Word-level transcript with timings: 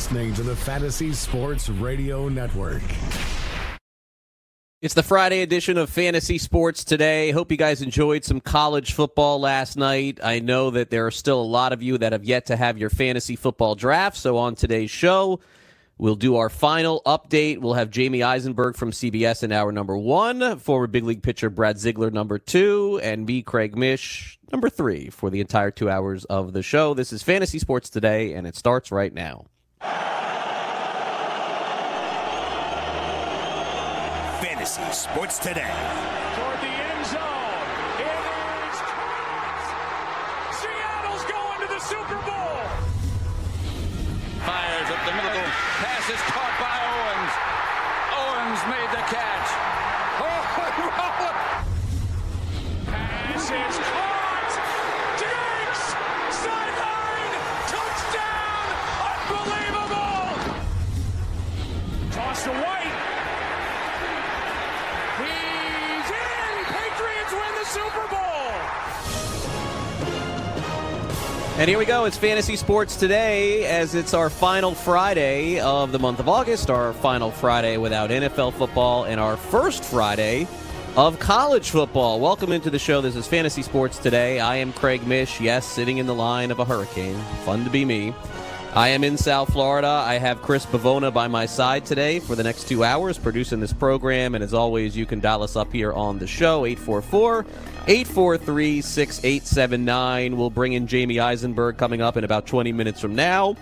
listening 0.00 0.32
to 0.32 0.42
the 0.42 0.56
Fantasy 0.56 1.12
Sports 1.12 1.68
Radio 1.68 2.26
Network. 2.30 2.80
It's 4.80 4.94
the 4.94 5.02
Friday 5.02 5.42
edition 5.42 5.76
of 5.76 5.90
Fantasy 5.90 6.38
Sports 6.38 6.84
Today. 6.84 7.32
Hope 7.32 7.50
you 7.50 7.58
guys 7.58 7.82
enjoyed 7.82 8.24
some 8.24 8.40
college 8.40 8.94
football 8.94 9.40
last 9.40 9.76
night. 9.76 10.18
I 10.22 10.38
know 10.38 10.70
that 10.70 10.88
there 10.88 11.06
are 11.06 11.10
still 11.10 11.38
a 11.38 11.44
lot 11.44 11.74
of 11.74 11.82
you 11.82 11.98
that 11.98 12.12
have 12.12 12.24
yet 12.24 12.46
to 12.46 12.56
have 12.56 12.78
your 12.78 12.88
fantasy 12.88 13.36
football 13.36 13.74
draft. 13.74 14.16
So 14.16 14.38
on 14.38 14.54
today's 14.54 14.90
show, 14.90 15.40
we'll 15.98 16.14
do 16.14 16.36
our 16.36 16.48
final 16.48 17.02
update. 17.04 17.58
We'll 17.58 17.74
have 17.74 17.90
Jamey 17.90 18.24
Eisenberg 18.24 18.76
from 18.76 18.92
CBS 18.92 19.42
in 19.42 19.52
hour 19.52 19.70
number 19.70 19.98
one, 19.98 20.58
former 20.60 20.86
big 20.86 21.04
league 21.04 21.22
pitcher 21.22 21.50
Brad 21.50 21.78
Ziegler 21.78 22.10
number 22.10 22.38
two, 22.38 22.98
and 23.02 23.26
me, 23.26 23.42
Craig 23.42 23.76
Mish, 23.76 24.38
number 24.50 24.70
three 24.70 25.10
for 25.10 25.28
the 25.28 25.42
entire 25.42 25.70
two 25.70 25.90
hours 25.90 26.24
of 26.24 26.54
the 26.54 26.62
show. 26.62 26.94
This 26.94 27.12
is 27.12 27.22
Fantasy 27.22 27.58
Sports 27.58 27.90
Today, 27.90 28.32
and 28.32 28.46
it 28.46 28.56
starts 28.56 28.90
right 28.90 29.12
now. 29.12 29.44
Fantasy 34.40 34.82
Sports 34.92 35.38
Today. 35.38 36.29
And 71.60 71.68
here 71.68 71.78
we 71.78 71.84
go. 71.84 72.06
It's 72.06 72.16
Fantasy 72.16 72.56
Sports 72.56 72.96
Today 72.96 73.66
as 73.66 73.94
it's 73.94 74.14
our 74.14 74.30
final 74.30 74.74
Friday 74.74 75.60
of 75.60 75.92
the 75.92 75.98
month 75.98 76.18
of 76.18 76.26
August, 76.26 76.70
our 76.70 76.94
final 76.94 77.30
Friday 77.30 77.76
without 77.76 78.08
NFL 78.08 78.54
football, 78.54 79.04
and 79.04 79.20
our 79.20 79.36
first 79.36 79.84
Friday 79.84 80.48
of 80.96 81.18
college 81.18 81.68
football. 81.68 82.18
Welcome 82.18 82.50
into 82.50 82.70
the 82.70 82.78
show. 82.78 83.02
This 83.02 83.14
is 83.14 83.26
Fantasy 83.26 83.60
Sports 83.60 83.98
Today. 83.98 84.40
I 84.40 84.56
am 84.56 84.72
Craig 84.72 85.06
Mish, 85.06 85.38
yes, 85.38 85.66
sitting 85.66 85.98
in 85.98 86.06
the 86.06 86.14
line 86.14 86.50
of 86.50 86.60
a 86.60 86.64
hurricane. 86.64 87.18
Fun 87.44 87.62
to 87.64 87.70
be 87.70 87.84
me. 87.84 88.14
I 88.72 88.90
am 88.90 89.02
in 89.02 89.16
South 89.16 89.52
Florida. 89.52 89.88
I 89.88 90.14
have 90.14 90.42
Chris 90.42 90.64
Bivona 90.64 91.12
by 91.12 91.26
my 91.26 91.44
side 91.44 91.84
today 91.84 92.20
for 92.20 92.36
the 92.36 92.44
next 92.44 92.68
two 92.68 92.84
hours 92.84 93.18
producing 93.18 93.58
this 93.58 93.72
program. 93.72 94.36
And 94.36 94.44
as 94.44 94.54
always, 94.54 94.96
you 94.96 95.06
can 95.06 95.18
dial 95.18 95.42
us 95.42 95.56
up 95.56 95.72
here 95.72 95.92
on 95.92 96.20
the 96.20 96.26
show, 96.28 96.64
844 96.64 97.44
843 97.88 98.80
6879. 98.80 100.36
We'll 100.36 100.50
bring 100.50 100.74
in 100.74 100.86
Jamey 100.86 101.20
Eisenberg 101.20 101.78
coming 101.78 102.00
up 102.00 102.16
in 102.16 102.22
about 102.22 102.46
20 102.46 102.70
minutes 102.70 103.00
from 103.00 103.16
now. 103.16 103.56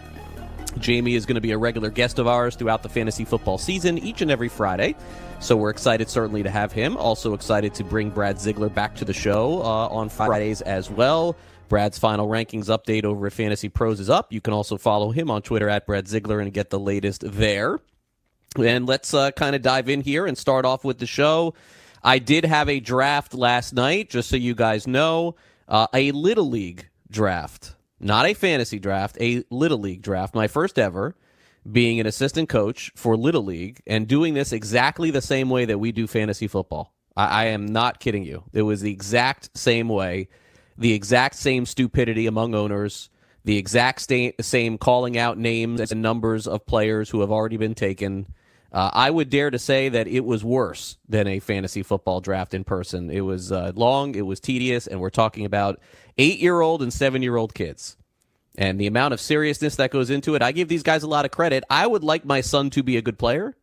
Jamey 0.76 1.14
is 1.14 1.24
going 1.24 1.36
to 1.36 1.40
be 1.40 1.52
a 1.52 1.58
regular 1.58 1.88
guest 1.88 2.18
of 2.18 2.26
ours 2.26 2.54
throughout 2.54 2.82
the 2.82 2.90
fantasy 2.90 3.24
football 3.24 3.56
season, 3.56 3.96
each 3.96 4.20
and 4.20 4.30
every 4.30 4.50
Friday. 4.50 4.94
So 5.40 5.56
we're 5.56 5.70
excited, 5.70 6.10
certainly, 6.10 6.42
to 6.42 6.50
have 6.50 6.70
him. 6.70 6.98
Also 6.98 7.32
excited 7.32 7.72
to 7.74 7.84
bring 7.84 8.10
Brad 8.10 8.38
Ziegler 8.38 8.68
back 8.68 8.94
to 8.96 9.06
the 9.06 9.14
show 9.14 9.62
uh, 9.62 9.88
on 9.88 10.10
Fridays 10.10 10.60
as 10.60 10.90
well. 10.90 11.34
Brad's 11.68 11.98
final 11.98 12.28
rankings 12.28 12.66
update 12.66 13.04
over 13.04 13.26
at 13.26 13.32
Fantasy 13.32 13.68
Pros 13.68 14.00
is 14.00 14.10
up. 14.10 14.32
You 14.32 14.40
can 14.40 14.52
also 14.52 14.76
follow 14.76 15.10
him 15.10 15.30
on 15.30 15.42
Twitter 15.42 15.68
at 15.68 15.86
Brad 15.86 16.08
Ziegler 16.08 16.40
and 16.40 16.52
get 16.52 16.70
the 16.70 16.78
latest 16.78 17.22
there. 17.24 17.78
And 18.56 18.86
let's 18.86 19.12
uh, 19.12 19.30
kind 19.32 19.54
of 19.54 19.62
dive 19.62 19.88
in 19.88 20.00
here 20.00 20.26
and 20.26 20.36
start 20.36 20.64
off 20.64 20.84
with 20.84 20.98
the 20.98 21.06
show. 21.06 21.54
I 22.02 22.18
did 22.18 22.44
have 22.44 22.68
a 22.68 22.80
draft 22.80 23.34
last 23.34 23.74
night, 23.74 24.10
just 24.10 24.28
so 24.30 24.36
you 24.36 24.54
guys 24.54 24.86
know, 24.86 25.36
uh, 25.68 25.86
a 25.92 26.12
Little 26.12 26.48
League 26.48 26.88
draft. 27.10 27.74
Not 28.00 28.26
a 28.26 28.34
fantasy 28.34 28.78
draft, 28.78 29.16
a 29.20 29.44
Little 29.50 29.78
League 29.78 30.02
draft. 30.02 30.34
My 30.34 30.48
first 30.48 30.78
ever 30.78 31.16
being 31.70 32.00
an 32.00 32.06
assistant 32.06 32.48
coach 32.48 32.90
for 32.94 33.16
Little 33.16 33.44
League 33.44 33.82
and 33.86 34.06
doing 34.08 34.34
this 34.34 34.52
exactly 34.52 35.10
the 35.10 35.20
same 35.20 35.50
way 35.50 35.64
that 35.64 35.78
we 35.78 35.92
do 35.92 36.06
fantasy 36.06 36.46
football. 36.46 36.94
I, 37.16 37.26
I 37.26 37.44
am 37.46 37.66
not 37.66 38.00
kidding 38.00 38.24
you. 38.24 38.44
It 38.52 38.62
was 38.62 38.80
the 38.80 38.92
exact 38.92 39.56
same 39.56 39.88
way, 39.88 40.28
the 40.78 40.92
exact 40.92 41.34
same 41.34 41.66
stupidity 41.66 42.26
among 42.26 42.54
owners, 42.54 43.10
the 43.44 43.58
exact 43.58 44.00
sta- 44.00 44.34
same 44.40 44.78
calling 44.78 45.18
out 45.18 45.36
names 45.36 45.90
and 45.90 46.00
numbers 46.00 46.46
of 46.46 46.64
players 46.64 47.10
who 47.10 47.20
have 47.20 47.32
already 47.32 47.56
been 47.56 47.74
taken. 47.74 48.26
Uh, 48.70 48.90
I 48.92 49.10
would 49.10 49.28
dare 49.28 49.50
to 49.50 49.58
say 49.58 49.88
that 49.88 50.06
it 50.06 50.24
was 50.24 50.44
worse 50.44 50.96
than 51.08 51.26
a 51.26 51.40
fantasy 51.40 51.82
football 51.82 52.20
draft 52.20 52.54
in 52.54 52.64
person. 52.64 53.10
It 53.10 53.22
was 53.22 53.50
uh, 53.50 53.72
long, 53.74 54.14
it 54.14 54.26
was 54.26 54.40
tedious, 54.40 54.86
and 54.86 55.00
we're 55.00 55.10
talking 55.10 55.44
about 55.44 55.80
eight 56.16 56.38
year 56.38 56.60
old 56.60 56.80
and 56.82 56.92
seven 56.92 57.22
year 57.22 57.36
old 57.36 57.54
kids. 57.54 57.96
And 58.56 58.80
the 58.80 58.86
amount 58.86 59.14
of 59.14 59.20
seriousness 59.20 59.76
that 59.76 59.90
goes 59.90 60.10
into 60.10 60.34
it, 60.34 60.42
I 60.42 60.52
give 60.52 60.68
these 60.68 60.82
guys 60.82 61.02
a 61.02 61.08
lot 61.08 61.24
of 61.24 61.30
credit. 61.30 61.64
I 61.70 61.86
would 61.86 62.04
like 62.04 62.24
my 62.24 62.40
son 62.40 62.70
to 62.70 62.82
be 62.82 62.96
a 62.96 63.02
good 63.02 63.18
player, 63.18 63.56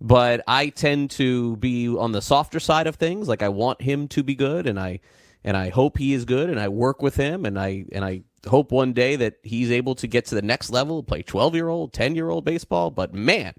but 0.00 0.42
I 0.46 0.68
tend 0.68 1.10
to 1.12 1.56
be 1.56 1.88
on 1.88 2.12
the 2.12 2.22
softer 2.22 2.60
side 2.60 2.86
of 2.86 2.96
things. 2.96 3.26
Like 3.26 3.42
I 3.42 3.48
want 3.48 3.82
him 3.82 4.06
to 4.08 4.22
be 4.22 4.34
good, 4.34 4.66
and 4.66 4.78
I 4.78 5.00
and 5.44 5.56
I 5.56 5.70
hope 5.70 5.98
he 5.98 6.12
is 6.12 6.24
good, 6.24 6.50
and 6.50 6.58
I 6.58 6.68
work 6.68 7.02
with 7.02 7.16
him, 7.16 7.44
and 7.44 7.58
I 7.58 7.84
and 7.92 8.04
I 8.04 8.22
hope 8.46 8.72
one 8.72 8.92
day 8.92 9.16
that 9.16 9.34
he's 9.42 9.70
able 9.70 9.94
to 9.96 10.06
get 10.06 10.26
to 10.26 10.34
the 10.34 10.42
next 10.42 10.70
level, 10.70 11.02
play 11.02 11.22
twelve 11.22 11.54
year 11.54 11.68
old, 11.68 11.92
ten 11.92 12.14
year 12.14 12.30
old 12.30 12.44
baseball. 12.44 12.90
But 12.90 13.14
man, 13.14 13.54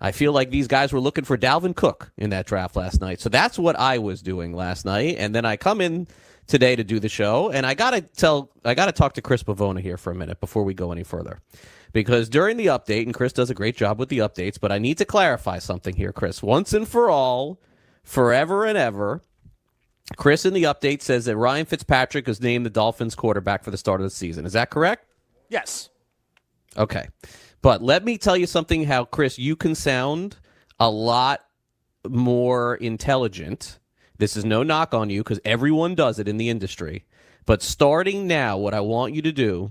I 0.00 0.12
feel 0.12 0.32
like 0.32 0.50
these 0.50 0.68
guys 0.68 0.92
were 0.92 1.00
looking 1.00 1.24
for 1.24 1.38
Dalvin 1.38 1.76
Cook 1.76 2.12
in 2.16 2.30
that 2.30 2.46
draft 2.46 2.76
last 2.76 3.00
night. 3.00 3.20
So 3.20 3.28
that's 3.28 3.58
what 3.58 3.78
I 3.78 3.98
was 3.98 4.22
doing 4.22 4.54
last 4.54 4.84
night. 4.84 5.16
And 5.18 5.34
then 5.34 5.44
I 5.44 5.56
come 5.56 5.80
in 5.80 6.08
today 6.48 6.74
to 6.74 6.82
do 6.82 6.98
the 6.98 7.08
show, 7.08 7.50
and 7.50 7.64
I 7.64 7.74
gotta 7.74 8.00
tell, 8.00 8.50
I 8.64 8.74
gotta 8.74 8.92
talk 8.92 9.14
to 9.14 9.22
Chris 9.22 9.44
Bivona 9.44 9.80
here 9.80 9.96
for 9.96 10.10
a 10.10 10.14
minute 10.14 10.40
before 10.40 10.64
we 10.64 10.74
go 10.74 10.90
any 10.90 11.04
further, 11.04 11.38
because 11.92 12.28
during 12.28 12.56
the 12.56 12.66
update, 12.66 13.04
and 13.04 13.14
Chris 13.14 13.32
does 13.32 13.48
a 13.48 13.54
great 13.54 13.76
job 13.76 13.98
with 13.98 14.08
the 14.08 14.18
updates, 14.18 14.58
but 14.60 14.72
I 14.72 14.78
need 14.78 14.98
to 14.98 15.04
clarify 15.04 15.60
something 15.60 15.94
here, 15.94 16.12
Chris, 16.12 16.42
once 16.42 16.72
and 16.72 16.86
for 16.86 17.08
all, 17.08 17.60
forever 18.02 18.64
and 18.64 18.76
ever. 18.76 19.22
Chris 20.16 20.44
in 20.44 20.54
the 20.54 20.64
update 20.64 21.02
says 21.02 21.24
that 21.26 21.36
Ryan 21.36 21.66
Fitzpatrick 21.66 22.28
is 22.28 22.40
named 22.40 22.66
the 22.66 22.70
Dolphins 22.70 23.14
quarterback 23.14 23.64
for 23.64 23.70
the 23.70 23.76
start 23.76 24.00
of 24.00 24.04
the 24.04 24.10
season. 24.10 24.46
Is 24.46 24.52
that 24.52 24.70
correct? 24.70 25.06
Yes. 25.48 25.90
Okay. 26.76 27.08
But 27.60 27.82
let 27.82 28.04
me 28.04 28.18
tell 28.18 28.36
you 28.36 28.46
something 28.46 28.84
how, 28.84 29.04
Chris, 29.04 29.38
you 29.38 29.54
can 29.54 29.74
sound 29.74 30.36
a 30.80 30.90
lot 30.90 31.44
more 32.08 32.74
intelligent. 32.76 33.78
This 34.18 34.36
is 34.36 34.44
no 34.44 34.62
knock 34.62 34.94
on 34.94 35.10
you 35.10 35.20
because 35.20 35.40
everyone 35.44 35.94
does 35.94 36.18
it 36.18 36.28
in 36.28 36.36
the 36.36 36.48
industry. 36.48 37.04
But 37.44 37.62
starting 37.62 38.26
now, 38.26 38.58
what 38.58 38.74
I 38.74 38.80
want 38.80 39.14
you 39.14 39.22
to 39.22 39.32
do 39.32 39.70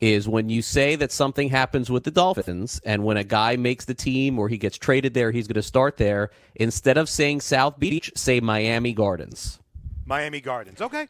is 0.00 0.28
when 0.28 0.48
you 0.48 0.60
say 0.62 0.96
that 0.96 1.12
something 1.12 1.48
happens 1.48 1.90
with 1.90 2.04
the 2.04 2.10
Dolphins 2.10 2.80
and 2.84 3.04
when 3.04 3.16
a 3.16 3.24
guy 3.24 3.56
makes 3.56 3.84
the 3.84 3.94
team 3.94 4.38
or 4.38 4.48
he 4.48 4.58
gets 4.58 4.76
traded 4.76 5.14
there, 5.14 5.30
he's 5.30 5.46
going 5.46 5.54
to 5.54 5.62
start 5.62 5.96
there, 5.96 6.30
instead 6.54 6.98
of 6.98 7.08
saying 7.08 7.40
South 7.40 7.78
Beach, 7.78 8.12
say 8.14 8.40
Miami 8.40 8.92
Gardens. 8.92 9.60
Miami 10.06 10.40
Gardens. 10.40 10.80
Okay. 10.80 11.08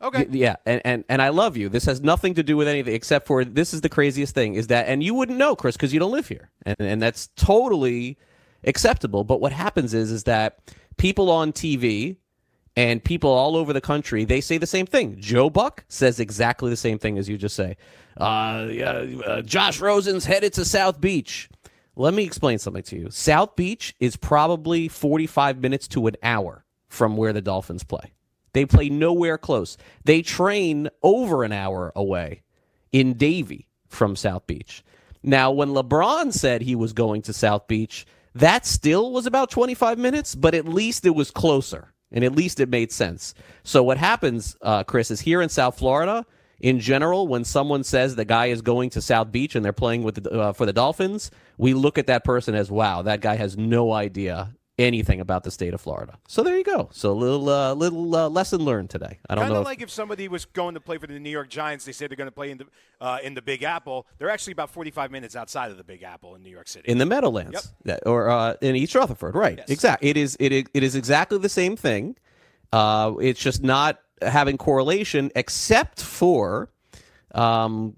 Okay. 0.00 0.28
Yeah, 0.30 0.56
and, 0.64 0.80
and 0.84 1.04
and 1.08 1.20
I 1.20 1.30
love 1.30 1.56
you. 1.56 1.68
This 1.68 1.84
has 1.86 2.00
nothing 2.00 2.34
to 2.34 2.44
do 2.44 2.56
with 2.56 2.68
anything 2.68 2.94
except 2.94 3.26
for 3.26 3.44
this 3.44 3.74
is 3.74 3.80
the 3.80 3.88
craziest 3.88 4.32
thing 4.32 4.54
is 4.54 4.68
that, 4.68 4.86
and 4.86 5.02
you 5.02 5.12
wouldn't 5.12 5.38
know, 5.38 5.56
Chris, 5.56 5.76
because 5.76 5.92
you 5.92 5.98
don't 5.98 6.12
live 6.12 6.28
here, 6.28 6.50
and 6.64 6.76
and 6.78 7.02
that's 7.02 7.28
totally 7.34 8.16
acceptable. 8.62 9.24
But 9.24 9.40
what 9.40 9.52
happens 9.52 9.94
is 9.94 10.12
is 10.12 10.24
that 10.24 10.60
people 10.98 11.30
on 11.30 11.52
TV 11.52 12.16
and 12.76 13.02
people 13.02 13.30
all 13.30 13.56
over 13.56 13.72
the 13.72 13.80
country 13.80 14.24
they 14.24 14.40
say 14.40 14.56
the 14.56 14.68
same 14.68 14.86
thing. 14.86 15.16
Joe 15.18 15.50
Buck 15.50 15.84
says 15.88 16.20
exactly 16.20 16.70
the 16.70 16.76
same 16.76 16.98
thing 17.00 17.18
as 17.18 17.28
you 17.28 17.36
just 17.36 17.56
say. 17.56 17.76
Uh, 18.16 18.68
yeah, 18.70 19.04
uh, 19.26 19.42
Josh 19.42 19.80
Rosen's 19.80 20.26
headed 20.26 20.52
to 20.54 20.64
South 20.64 21.00
Beach. 21.00 21.48
Let 21.96 22.14
me 22.14 22.22
explain 22.22 22.58
something 22.58 22.84
to 22.84 22.96
you. 22.96 23.10
South 23.10 23.56
Beach 23.56 23.96
is 23.98 24.14
probably 24.14 24.86
forty 24.86 25.26
five 25.26 25.58
minutes 25.58 25.88
to 25.88 26.06
an 26.06 26.14
hour 26.22 26.64
from 26.88 27.16
where 27.16 27.32
the 27.32 27.42
Dolphins 27.42 27.84
play. 27.84 28.12
They 28.52 28.66
play 28.66 28.88
nowhere 28.88 29.38
close. 29.38 29.76
They 30.04 30.22
train 30.22 30.88
over 31.02 31.44
an 31.44 31.52
hour 31.52 31.92
away 31.94 32.42
in 32.92 33.14
Davie. 33.14 33.66
from 33.88 34.16
South 34.16 34.46
Beach. 34.46 34.84
Now, 35.22 35.50
when 35.50 35.70
LeBron 35.70 36.32
said 36.32 36.60
he 36.60 36.74
was 36.74 36.92
going 36.92 37.22
to 37.22 37.32
South 37.32 37.66
Beach, 37.68 38.06
that 38.34 38.66
still 38.66 39.12
was 39.12 39.26
about 39.26 39.50
25 39.50 39.98
minutes, 39.98 40.34
but 40.34 40.54
at 40.54 40.68
least 40.68 41.06
it 41.06 41.14
was 41.14 41.30
closer 41.30 41.94
and 42.12 42.24
at 42.24 42.36
least 42.36 42.60
it 42.60 42.68
made 42.68 42.92
sense. 42.92 43.34
So, 43.64 43.82
what 43.82 43.98
happens, 43.98 44.56
uh, 44.62 44.84
Chris, 44.84 45.10
is 45.10 45.20
here 45.20 45.42
in 45.42 45.48
South 45.48 45.78
Florida, 45.78 46.26
in 46.60 46.80
general, 46.80 47.28
when 47.28 47.44
someone 47.44 47.84
says 47.84 48.16
the 48.16 48.24
guy 48.24 48.46
is 48.46 48.62
going 48.62 48.90
to 48.90 49.00
South 49.00 49.30
Beach 49.30 49.54
and 49.54 49.64
they're 49.64 49.72
playing 49.72 50.02
with 50.02 50.22
the, 50.22 50.30
uh, 50.30 50.52
for 50.52 50.66
the 50.66 50.72
Dolphins, 50.72 51.30
we 51.56 51.74
look 51.74 51.98
at 51.98 52.08
that 52.08 52.24
person 52.24 52.54
as 52.54 52.70
wow, 52.70 53.02
that 53.02 53.20
guy 53.20 53.36
has 53.36 53.56
no 53.56 53.92
idea 53.92 54.54
anything 54.78 55.20
about 55.20 55.42
the 55.42 55.50
state 55.50 55.74
of 55.74 55.80
Florida. 55.80 56.18
So 56.28 56.42
there 56.42 56.56
you 56.56 56.62
go. 56.64 56.88
So 56.92 57.10
a 57.10 57.12
little 57.12 57.48
uh, 57.48 57.74
little 57.74 58.14
uh, 58.14 58.28
lesson 58.28 58.64
learned 58.64 58.90
today. 58.90 59.18
I 59.28 59.34
don't 59.34 59.42
know. 59.42 59.42
Kind 59.42 59.52
know. 59.54 59.60
of 59.60 59.62
if- 59.62 59.66
like 59.66 59.82
if 59.82 59.90
somebody 59.90 60.28
was 60.28 60.44
going 60.44 60.74
to 60.74 60.80
play 60.80 60.98
for 60.98 61.06
the 61.06 61.18
New 61.18 61.30
York 61.30 61.48
Giants, 61.50 61.84
they 61.84 61.92
said 61.92 62.10
they're 62.10 62.16
going 62.16 62.28
to 62.28 62.34
play 62.34 62.50
in 62.50 62.58
the 62.58 62.66
uh, 63.00 63.18
in 63.22 63.34
the 63.34 63.42
Big 63.42 63.62
Apple. 63.62 64.06
They're 64.18 64.30
actually 64.30 64.52
about 64.52 64.70
45 64.70 65.10
minutes 65.10 65.34
outside 65.36 65.70
of 65.70 65.76
the 65.76 65.84
Big 65.84 66.02
Apple 66.02 66.34
in 66.36 66.42
New 66.42 66.50
York 66.50 66.68
City. 66.68 66.88
in 66.90 66.98
the 66.98 67.06
Meadowlands 67.06 67.72
That- 67.84 68.06
or 68.06 68.30
uh, 68.30 68.54
in 68.60 68.76
East 68.76 68.94
Rutherford, 68.94 69.34
right? 69.34 69.60
Exactly. 69.68 70.08
It 70.10 70.16
is 70.16 70.36
it, 70.40 70.52
is- 70.52 70.64
it 70.74 70.82
is 70.82 70.94
exactly 70.94 71.38
the 71.38 71.48
same 71.48 71.76
thing. 71.76 72.16
Uh, 72.72 73.14
it's 73.20 73.40
just 73.40 73.62
not 73.62 73.98
having 74.22 74.56
correlation, 74.58 75.30
except 75.34 76.02
for. 76.02 76.70
Um, 77.34 77.96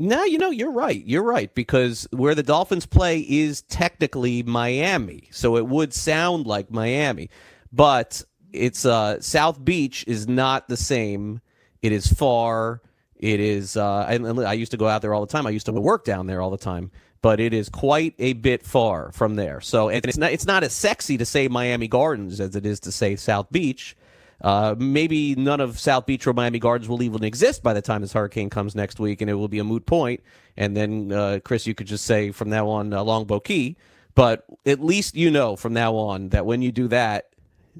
no, 0.00 0.24
you 0.24 0.38
know 0.38 0.50
you're 0.50 0.72
right. 0.72 1.04
You're 1.04 1.22
right 1.22 1.54
because 1.54 2.08
where 2.10 2.34
the 2.34 2.42
Dolphins 2.42 2.86
play 2.86 3.20
is 3.20 3.60
technically 3.62 4.42
Miami, 4.42 5.28
so 5.30 5.58
it 5.58 5.66
would 5.66 5.92
sound 5.92 6.46
like 6.46 6.70
Miami, 6.70 7.28
but 7.70 8.22
it's 8.50 8.86
uh, 8.86 9.20
South 9.20 9.62
Beach 9.62 10.04
is 10.08 10.26
not 10.26 10.68
the 10.68 10.76
same. 10.78 11.42
It 11.82 11.92
is 11.92 12.10
far. 12.10 12.80
It 13.16 13.40
is. 13.40 13.76
Uh, 13.76 14.06
I, 14.08 14.14
I 14.16 14.54
used 14.54 14.70
to 14.70 14.78
go 14.78 14.88
out 14.88 15.02
there 15.02 15.12
all 15.12 15.20
the 15.20 15.30
time. 15.30 15.46
I 15.46 15.50
used 15.50 15.66
to 15.66 15.72
work 15.72 16.06
down 16.06 16.26
there 16.26 16.40
all 16.40 16.50
the 16.50 16.56
time, 16.56 16.90
but 17.20 17.38
it 17.38 17.52
is 17.52 17.68
quite 17.68 18.14
a 18.18 18.32
bit 18.32 18.64
far 18.64 19.12
from 19.12 19.34
there. 19.34 19.60
So 19.60 19.90
it's 19.90 20.16
not. 20.16 20.32
It's 20.32 20.46
not 20.46 20.64
as 20.64 20.72
sexy 20.72 21.18
to 21.18 21.26
say 21.26 21.46
Miami 21.46 21.88
Gardens 21.88 22.40
as 22.40 22.56
it 22.56 22.64
is 22.64 22.80
to 22.80 22.92
say 22.92 23.16
South 23.16 23.52
Beach. 23.52 23.94
Uh, 24.40 24.74
maybe 24.78 25.34
none 25.34 25.60
of 25.60 25.78
South 25.78 26.06
Beach 26.06 26.26
or 26.26 26.32
Miami 26.32 26.58
Gardens 26.58 26.88
will 26.88 27.02
even 27.02 27.24
exist 27.24 27.62
by 27.62 27.74
the 27.74 27.82
time 27.82 28.00
this 28.00 28.12
hurricane 28.12 28.48
comes 28.48 28.74
next 28.74 28.98
week, 28.98 29.20
and 29.20 29.30
it 29.30 29.34
will 29.34 29.48
be 29.48 29.58
a 29.58 29.64
moot 29.64 29.84
point. 29.86 30.22
And 30.56 30.76
then, 30.76 31.12
uh, 31.12 31.40
Chris, 31.44 31.66
you 31.66 31.74
could 31.74 31.86
just 31.86 32.04
say 32.04 32.30
from 32.30 32.48
now 32.48 32.68
on 32.68 32.92
uh, 32.92 33.02
Longboat 33.02 33.44
Key. 33.44 33.76
But 34.14 34.44
at 34.66 34.80
least 34.80 35.14
you 35.14 35.30
know 35.30 35.56
from 35.56 35.72
now 35.72 35.94
on 35.94 36.30
that 36.30 36.44
when 36.46 36.62
you 36.62 36.72
do 36.72 36.88
that, 36.88 37.28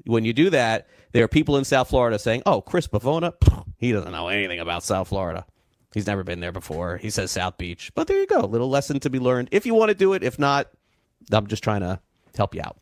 when 0.05 0.23
you 0.23 0.33
do 0.33 0.49
that, 0.51 0.87
there 1.11 1.23
are 1.23 1.27
people 1.27 1.57
in 1.57 1.65
South 1.65 1.89
Florida 1.89 2.17
saying, 2.17 2.43
"Oh, 2.45 2.61
Chris 2.61 2.87
Bivona, 2.87 3.33
he 3.77 3.91
doesn't 3.91 4.11
know 4.11 4.29
anything 4.29 4.59
about 4.59 4.83
South 4.83 5.09
Florida. 5.09 5.45
He's 5.93 6.07
never 6.07 6.23
been 6.23 6.39
there 6.39 6.53
before. 6.53 6.97
He 6.97 7.09
says 7.09 7.31
South 7.31 7.57
Beach." 7.57 7.91
But 7.95 8.07
there 8.07 8.17
you 8.17 8.27
go, 8.27 8.39
little 8.41 8.69
lesson 8.69 8.99
to 9.01 9.09
be 9.09 9.19
learned. 9.19 9.49
If 9.51 9.65
you 9.65 9.75
want 9.75 9.89
to 9.89 9.95
do 9.95 10.13
it, 10.13 10.23
if 10.23 10.39
not, 10.39 10.69
I'm 11.31 11.47
just 11.47 11.63
trying 11.63 11.81
to 11.81 11.99
help 12.35 12.55
you 12.55 12.61
out. 12.61 12.77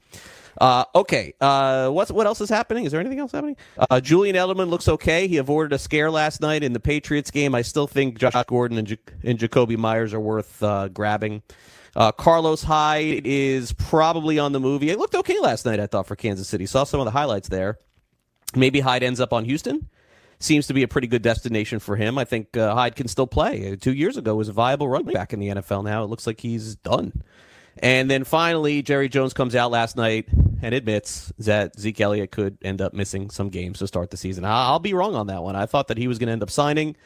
Uh, 0.58 0.86
okay, 0.96 1.34
uh, 1.40 1.90
what's 1.90 2.12
what 2.12 2.26
else 2.26 2.42
is 2.42 2.50
happening? 2.50 2.86
Is 2.86 2.92
there 2.92 3.00
anything 3.00 3.20
else 3.20 3.32
happening? 3.32 3.58
Uh, 3.78 4.00
Julian 4.02 4.36
Edelman 4.36 4.70
looks 4.70 4.88
okay. 4.88 5.28
He 5.28 5.38
avoided 5.38 5.74
a 5.74 5.80
scare 5.80 6.12
last 6.12 6.42
night 6.42 6.64
in 6.64 6.74
the 6.74 6.80
Patriots 6.80 7.32
game. 7.32 7.56
I 7.56 7.62
still 7.62 7.88
think 7.88 8.18
Josh 8.18 8.34
Gordon 8.48 8.78
and, 8.78 8.90
Ja- 8.90 8.98
and 9.24 9.38
Jakobi 9.40 9.78
Meyers 9.78 10.14
are 10.14 10.20
worth 10.20 10.62
uh, 10.64 10.88
grabbing. 10.90 11.44
Uh, 11.96 12.12
Carlos 12.12 12.64
Hyde 12.64 13.26
is 13.26 13.74
probably 13.74 14.38
on 14.40 14.52
the 14.52 14.60
movie. 14.60 14.90
It 14.90 15.00
looked 15.00 15.16
okay 15.16 15.40
last 15.40 15.66
night, 15.66 15.80
I 15.80 15.88
thought, 15.88 16.08
for 16.08 16.16
Kansas 16.16 16.48
City. 16.48 16.66
Saw 16.66 16.84
some 16.84 17.00
of 17.00 17.06
the 17.06 17.12
highlights 17.12 17.50
there. 17.50 17.80
Maybe 18.56 18.80
Hyde 18.80 19.04
ends 19.04 19.20
up 19.20 19.34
on 19.34 19.46
Houston. 19.46 19.90
Seems 20.40 20.68
to 20.68 20.74
be 20.74 20.84
a 20.84 20.88
pretty 20.88 21.08
good 21.08 21.22
destination 21.22 21.80
for 21.80 21.96
him. 21.96 22.18
I 22.18 22.24
think 22.24 22.56
uh, 22.56 22.74
Hyde 22.74 22.96
can 22.96 23.08
still 23.08 23.28
play. 23.28 23.76
Two 23.76 23.94
years 23.94 24.16
ago 24.16 24.36
was 24.36 24.48
a 24.48 24.54
viable 24.54 24.88
running 24.88 25.14
back 25.14 25.34
in 25.34 25.40
the 25.40 25.50
NFL. 25.50 25.84
Now 25.84 26.04
it 26.04 26.08
looks 26.08 26.26
like 26.26 26.40
he's 26.40 26.76
done. 26.76 27.24
And 27.82 28.12
then 28.12 28.26
finally, 28.26 28.82
Jerry 28.82 29.10
Jones 29.10 29.34
comes 29.34 29.56
out 29.56 29.72
last 29.72 29.96
night 29.96 30.28
and 30.62 30.76
admits 30.76 31.32
that 31.40 31.80
Zeke 31.80 32.02
Elliott 32.02 32.32
could 32.32 32.58
end 32.62 32.82
up 32.82 32.94
missing 32.94 33.30
some 33.30 33.50
games 33.50 33.80
to 33.80 33.88
start 33.88 34.12
the 34.12 34.18
season. 34.18 34.44
I'll 34.44 34.80
be 34.80 34.94
wrong 34.94 35.16
on 35.16 35.28
that 35.28 35.42
one. 35.44 35.56
I 35.56 35.66
thought 35.66 35.88
that 35.88 35.98
he 35.98 36.08
was 36.08 36.20
going 36.20 36.28
to 36.28 36.34
end 36.34 36.44
up 36.44 36.52
signing. 36.52 36.98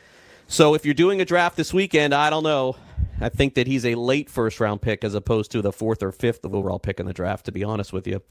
So 0.48 0.74
if 0.74 0.86
you're 0.86 0.96
doing 0.96 1.22
a 1.22 1.26
draft 1.26 1.56
this 1.58 1.74
weekend, 1.74 2.14
I 2.14 2.30
don't 2.30 2.44
know. 2.44 2.76
I 3.22 3.30
think 3.30 3.54
that 3.56 3.68
he's 3.68 3.86
a 3.86 3.96
late 3.96 4.30
first 4.30 4.60
round 4.60 4.82
pick 4.82 5.04
as 5.04 5.14
opposed 5.14 5.52
to 5.52 5.62
the 5.62 5.72
fourth 5.72 6.02
or 6.02 6.12
fifth 6.12 6.44
overall 6.46 6.80
pick 6.80 7.00
in 7.00 7.06
the 7.06 7.14
draft, 7.14 7.46
to 7.46 7.52
be 7.52 7.64
honest 7.64 7.94
with 7.94 8.08
you. 8.08 8.22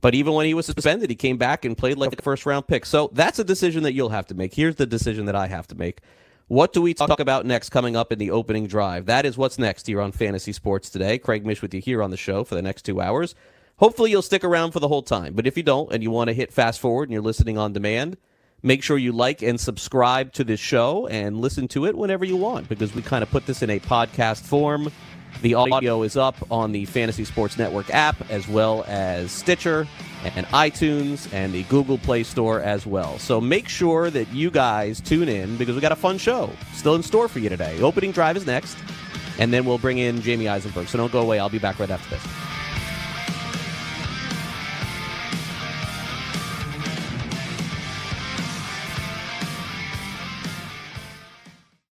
But 0.00 0.14
even 0.14 0.32
when 0.32 0.46
he 0.46 0.54
was 0.54 0.66
suspended, 0.66 1.10
he 1.10 1.16
came 1.16 1.36
back 1.36 1.64
and 1.64 1.76
played 1.76 1.98
like 1.98 2.18
a 2.18 2.22
first 2.22 2.46
round 2.46 2.66
pick. 2.66 2.86
So 2.86 3.10
that's 3.12 3.38
a 3.38 3.44
decision 3.44 3.84
that 3.84 3.92
you'll 3.92 4.08
have 4.08 4.26
to 4.28 4.34
make. 4.34 4.54
Here's 4.54 4.76
the 4.76 4.86
decision 4.86 5.26
that 5.26 5.36
I 5.36 5.46
have 5.46 5.66
to 5.68 5.74
make. 5.74 6.00
What 6.48 6.74
do 6.74 6.82
we 6.82 6.92
talk 6.92 7.20
about 7.20 7.46
next 7.46 7.70
coming 7.70 7.96
up 7.96 8.12
in 8.12 8.18
the 8.18 8.30
opening 8.30 8.66
drive? 8.66 9.06
That 9.06 9.24
is 9.24 9.38
what's 9.38 9.58
next 9.58 9.86
here 9.86 10.02
on 10.02 10.12
Fantasy 10.12 10.52
Sports 10.52 10.90
Today. 10.90 11.16
Craig 11.16 11.46
Mish 11.46 11.62
with 11.62 11.72
you 11.72 11.80
here 11.80 12.02
on 12.02 12.10
the 12.10 12.18
show 12.18 12.44
for 12.44 12.54
the 12.54 12.60
next 12.60 12.82
two 12.82 13.00
hours. 13.00 13.34
Hopefully, 13.78 14.10
you'll 14.10 14.20
stick 14.20 14.44
around 14.44 14.72
for 14.72 14.78
the 14.78 14.88
whole 14.88 15.02
time. 15.02 15.32
But 15.32 15.46
if 15.46 15.56
you 15.56 15.62
don't 15.62 15.90
and 15.90 16.02
you 16.02 16.10
want 16.10 16.28
to 16.28 16.34
hit 16.34 16.52
fast 16.52 16.80
forward 16.80 17.04
and 17.04 17.14
you're 17.14 17.22
listening 17.22 17.56
on 17.56 17.72
demand, 17.72 18.18
make 18.62 18.82
sure 18.82 18.98
you 18.98 19.10
like 19.10 19.40
and 19.40 19.58
subscribe 19.58 20.34
to 20.34 20.44
this 20.44 20.60
show 20.60 21.06
and 21.06 21.40
listen 21.40 21.66
to 21.68 21.86
it 21.86 21.96
whenever 21.96 22.26
you 22.26 22.36
want 22.36 22.68
because 22.68 22.94
we 22.94 23.00
kind 23.00 23.22
of 23.22 23.30
put 23.30 23.46
this 23.46 23.62
in 23.62 23.70
a 23.70 23.80
podcast 23.80 24.42
form. 24.42 24.92
The 25.42 25.54
audio 25.54 26.02
is 26.02 26.16
up 26.16 26.36
on 26.50 26.72
the 26.72 26.86
Fantasy 26.86 27.24
Sports 27.24 27.58
Network 27.58 27.90
app 27.90 28.16
as 28.30 28.48
well 28.48 28.84
as 28.88 29.30
Stitcher 29.30 29.86
and 30.24 30.46
iTunes 30.46 31.32
and 31.34 31.52
the 31.52 31.64
Google 31.64 31.98
Play 31.98 32.22
Store 32.22 32.60
as 32.60 32.86
well. 32.86 33.18
So 33.18 33.40
make 33.40 33.68
sure 33.68 34.10
that 34.10 34.32
you 34.32 34.50
guys 34.50 35.00
tune 35.00 35.28
in 35.28 35.56
because 35.56 35.74
we 35.74 35.82
got 35.82 35.92
a 35.92 35.96
fun 35.96 36.16
show 36.18 36.50
still 36.72 36.94
in 36.94 37.02
store 37.02 37.28
for 37.28 37.40
you 37.40 37.48
today. 37.48 37.80
Opening 37.82 38.12
drive 38.12 38.36
is 38.36 38.46
next, 38.46 38.78
and 39.38 39.52
then 39.52 39.66
we'll 39.66 39.78
bring 39.78 39.98
in 39.98 40.20
Jamey 40.20 40.50
Eisenberg. 40.50 40.88
So 40.88 40.96
don't 40.96 41.12
go 41.12 41.20
away. 41.20 41.38
I'll 41.38 41.50
be 41.50 41.58
back 41.58 41.78
right 41.78 41.90
after 41.90 42.16
this. 42.16 42.53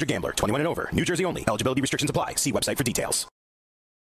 800 0.00 0.08
Gambler. 0.08 0.32
21 0.32 0.60
and 0.60 0.68
over. 0.68 0.88
New 0.92 1.04
Jersey 1.04 1.24
only. 1.24 1.44
Eligibility 1.46 1.80
restrictions 1.80 2.10
apply. 2.10 2.34
See 2.36 2.52
website 2.52 2.76
for 2.76 2.84
details. 2.84 3.26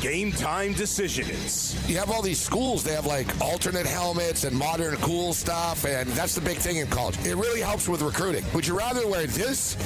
Game 0.00 0.32
time 0.32 0.72
decisions. 0.72 1.76
You 1.86 1.98
have 1.98 2.10
all 2.10 2.22
these 2.22 2.40
schools, 2.40 2.82
they 2.82 2.92
have 2.92 3.04
like 3.04 3.26
alternate 3.42 3.86
helmets 3.86 4.44
and 4.44 4.56
modern 4.56 4.96
cool 4.96 5.34
stuff, 5.34 5.84
and 5.84 6.08
that's 6.10 6.34
the 6.34 6.40
big 6.40 6.56
thing 6.56 6.76
in 6.76 6.86
college. 6.86 7.18
It 7.26 7.36
really 7.36 7.60
helps 7.60 7.86
with 7.86 8.00
recruiting. 8.00 8.42
Would 8.54 8.66
you 8.66 8.78
rather 8.78 9.06
wear 9.06 9.26
this 9.26 9.76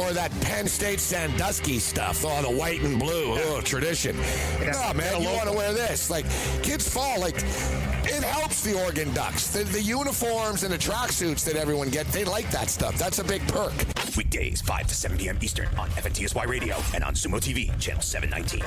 or 0.00 0.12
that 0.12 0.30
Penn 0.40 0.66
State 0.66 1.00
Sandusky 1.00 1.78
stuff? 1.78 2.24
Oh, 2.24 2.42
the 2.42 2.50
white 2.50 2.80
and 2.80 2.98
blue. 2.98 3.34
Oh, 3.38 3.60
tradition. 3.62 4.16
No, 4.60 4.92
man, 4.94 5.22
you 5.22 5.28
want 5.28 5.48
to 5.48 5.54
wear 5.54 5.72
this. 5.72 6.10
Like, 6.10 6.24
kids 6.62 6.88
fall. 6.88 7.20
Like, 7.20 7.36
it 7.36 8.22
helps 8.22 8.62
the 8.62 8.80
Oregon 8.82 9.12
Ducks. 9.14 9.48
The, 9.48 9.64
the 9.64 9.82
uniforms 9.82 10.62
and 10.62 10.72
the 10.72 10.78
tracksuits 10.78 11.44
that 11.44 11.56
everyone 11.56 11.90
get, 11.90 12.06
they 12.08 12.24
like 12.24 12.50
that 12.50 12.70
stuff. 12.70 12.96
That's 12.98 13.18
a 13.18 13.24
big 13.24 13.46
perk. 13.48 13.74
Weekdays, 14.16 14.60
5 14.60 14.86
to 14.86 14.94
7 14.94 15.18
p.m. 15.18 15.38
Eastern 15.40 15.68
on 15.78 15.88
FNTSY 15.90 16.46
Radio 16.46 16.76
and 16.94 17.04
on 17.04 17.14
Sumo 17.14 17.40
TV, 17.40 17.76
channel 17.78 18.02
719. 18.02 18.62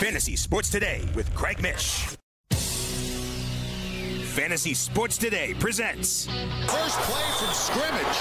Fantasy 0.00 0.36
Sports 0.36 0.70
Today 0.70 1.04
with 1.14 1.32
Craig 1.34 1.60
Mish. 1.60 2.15
Fantasy 4.36 4.74
Sports 4.74 5.16
Today 5.16 5.54
presents 5.54 6.26
First 6.66 6.98
play 7.00 7.22
from 7.38 7.54
scrimmage. 7.54 8.18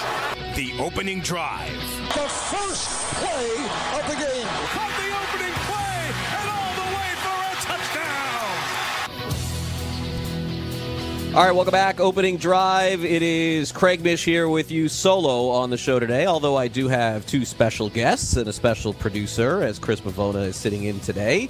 The 0.55 0.71
Opening 0.81 1.19
Drive. 1.19 1.73
The 2.13 2.29
first 2.29 2.87
play 3.15 3.51
of 3.99 4.07
the 4.07 4.15
game. 4.15 4.47
From 4.71 4.91
the 4.95 5.11
opening 5.11 5.53
play 5.67 6.13
and 6.31 6.47
all 6.49 6.71
the 6.79 6.87
way 6.95 7.11
for 7.19 7.35
a 7.51 7.55
touchdown. 7.65 8.55
All 11.35 11.43
right, 11.43 11.53
welcome 11.53 11.73
back. 11.73 11.99
Opening 11.99 12.37
drive. 12.37 13.03
It 13.03 13.21
is 13.21 13.73
Craig 13.73 14.01
Mish 14.01 14.23
here 14.23 14.47
with 14.47 14.71
you 14.71 14.87
solo 14.87 15.49
on 15.49 15.69
the 15.69 15.77
show 15.77 15.99
today, 15.99 16.27
although 16.27 16.55
I 16.55 16.69
do 16.69 16.87
have 16.87 17.25
two 17.25 17.43
special 17.43 17.89
guests 17.89 18.37
and 18.37 18.47
a 18.47 18.53
special 18.53 18.93
producer, 18.93 19.63
as 19.63 19.79
Chris 19.79 19.99
Bivona 19.99 20.45
is 20.45 20.55
sitting 20.55 20.85
in 20.85 21.01
today. 21.01 21.49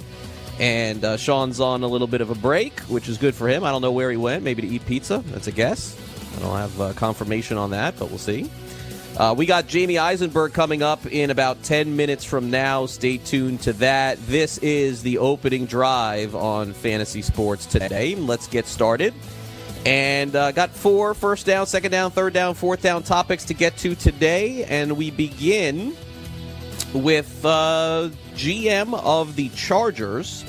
And 0.58 1.04
uh, 1.04 1.16
Sean's 1.16 1.60
on 1.60 1.82
a 1.82 1.86
little 1.86 2.06
bit 2.06 2.20
of 2.20 2.30
a 2.30 2.34
break, 2.34 2.80
which 2.80 3.08
is 3.08 3.18
good 3.18 3.34
for 3.34 3.48
him. 3.48 3.64
I 3.64 3.70
don't 3.70 3.82
know 3.82 3.92
where 3.92 4.10
he 4.10 4.16
went, 4.16 4.42
maybe 4.42 4.62
to 4.62 4.68
eat 4.68 4.86
pizza. 4.86 5.22
That's 5.26 5.46
a 5.46 5.52
guess. 5.52 5.96
I 6.36 6.40
don't 6.40 6.56
have 6.56 6.80
uh, 6.80 6.92
confirmation 6.94 7.58
on 7.58 7.70
that, 7.70 7.98
but 7.98 8.08
we'll 8.08 8.18
see. 8.18 8.50
Uh, 9.16 9.34
we 9.36 9.46
got 9.46 9.66
Jamey 9.66 9.98
Eisenberg 9.98 10.52
coming 10.52 10.82
up 10.82 11.06
in 11.06 11.30
about 11.30 11.62
10 11.62 11.96
minutes 11.96 12.22
from 12.22 12.50
now. 12.50 12.84
Stay 12.84 13.16
tuned 13.16 13.62
to 13.62 13.72
that. 13.74 14.18
This 14.26 14.58
is 14.58 15.02
the 15.02 15.18
opening 15.18 15.64
drive 15.64 16.34
on 16.34 16.74
Fantasy 16.74 17.22
Sports 17.22 17.64
today. 17.64 18.14
Let's 18.14 18.46
get 18.46 18.66
started. 18.66 19.14
And 19.86 20.36
uh, 20.36 20.52
got 20.52 20.70
four 20.70 21.14
first 21.14 21.46
down, 21.46 21.66
second 21.66 21.92
down, 21.92 22.10
third 22.10 22.34
down, 22.34 22.54
fourth 22.54 22.82
down 22.82 23.04
topics 23.04 23.44
to 23.46 23.54
get 23.54 23.78
to 23.78 23.94
today. 23.94 24.64
And 24.64 24.98
we 24.98 25.10
begin 25.10 25.96
with 26.92 27.42
uh, 27.44 28.10
GM 28.36 28.94
of 29.02 29.34
the 29.36 29.48
Chargers, 29.50 30.44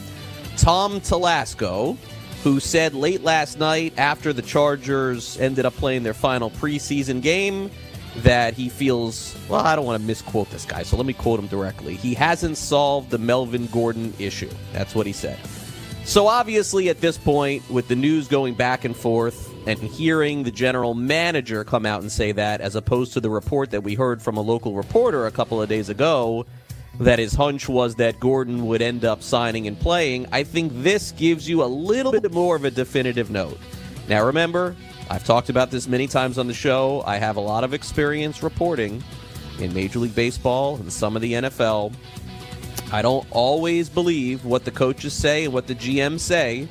Tom 0.58 1.00
Telesco, 1.00 1.98
who 2.44 2.60
said 2.60 2.94
late 2.94 3.24
last 3.24 3.60
night 3.60 3.94
after 3.98 4.34
the 4.34 4.42
Chargers 4.42 5.38
ended 5.40 5.66
up 5.66 5.74
playing 5.74 6.04
their 6.04 6.14
final 6.14 6.50
preseason 6.50 7.22
game 7.22 7.72
that 8.18 8.54
he 8.54 8.70
feels, 8.70 9.38
well, 9.48 9.66
I 9.66 9.76
don't 9.76 9.86
want 9.86 10.02
to 10.02 10.08
misquote 10.08 10.50
this 10.50 10.66
guy, 10.66 10.84
so 10.84 10.98
let 10.98 11.06
me 11.06 11.14
quote 11.14 11.40
him 11.40 11.48
directly. 11.48 11.96
He 11.96 12.14
hasn't 12.14 12.58
solved 12.58 13.10
the 13.10 13.18
Melvin 13.18 13.68
Gordon 13.68 14.14
issue. 14.20 14.50
That's 14.74 14.96
what 14.96 15.06
he 15.06 15.14
said. 15.14 15.38
So 16.04 16.28
obviously, 16.28 16.90
at 16.90 17.02
this 17.02 17.18
point, 17.18 17.70
with 17.70 17.90
the 17.90 17.96
news 17.96 18.28
going 18.28 18.56
back 18.56 18.86
and 18.86 18.96
forth 18.96 19.54
and 19.68 19.78
hearing 19.78 20.44
the 20.44 20.52
general 20.52 20.94
manager 20.94 21.64
come 21.64 21.86
out 21.86 22.02
and 22.02 22.12
say 22.12 22.32
that, 22.32 22.62
as 22.62 22.76
opposed 22.76 23.14
to 23.14 23.20
the 23.20 23.30
report 23.30 23.72
that 23.72 23.84
we 23.84 23.94
heard 23.94 24.22
from 24.22 24.38
a 24.38 24.42
local 24.42 24.74
reporter 24.74 25.28
a 25.28 25.32
couple 25.32 25.62
of 25.62 25.68
days 25.68 25.90
ago, 25.90 26.46
that 27.00 27.20
his 27.20 27.34
hunch 27.34 27.70
was 27.70 27.96
that 27.96 28.20
Gordon 28.20 28.66
would 28.68 28.82
end 28.82 29.06
up 29.06 29.22
signing 29.22 29.68
and 29.68 29.80
playing, 29.80 30.26
I 30.32 30.44
think 30.44 30.72
this 30.76 31.12
gives 31.12 31.48
you 31.48 31.64
a 31.64 31.66
little 31.66 32.12
bit 32.12 32.32
more 32.32 32.56
of 32.56 32.66
a 32.66 32.72
definitive 32.72 33.30
note. 33.30 33.60
Now, 34.08 34.26
remember, 34.26 34.76
I've 35.10 35.24
talked 35.24 35.50
about 35.50 35.70
this 35.70 35.88
many 35.88 36.08
times 36.08 36.38
on 36.38 36.48
the 36.48 36.54
show. 36.54 37.04
I 37.06 37.18
have 37.18 37.36
a 37.36 37.42
lot 37.42 37.64
of 37.64 37.74
experience 37.74 38.42
reporting 38.42 39.04
in 39.60 39.74
Major 39.74 40.00
League 40.00 40.16
Baseball 40.16 40.78
and 40.78 40.92
some 40.92 41.16
of 41.16 41.22
the 41.22 41.34
NFL. 41.34 41.94
I 42.92 43.02
don't 43.02 43.28
always 43.32 43.90
believe 43.90 44.46
what 44.46 44.66
the 44.66 44.72
coaches 44.72 45.14
say 45.14 45.46
and 45.46 45.54
what 45.54 45.68
the 45.68 45.76
GMs 45.76 46.22
say. 46.22 46.68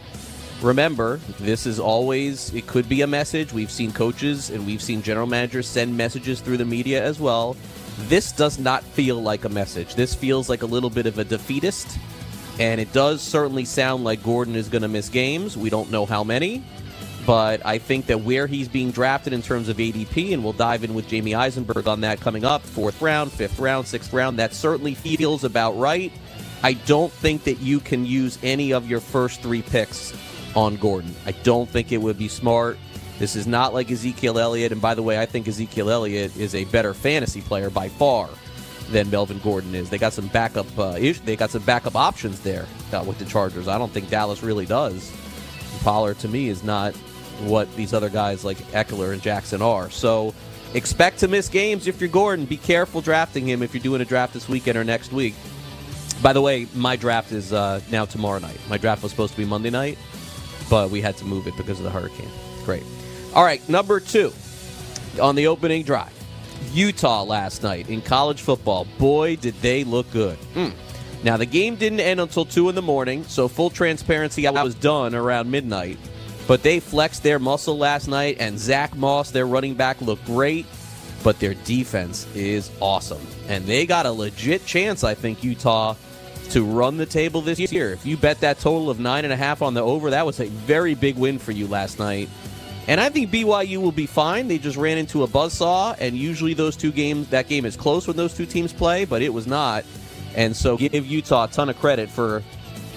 Remember, 0.63 1.19
this 1.39 1.67
is 1.67 1.79
always, 1.79 2.53
it 2.55 2.67
could 2.67 2.89
be 2.89 3.03
a 3.03 3.07
message. 3.07 3.53
We've 3.53 3.71
seen 3.71 3.93
coaches 3.93 4.49
and 4.49 4.67
we've 4.67 4.83
seen 4.83 5.03
general 5.03 5.27
managers 5.27 5.67
send 5.67 5.97
messages 5.97 6.41
through 6.41 6.57
the 6.57 6.65
media 6.65 7.05
as 7.05 7.21
well. 7.21 7.57
This 7.99 8.33
does 8.33 8.59
not 8.59 8.83
feel 8.83 9.21
like 9.23 9.45
a 9.45 9.49
message. 9.49 9.95
This 9.95 10.15
feels 10.15 10.49
like 10.49 10.63
a 10.63 10.67
little 10.67 10.91
bit 10.91 11.07
of 11.07 11.19
a 11.19 11.25
defeatist. 11.25 11.99
And 12.59 12.81
it 12.81 12.93
does 12.93 13.23
certainly 13.23 13.65
sound 13.65 14.05
like 14.05 14.23
Gordon 14.23 14.55
is 14.55 14.69
going 14.69 14.83
to 14.83 14.89
miss 14.89 15.09
games. 15.09 15.57
We 15.57 15.71
don't 15.71 15.91
know 15.91 16.07
how 16.07 16.25
many. 16.25 16.63
But 17.27 17.65
I 17.67 17.79
think 17.79 18.07
that 18.07 18.21
where 18.21 18.47
he's 18.47 18.69
being 18.69 18.93
drafted 18.93 19.33
in 19.33 19.43
terms 19.43 19.69
of 19.69 19.79
ADP, 19.79 20.33
and 20.33 20.45
we'll 20.45 20.53
dive 20.53 20.85
in 20.85 20.95
with 20.95 21.09
Jamey 21.09 21.37
Eisenberg 21.37 21.89
on 21.89 22.03
that 22.03 22.21
coming 22.21 22.45
up 22.45 22.63
fourth 22.63 23.03
round, 23.03 23.33
fifth 23.33 23.59
round, 23.59 23.87
sixth 23.89 24.13
round, 24.13 24.39
that 24.39 24.55
certainly 24.55 24.95
feels 24.95 25.43
about 25.43 25.77
right. 25.77 26.13
I 26.63 26.75
don't 26.75 27.13
think 27.13 27.45
that 27.45 27.59
you 27.59 27.81
can 27.81 28.07
use 28.07 28.39
any 28.43 28.73
of 28.73 28.89
your 28.89 29.01
first 29.01 29.43
three 29.43 29.63
picks 29.63 30.15
on 30.55 30.77
Gordon. 30.77 31.15
I 31.27 31.33
don't 31.33 31.69
think 31.69 31.93
it 31.93 31.99
would 31.99 32.17
be 32.17 32.29
smart. 32.29 32.79
This 33.19 33.35
is 33.35 33.47
not 33.47 33.73
like 33.73 33.91
Ezekiel 33.91 34.39
Elliott. 34.39 34.73
And 34.73 34.81
by 34.81 34.95
the 34.95 35.03
way, 35.03 35.19
I 35.19 35.27
think 35.27 35.49
Ezekiel 35.49 35.91
Elliott 35.91 36.37
is 36.37 36.55
a 36.55 36.65
better 36.65 36.93
fantasy 36.95 37.41
player 37.41 37.71
by 37.71 37.89
far 37.89 38.29
than 38.91 39.11
Melvin 39.11 39.39
Gordon 39.39 39.75
is. 39.75 39.91
They 39.91 39.99
got 39.99 40.13
some 40.13 40.29
backup. 40.29 40.67
Uh, 40.79 40.93
they 41.25 41.37
got 41.37 41.51
some 41.51 41.63
backup 41.63 41.97
options 41.97 42.41
there 42.41 42.67
uh, 42.93 43.03
with 43.07 43.19
the 43.19 43.25
Chargers. 43.25 43.69
I 43.69 43.79
don't 43.79 43.91
think 43.91 44.11
Dallas 44.11 44.43
really 44.43 44.67
does. 44.67 45.13
Pollard 45.83 46.19
to 46.21 46.29
me 46.29 46.49
is 46.49 46.63
not 46.63 46.95
what 47.45 47.75
these 47.77 47.93
other 47.93 48.09
guys 48.09 48.45
like 48.45 48.59
Ekeler 48.73 49.13
and 49.13 49.23
Jackson 49.23 49.63
are. 49.63 49.91
So 49.91 50.35
expect 50.75 51.19
to 51.21 51.29
miss 51.29 51.49
games 51.49 51.87
if 51.87 52.01
you're 52.01 52.09
Gordon. 52.09 52.45
Be 52.45 52.57
careful 52.57 53.01
drafting 53.01 53.49
him 53.49 53.63
if 53.63 53.75
you're 53.75 53.83
doing 53.83 54.01
a 54.01 54.05
draft 54.05 54.35
this 54.35 54.49
weekend 54.49 54.79
or 54.79 54.85
next 54.85 55.13
week. 55.13 55.35
By 56.23 56.33
the 56.33 56.41
way, 56.41 56.67
my 56.75 56.97
draft 56.97 57.33
is 57.33 57.53
uh, 57.53 57.81
now 57.91 58.05
tomorrow 58.05 58.39
night. 58.39 58.59
My 58.69 58.79
draft 58.79 59.03
was 59.03 59.11
supposed 59.13 59.33
to 59.33 59.39
be 59.39 59.45
Monday 59.45 59.71
night, 59.71 59.99
but 60.71 60.91
we 60.91 61.01
had 61.01 61.17
to 61.19 61.25
move 61.25 61.47
it 61.47 61.57
because 61.57 61.79
of 61.79 61.85
the 61.85 61.91
hurricane. 61.91 62.31
Great. 62.65 62.85
All 63.35 63.45
right, 63.45 63.67
number 63.69 64.01
two 64.01 64.33
on 65.21 65.35
the 65.35 65.47
opening 65.47 65.83
drive. 65.83 66.13
Utah 66.73 67.23
last 67.23 67.63
night 67.63 67.89
in 67.89 68.03
college 68.03 68.43
football. 68.43 68.87
Boy, 68.99 69.37
did 69.37 69.55
they 69.61 69.85
look 69.85 70.11
good. 70.13 70.39
Mm. 70.55 70.73
Now, 71.23 71.37
the 71.37 71.47
game 71.47 71.77
didn't 71.77 72.01
end 72.01 72.21
until 72.21 72.45
2 72.45 72.69
in 72.69 72.75
the 72.75 72.83
morning, 72.83 73.25
so 73.25 73.49
full 73.49 73.71
transparency, 73.71 74.47
I 74.47 74.63
was 74.63 74.75
done 74.75 75.15
around 75.15 75.51
midnight. 75.51 75.99
But 76.47 76.63
they 76.63 76.79
flexed 76.79 77.23
their 77.23 77.39
muscle 77.39 77.77
last 77.77 78.07
night, 78.07 78.37
and 78.39 78.59
Zach 78.59 78.95
Moss, 78.97 79.31
their 79.31 79.47
running 79.47 79.75
back, 79.75 80.01
looked 80.01 80.25
great. 80.25 80.67
But 81.25 81.41
their 81.41 81.55
defense 81.55 82.27
is 82.35 82.71
awesome. 82.79 83.27
And 83.49 83.67
they 83.67 83.87
got 83.87 84.07
a 84.07 84.13
legit 84.13 84.65
chance, 84.67 85.03
I 85.03 85.15
think, 85.15 85.43
Utah, 85.43 85.97
to 86.51 86.63
run 86.63 86.97
the 86.97 87.07
table 87.07 87.41
this 87.41 87.59
year. 87.73 87.93
If 87.93 88.07
you 88.07 88.17
bet 88.17 88.41
that 88.41 88.61
total 88.61 88.89
of 88.91 88.99
9.5 88.99 89.63
on 89.63 89.75
the 89.75 89.81
over, 89.81 90.11
that 90.11 90.25
was 90.25 90.39
a 90.39 90.47
very 90.47 90.95
big 90.95 91.17
win 91.17 91.41
for 91.41 91.51
you 91.51 91.67
last 91.67 91.99
night. 91.99 92.29
And 92.89 93.01
I 93.01 93.09
think 93.09 93.31
BYU 93.31 93.79
will 93.79 93.93
be 93.93 94.07
fine. 94.07 94.47
They 94.47 94.59
just 94.59 94.77
ran 94.77 94.97
into 94.97 95.25
a 95.25 95.27
buzzsaw, 95.27 95.97
and 95.99 96.17
usually 96.17 96.55
those 96.55 96.77
two 96.77 96.93
games, 96.93 97.29
that 97.29 97.49
game 97.49 97.65
is 97.65 97.77
close 97.77 98.07
when 98.07 98.17
those 98.17 98.35
two 98.35 98.47
teams 98.47 98.73
play, 98.73 99.05
but 99.05 99.23
it 99.23 99.33
was 99.33 99.47
not. 99.47 99.85
And 100.37 100.55
so 100.55 100.77
give 100.77 101.07
Utah 101.07 101.45
a 101.45 101.49
ton 101.49 101.69
of 101.69 101.79
credit 101.79 102.09
for 102.09 102.43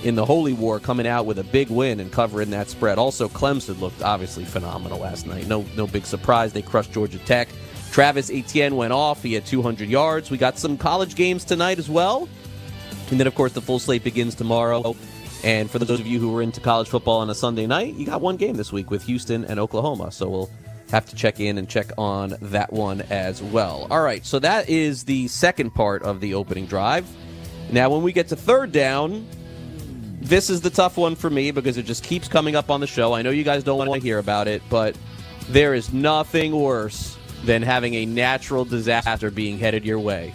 in 0.03 0.15
the 0.15 0.25
Holy 0.25 0.53
War 0.53 0.79
coming 0.79 1.07
out 1.07 1.25
with 1.25 1.39
a 1.39 1.43
big 1.43 1.69
win 1.69 1.99
and 1.99 2.11
covering 2.11 2.51
that 2.51 2.69
spread. 2.69 2.97
Also, 2.97 3.27
Clemson 3.27 3.79
looked 3.79 4.01
obviously 4.01 4.45
phenomenal 4.45 4.99
last 4.99 5.25
night. 5.25 5.47
No, 5.47 5.65
no 5.75 5.87
big 5.87 6.05
surprise. 6.05 6.53
They 6.53 6.61
crushed 6.61 6.91
Georgia 6.91 7.19
Tech. 7.19 7.49
Travis 7.91 8.29
Etienne 8.29 8.75
went 8.75 8.93
off. 8.93 9.23
He 9.23 9.33
had 9.33 9.45
200 9.45 9.89
yards. 9.89 10.29
We 10.29 10.37
got 10.37 10.57
some 10.57 10.77
college 10.77 11.15
games 11.15 11.43
tonight 11.43 11.79
as 11.79 11.89
well. 11.89 12.29
And 13.09 13.19
then, 13.19 13.27
of 13.27 13.35
course, 13.35 13.53
the 13.53 13.61
full 13.61 13.79
slate 13.79 14.03
begins 14.03 14.35
tomorrow. 14.35 14.95
And 15.43 15.71
for 15.71 15.79
those 15.79 15.99
of 15.99 16.07
you 16.07 16.19
who 16.19 16.31
were 16.31 16.41
into 16.41 16.59
college 16.59 16.89
football 16.89 17.19
on 17.19 17.29
a 17.29 17.35
Sunday 17.35 17.65
night, 17.65 17.95
you 17.95 18.05
got 18.05 18.21
one 18.21 18.35
game 18.35 18.55
this 18.55 18.71
week 18.71 18.91
with 18.91 19.03
Houston 19.03 19.45
and 19.45 19.59
Oklahoma. 19.59 20.11
So 20.11 20.27
we'll 20.27 20.49
have 20.91 21.05
to 21.07 21.15
check 21.15 21.39
in 21.39 21.57
and 21.57 21.69
check 21.69 21.91
on 21.97 22.35
that 22.41 22.73
one 22.73 23.01
as 23.09 23.41
well. 23.41 23.87
All 23.89 24.01
right, 24.01 24.25
so 24.25 24.39
that 24.39 24.69
is 24.69 25.03
the 25.03 25.27
second 25.27 25.73
part 25.73 26.03
of 26.03 26.19
the 26.19 26.33
opening 26.33 26.65
drive. 26.65 27.07
Now, 27.71 27.89
when 27.89 28.01
we 28.01 28.11
get 28.11 28.29
to 28.29 28.35
third 28.35 28.71
down, 28.71 29.27
this 30.19 30.49
is 30.49 30.61
the 30.61 30.69
tough 30.69 30.97
one 30.97 31.15
for 31.15 31.29
me 31.29 31.51
because 31.51 31.77
it 31.77 31.83
just 31.83 32.03
keeps 32.03 32.27
coming 32.27 32.55
up 32.55 32.69
on 32.69 32.79
the 32.81 32.87
show. 32.87 33.13
I 33.13 33.21
know 33.21 33.29
you 33.29 33.43
guys 33.43 33.63
don't 33.63 33.77
want 33.77 33.93
to 33.93 33.99
hear 33.99 34.17
about 34.17 34.47
it, 34.47 34.61
but 34.69 34.97
there 35.47 35.73
is 35.73 35.93
nothing 35.93 36.59
worse 36.59 37.17
than 37.45 37.61
having 37.61 37.93
a 37.93 38.05
natural 38.05 38.65
disaster 38.65 39.31
being 39.31 39.57
headed 39.57 39.85
your 39.85 39.99
way. 39.99 40.33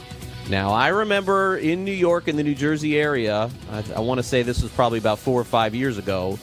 Now, 0.51 0.73
I 0.73 0.89
remember 0.89 1.57
in 1.57 1.85
New 1.85 1.93
York 1.93 2.29
in 2.29 2.37
the 2.37 2.43
New 2.43 2.55
Jersey 2.55 2.99
area, 2.99 3.51
I, 3.71 3.85
I 3.97 4.01
want 4.01 4.19
to 4.19 4.23
say 4.23 4.43
this 4.43 4.63
was 4.63 4.71
probably 4.73 4.99
about 4.99 5.19
four 5.19 5.41
or 5.41 5.45
five 5.45 5.75
years 5.75 5.97
ago, 5.97 6.39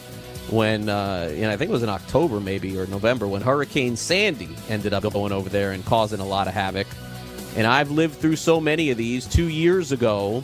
when, 0.50 0.90
uh, 0.90 1.30
and 1.32 1.46
I 1.46 1.56
think 1.56 1.70
it 1.70 1.74
was 1.74 1.84
in 1.84 1.90
October 1.90 2.40
maybe 2.40 2.78
or 2.80 2.88
November, 2.88 3.28
when 3.28 3.44
Hurricane 3.44 3.96
Sandy 3.96 4.50
ended 4.70 4.94
up 4.94 5.04
going 5.14 5.32
over 5.32 5.50
there 5.50 5.72
and 5.72 5.86
causing 5.86 6.20
a 6.20 6.26
lot 6.26 6.48
of 6.48 6.54
havoc. 6.54 6.88
And 7.56 7.68
I've 7.68 7.92
lived 7.92 8.16
through 8.16 8.38
so 8.38 8.60
many 8.60 8.90
of 8.90 8.98
these. 8.98 9.28
Two 9.28 9.50
years 9.50 9.92
ago, 9.92 10.44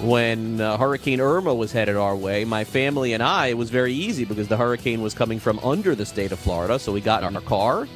when 0.00 0.60
uh, 0.60 0.76
Hurricane 0.76 1.20
Irma 1.20 1.54
was 1.54 1.70
headed 1.70 1.96
our 1.96 2.16
way, 2.16 2.44
my 2.44 2.64
family 2.64 3.12
and 3.12 3.22
I, 3.22 3.48
it 3.48 3.56
was 3.56 3.70
very 3.70 3.92
easy 3.92 4.24
because 4.24 4.48
the 4.48 4.56
hurricane 4.56 5.02
was 5.02 5.14
coming 5.14 5.38
from 5.38 5.60
under 5.60 5.94
the 5.94 6.06
state 6.06 6.32
of 6.32 6.38
Florida. 6.40 6.80
So 6.80 6.92
we 6.92 7.00
got 7.00 7.22
in 7.22 7.36
our 7.36 7.42
car 7.42 7.86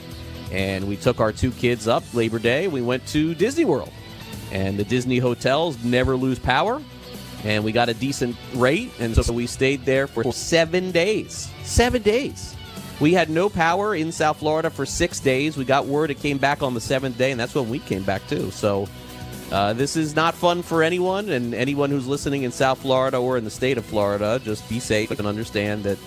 and 0.52 0.86
we 0.86 0.96
took 0.96 1.18
our 1.20 1.32
two 1.32 1.50
kids 1.50 1.88
up 1.88 2.04
Labor 2.14 2.38
Day. 2.38 2.68
We 2.68 2.82
went 2.82 3.04
to 3.08 3.34
Disney 3.34 3.64
World. 3.64 3.92
And 4.52 4.78
the 4.78 4.84
Disney 4.84 5.18
hotels 5.18 5.82
never 5.82 6.14
lose 6.14 6.38
power. 6.38 6.80
And 7.42 7.64
we 7.64 7.72
got 7.72 7.88
a 7.88 7.94
decent 7.94 8.36
rate. 8.54 8.92
And 9.00 9.16
so 9.16 9.32
we 9.32 9.48
stayed 9.48 9.84
there 9.84 10.06
for 10.06 10.32
seven 10.32 10.92
days. 10.92 11.50
Seven 11.64 12.02
days. 12.02 12.54
We 13.00 13.12
had 13.12 13.30
no 13.30 13.48
power 13.48 13.96
in 13.96 14.12
South 14.12 14.38
Florida 14.38 14.70
for 14.70 14.86
six 14.86 15.18
days. 15.18 15.56
We 15.56 15.64
got 15.64 15.86
word 15.86 16.10
it 16.10 16.20
came 16.20 16.38
back 16.38 16.62
on 16.62 16.74
the 16.74 16.80
seventh 16.80 17.18
day, 17.18 17.32
and 17.32 17.40
that's 17.40 17.52
when 17.52 17.68
we 17.68 17.80
came 17.80 18.04
back 18.04 18.24
too. 18.28 18.52
So 18.52 18.86
uh, 19.50 19.72
this 19.72 19.96
is 19.96 20.14
not 20.14 20.34
fun 20.34 20.62
for 20.62 20.84
anyone, 20.84 21.30
and 21.30 21.52
anyone 21.52 21.90
who's 21.90 22.06
listening 22.06 22.44
in 22.44 22.52
South 22.52 22.78
Florida 22.78 23.16
or 23.16 23.36
in 23.36 23.44
the 23.44 23.50
state 23.50 23.76
of 23.76 23.84
Florida, 23.84 24.40
just 24.44 24.68
be 24.68 24.78
safe 24.78 25.10
and 25.10 25.26
understand 25.26 25.82
that 25.82 25.98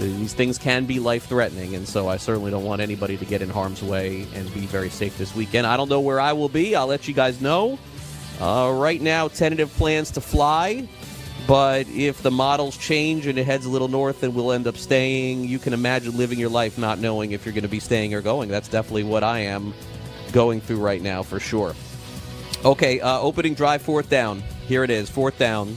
these 0.00 0.34
things 0.34 0.58
can 0.58 0.84
be 0.84 0.98
life 0.98 1.26
threatening. 1.26 1.74
And 1.74 1.86
so 1.86 2.08
I 2.08 2.16
certainly 2.16 2.50
don't 2.50 2.64
want 2.64 2.80
anybody 2.80 3.16
to 3.16 3.24
get 3.24 3.42
in 3.42 3.50
harm's 3.50 3.82
way 3.82 4.26
and 4.34 4.52
be 4.54 4.66
very 4.66 4.90
safe 4.90 5.16
this 5.18 5.34
weekend. 5.34 5.66
I 5.66 5.76
don't 5.76 5.88
know 5.88 6.00
where 6.00 6.20
I 6.20 6.32
will 6.32 6.48
be. 6.48 6.74
I'll 6.74 6.86
let 6.86 7.08
you 7.08 7.14
guys 7.14 7.40
know. 7.40 7.78
Uh, 8.40 8.72
right 8.74 9.00
now, 9.00 9.28
tentative 9.28 9.70
plans 9.74 10.10
to 10.12 10.20
fly. 10.20 10.88
But 11.46 11.88
if 11.88 12.22
the 12.22 12.30
models 12.30 12.76
change 12.76 13.26
and 13.26 13.38
it 13.38 13.44
heads 13.44 13.66
a 13.66 13.70
little 13.70 13.88
north 13.88 14.22
and 14.22 14.34
we'll 14.34 14.52
end 14.52 14.66
up 14.66 14.76
staying, 14.76 15.44
you 15.44 15.58
can 15.58 15.72
imagine 15.72 16.16
living 16.16 16.38
your 16.38 16.50
life 16.50 16.78
not 16.78 16.98
knowing 16.98 17.32
if 17.32 17.44
you're 17.44 17.54
going 17.54 17.62
to 17.62 17.68
be 17.68 17.80
staying 17.80 18.14
or 18.14 18.20
going. 18.20 18.48
That's 18.48 18.68
definitely 18.68 19.04
what 19.04 19.24
I 19.24 19.40
am 19.40 19.74
going 20.32 20.60
through 20.60 20.78
right 20.78 21.02
now 21.02 21.22
for 21.22 21.40
sure. 21.40 21.74
Okay, 22.64 23.00
uh, 23.00 23.18
opening 23.18 23.54
drive, 23.54 23.82
fourth 23.82 24.08
down. 24.10 24.42
Here 24.68 24.84
it 24.84 24.90
is, 24.90 25.10
fourth 25.10 25.38
down. 25.38 25.76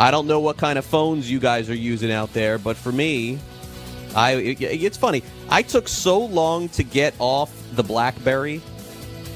I 0.00 0.10
don't 0.10 0.26
know 0.26 0.40
what 0.40 0.56
kind 0.56 0.78
of 0.80 0.84
phones 0.84 1.30
you 1.30 1.38
guys 1.38 1.70
are 1.70 1.74
using 1.74 2.10
out 2.10 2.32
there, 2.32 2.58
but 2.58 2.76
for 2.76 2.90
me, 2.90 3.38
I 4.16 4.32
it, 4.32 4.60
it's 4.60 4.96
funny. 4.96 5.22
I 5.48 5.62
took 5.62 5.86
so 5.86 6.18
long 6.18 6.68
to 6.70 6.82
get 6.82 7.14
off 7.20 7.54
the 7.76 7.84
BlackBerry 7.84 8.60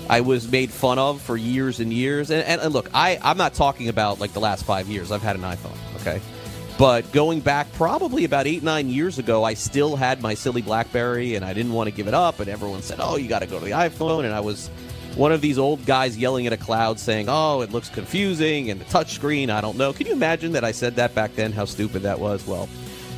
I 0.09 0.21
was 0.21 0.51
made 0.51 0.71
fun 0.71 0.99
of 0.99 1.21
for 1.23 1.37
years 1.37 1.81
and 1.81 1.93
years. 1.93 2.31
And, 2.31 2.43
and, 2.45 2.61
and, 2.61 2.73
look, 2.73 2.91
I, 2.93 3.19
I'm 3.23 3.39
not 3.39 3.55
talking 3.55 3.89
about 3.89 4.21
like 4.21 4.33
the 4.33 4.41
last 4.41 4.65
five 4.65 4.89
years. 4.89 5.11
I've 5.11 5.23
had 5.23 5.37
an 5.37 5.43
iPhone, 5.43 5.77
okay? 6.01 6.21
But 6.79 7.11
going 7.13 7.41
back 7.41 7.73
probably 7.75 8.25
about 8.25 8.47
eight, 8.47 8.63
nine 8.63 8.89
years 8.91 9.19
ago, 9.19 9.45
I 9.45 9.55
still 9.55 9.97
had 9.97 10.21
my 10.21 10.35
silly 10.35 10.61
Blackberry 10.61 11.37
and 11.37 11.45
I 11.45 11.55
didn't 11.55 11.73
want 11.73 11.89
to 11.89 11.95
give 11.95 12.09
it 12.09 12.15
up. 12.15 12.41
And 12.41 12.49
everyone 12.49 12.83
said, 12.83 12.99
oh, 13.01 13.17
you 13.17 13.29
got 13.29 13.41
to 13.41 13.47
go 13.47 13.59
to 13.59 13.65
the 13.65 13.71
iPhone. 13.71 14.25
And 14.25 14.35
I 14.35 14.41
was 14.41 14.69
one 15.17 15.33
of 15.33 15.41
these 15.41 15.59
old 15.59 15.85
guys 15.87 16.17
yelling 16.17 16.47
at 16.47 16.53
a 16.53 16.57
cloud 16.57 16.99
saying, 16.99 17.27
oh, 17.29 17.61
it 17.61 17.71
looks 17.71 17.89
confusing 17.89 18.71
and 18.71 18.81
the 18.81 18.85
touchscreen, 18.87 19.49
I 19.49 19.61
don't 19.61 19.77
know. 19.77 19.93
Can 19.93 20.07
you 20.07 20.13
imagine 20.13 20.53
that 20.53 20.65
I 20.65 20.73
said 20.73 20.97
that 20.97 21.15
back 21.15 21.35
then, 21.35 21.53
how 21.53 21.65
stupid 21.65 22.03
that 22.03 22.19
was? 22.19 22.47
Well, 22.47 22.69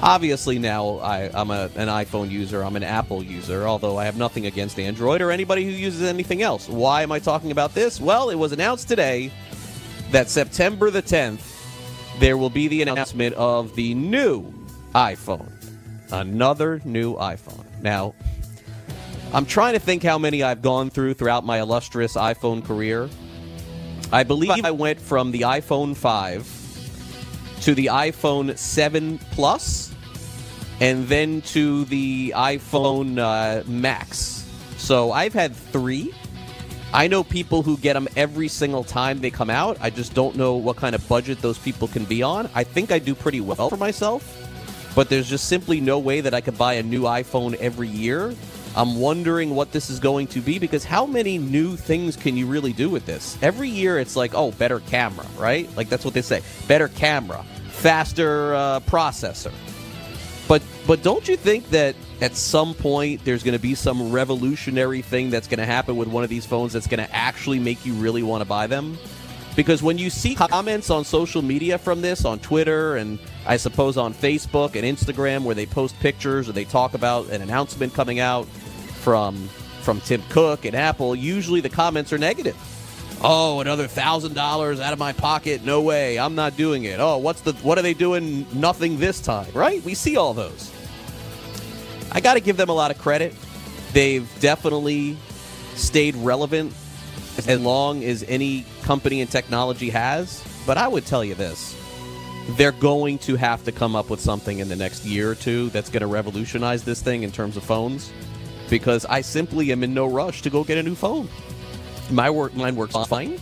Obviously, 0.01 0.59
now 0.59 0.99
I, 0.99 1.31
am 1.33 1.51
an 1.51 1.71
iPhone 1.71 2.31
user, 2.31 2.63
I'm 2.63 2.77
an 2.77 2.83
Apple 2.83 3.23
user, 3.23 3.67
although 3.67 3.97
I 3.97 4.05
have 4.05 4.19
nothing 4.19 4.45
against 4.45 4.79
Android 4.79 5.23
or 5.23 5.31
anybody 5.31 5.65
who 5.65 5.71
uses 5.71 6.03
anything 6.03 6.43
else. 6.43 6.69
Why 6.69 7.03
am 7.03 7.11
I 7.11 7.19
talking 7.19 7.51
about 7.51 7.75
this? 7.75 7.99
Well, 7.99 8.29
it 8.29 8.35
was 8.35 8.53
announced 8.53 8.89
today 8.89 9.31
that 10.11 10.29
September 10.29 10.91
the 10.91 11.03
10th, 11.03 11.41
there 12.19 12.37
will 12.37 12.51
be 12.51 12.69
the 12.69 12.83
announcement 12.83 13.35
of 13.37 13.75
the 13.75 13.95
new 13.95 14.53
iPhone. 14.95 15.51
Another 16.13 16.83
new 16.85 17.17
iPhone. 17.17 17.65
Now, 17.81 18.15
I'm 19.33 19.45
trying 19.45 19.75
to 19.75 19.81
think 19.81 20.03
how 20.03 20.19
many 20.19 20.43
I've 20.43 20.63
gone 20.63 20.89
through 20.91 21.15
throughout 21.15 21.45
my 21.45 21.61
illustrious 21.61 22.15
iPhone 22.15 22.65
career. 22.65 23.09
I 24.13 24.23
believe 24.23 24.65
I 24.65 24.71
went 24.71 25.01
from 25.01 25.33
the 25.33 25.43
iPhone 25.43 25.97
5 25.97 27.61
to 27.63 27.75
the 27.75 27.87
iPhone 27.87 28.57
7 28.57 29.19
Plus, 29.33 29.93
and 30.81 31.09
then 31.09 31.43
to 31.43 31.85
the 31.87 32.33
iPhone 32.37 33.19
uh, 33.19 33.65
Max. 33.69 34.47
So 34.77 35.11
I've 35.11 35.33
had 35.33 35.55
three. 35.55 36.15
I 36.95 37.09
know 37.09 37.25
people 37.25 37.63
who 37.63 37.77
get 37.79 37.95
them 37.95 38.09
every 38.17 38.49
single 38.49 38.85
time 38.85 39.21
they 39.21 39.31
come 39.31 39.51
out. 39.51 39.77
I 39.81 39.91
just 39.91 40.15
don't 40.15 40.37
know 40.37 40.55
what 40.55 40.77
kind 40.77 40.95
of 40.95 41.07
budget 41.09 41.43
those 41.43 41.59
people 41.59 41.89
can 41.89 42.05
be 42.05 42.23
on. 42.23 42.49
I 42.55 42.63
think 42.63 42.93
I 42.93 43.01
do 43.01 43.15
pretty 43.15 43.41
well 43.41 43.69
for 43.69 43.77
myself, 43.77 44.23
but 44.95 45.09
there's 45.09 45.29
just 45.29 45.49
simply 45.49 45.81
no 45.81 45.99
way 45.99 46.21
that 46.21 46.33
I 46.33 46.41
could 46.41 46.57
buy 46.57 46.75
a 46.75 46.83
new 46.83 47.03
iPhone 47.03 47.55
every 47.57 47.89
year. 47.89 48.35
I'm 48.77 49.01
wondering 49.01 49.55
what 49.55 49.73
this 49.73 49.89
is 49.89 49.99
going 49.99 50.27
to 50.29 50.41
be 50.41 50.59
because 50.59 50.85
how 50.85 51.07
many 51.07 51.39
new 51.39 51.77
things 51.77 52.15
can 52.15 52.37
you 52.37 52.47
really 52.47 52.75
do 52.75 52.91
with 52.91 53.07
this? 53.07 53.39
Every 53.41 53.71
year 53.71 53.99
it's 53.99 54.17
like, 54.17 54.35
oh, 54.35 54.53
better 54.53 54.81
camera, 54.81 55.27
right? 55.39 55.75
Like 55.77 55.89
that's 55.89 56.05
what 56.05 56.13
they 56.13 56.21
say. 56.21 56.43
Better 56.69 56.89
camera, 56.89 57.43
faster 57.71 58.55
uh, 58.55 58.81
processor. 58.81 59.53
But 60.47 60.63
but 60.87 61.03
don't 61.03 61.27
you 61.27 61.37
think 61.37 61.71
that 61.71 61.97
at 62.21 62.37
some 62.37 62.75
point 62.75 63.25
there's 63.25 63.43
going 63.43 63.57
to 63.57 63.63
be 63.63 63.75
some 63.75 64.13
revolutionary 64.13 65.01
thing 65.01 65.31
that's 65.31 65.49
going 65.49 65.59
to 65.59 65.67
happen 65.67 65.97
with 65.97 66.09
one 66.09 66.23
of 66.23 66.31
these 66.31 66.45
phones 66.45 66.75
that's 66.75 66.87
going 66.87 67.05
to 67.05 67.15
actually 67.15 67.59
make 67.59 67.85
you 67.87 67.95
really 67.95 68.23
want 68.23 68.43
to 68.43 68.45
buy 68.45 68.67
them? 68.67 68.99
Because 69.57 69.83
when 69.83 69.97
you 69.97 70.11
see 70.11 70.35
comments 70.35 70.91
on 70.91 71.03
social 71.03 71.41
media 71.41 71.79
from 71.79 72.03
this, 72.03 72.27
on 72.27 72.39
Twitter 72.41 72.97
and 72.97 73.19
I 73.47 73.57
suppose 73.57 73.97
on 73.97 74.13
Facebook 74.13 74.77
and 74.77 74.85
Instagram, 74.85 75.45
where 75.45 75.55
they 75.55 75.65
post 75.65 75.99
pictures 75.99 76.47
or 76.47 76.53
they 76.53 76.65
talk 76.65 76.93
about 76.93 77.31
an 77.31 77.41
announcement 77.41 77.95
coming 77.95 78.21
out, 78.21 78.47
from 79.07 79.37
from 79.83 80.01
Tim 80.01 80.21
Cook 80.31 80.65
and 80.65 80.75
Apple, 80.75 81.15
usually 81.15 81.61
the 81.61 81.69
comments 81.69 82.13
are 82.13 82.19
negative. 82.19 82.57
Oh, 83.23 83.61
another 83.61 83.87
thousand 83.87 84.35
dollars 84.35 84.81
out 84.81 84.93
of 84.93 84.99
my 84.99 85.13
pocket? 85.13 85.65
No 85.65 85.81
way, 85.81 86.19
I'm 86.19 86.35
not 86.35 86.57
doing 86.57 86.83
it. 86.83 86.99
Oh, 86.99 87.19
what's 87.19 87.43
the 87.43 87.53
what 87.63 87.79
are 87.79 87.83
they 87.83 87.95
doing? 87.95 88.45
Nothing 88.53 88.99
this 88.99 89.21
time, 89.21 89.47
right? 89.55 89.81
We 89.85 89.95
see 89.95 90.17
all 90.17 90.35
those. 90.35 90.73
I 92.11 92.19
got 92.21 92.35
to 92.35 92.41
give 92.41 92.57
them 92.57 92.69
a 92.69 92.73
lot 92.73 92.91
of 92.91 92.99
credit. 92.99 93.33
They've 93.93 94.29
definitely 94.41 95.17
stayed 95.77 96.17
relevant 96.17 96.73
as 97.47 97.61
long 97.61 98.03
as 98.03 98.25
any 98.25 98.67
company 98.83 99.21
in 99.21 99.29
technology 99.29 99.91
has. 99.91 100.43
But 100.67 100.79
I 100.79 100.89
would 100.89 101.07
tell 101.07 101.25
you 101.25 101.37
this 101.37 101.77
they're 102.57 102.73
going 102.73 103.19
to 103.19 103.37
have 103.37 103.63
to 103.67 103.71
come 103.71 103.95
up 103.95 104.11
with 104.11 104.19
something 104.21 104.59
in 104.59 104.69
the 104.69 104.77
next 104.77 105.05
year 105.05 105.31
or 105.31 105.37
two 105.37 105.71
that's 105.71 105.91
going 105.91 106.01
to 106.01 106.09
revolutionize 106.09 106.83
this 106.83 107.01
thing 107.01 107.23
in 107.23 107.31
terms 107.31 107.57
of 107.57 107.63
phones 107.63 108.11
because 108.69 109.05
I 109.07 109.21
simply 109.21 109.73
am 109.73 109.83
in 109.83 109.95
no 109.95 110.07
rush 110.07 110.43
to 110.43 110.51
go 110.51 110.65
get 110.65 110.79
a 110.79 110.83
new 110.83 110.95
phone. 110.95 111.29
My 112.11 112.31
work, 112.31 112.55
mine 112.55 112.77
works 112.77 112.95
fine. 113.07 113.41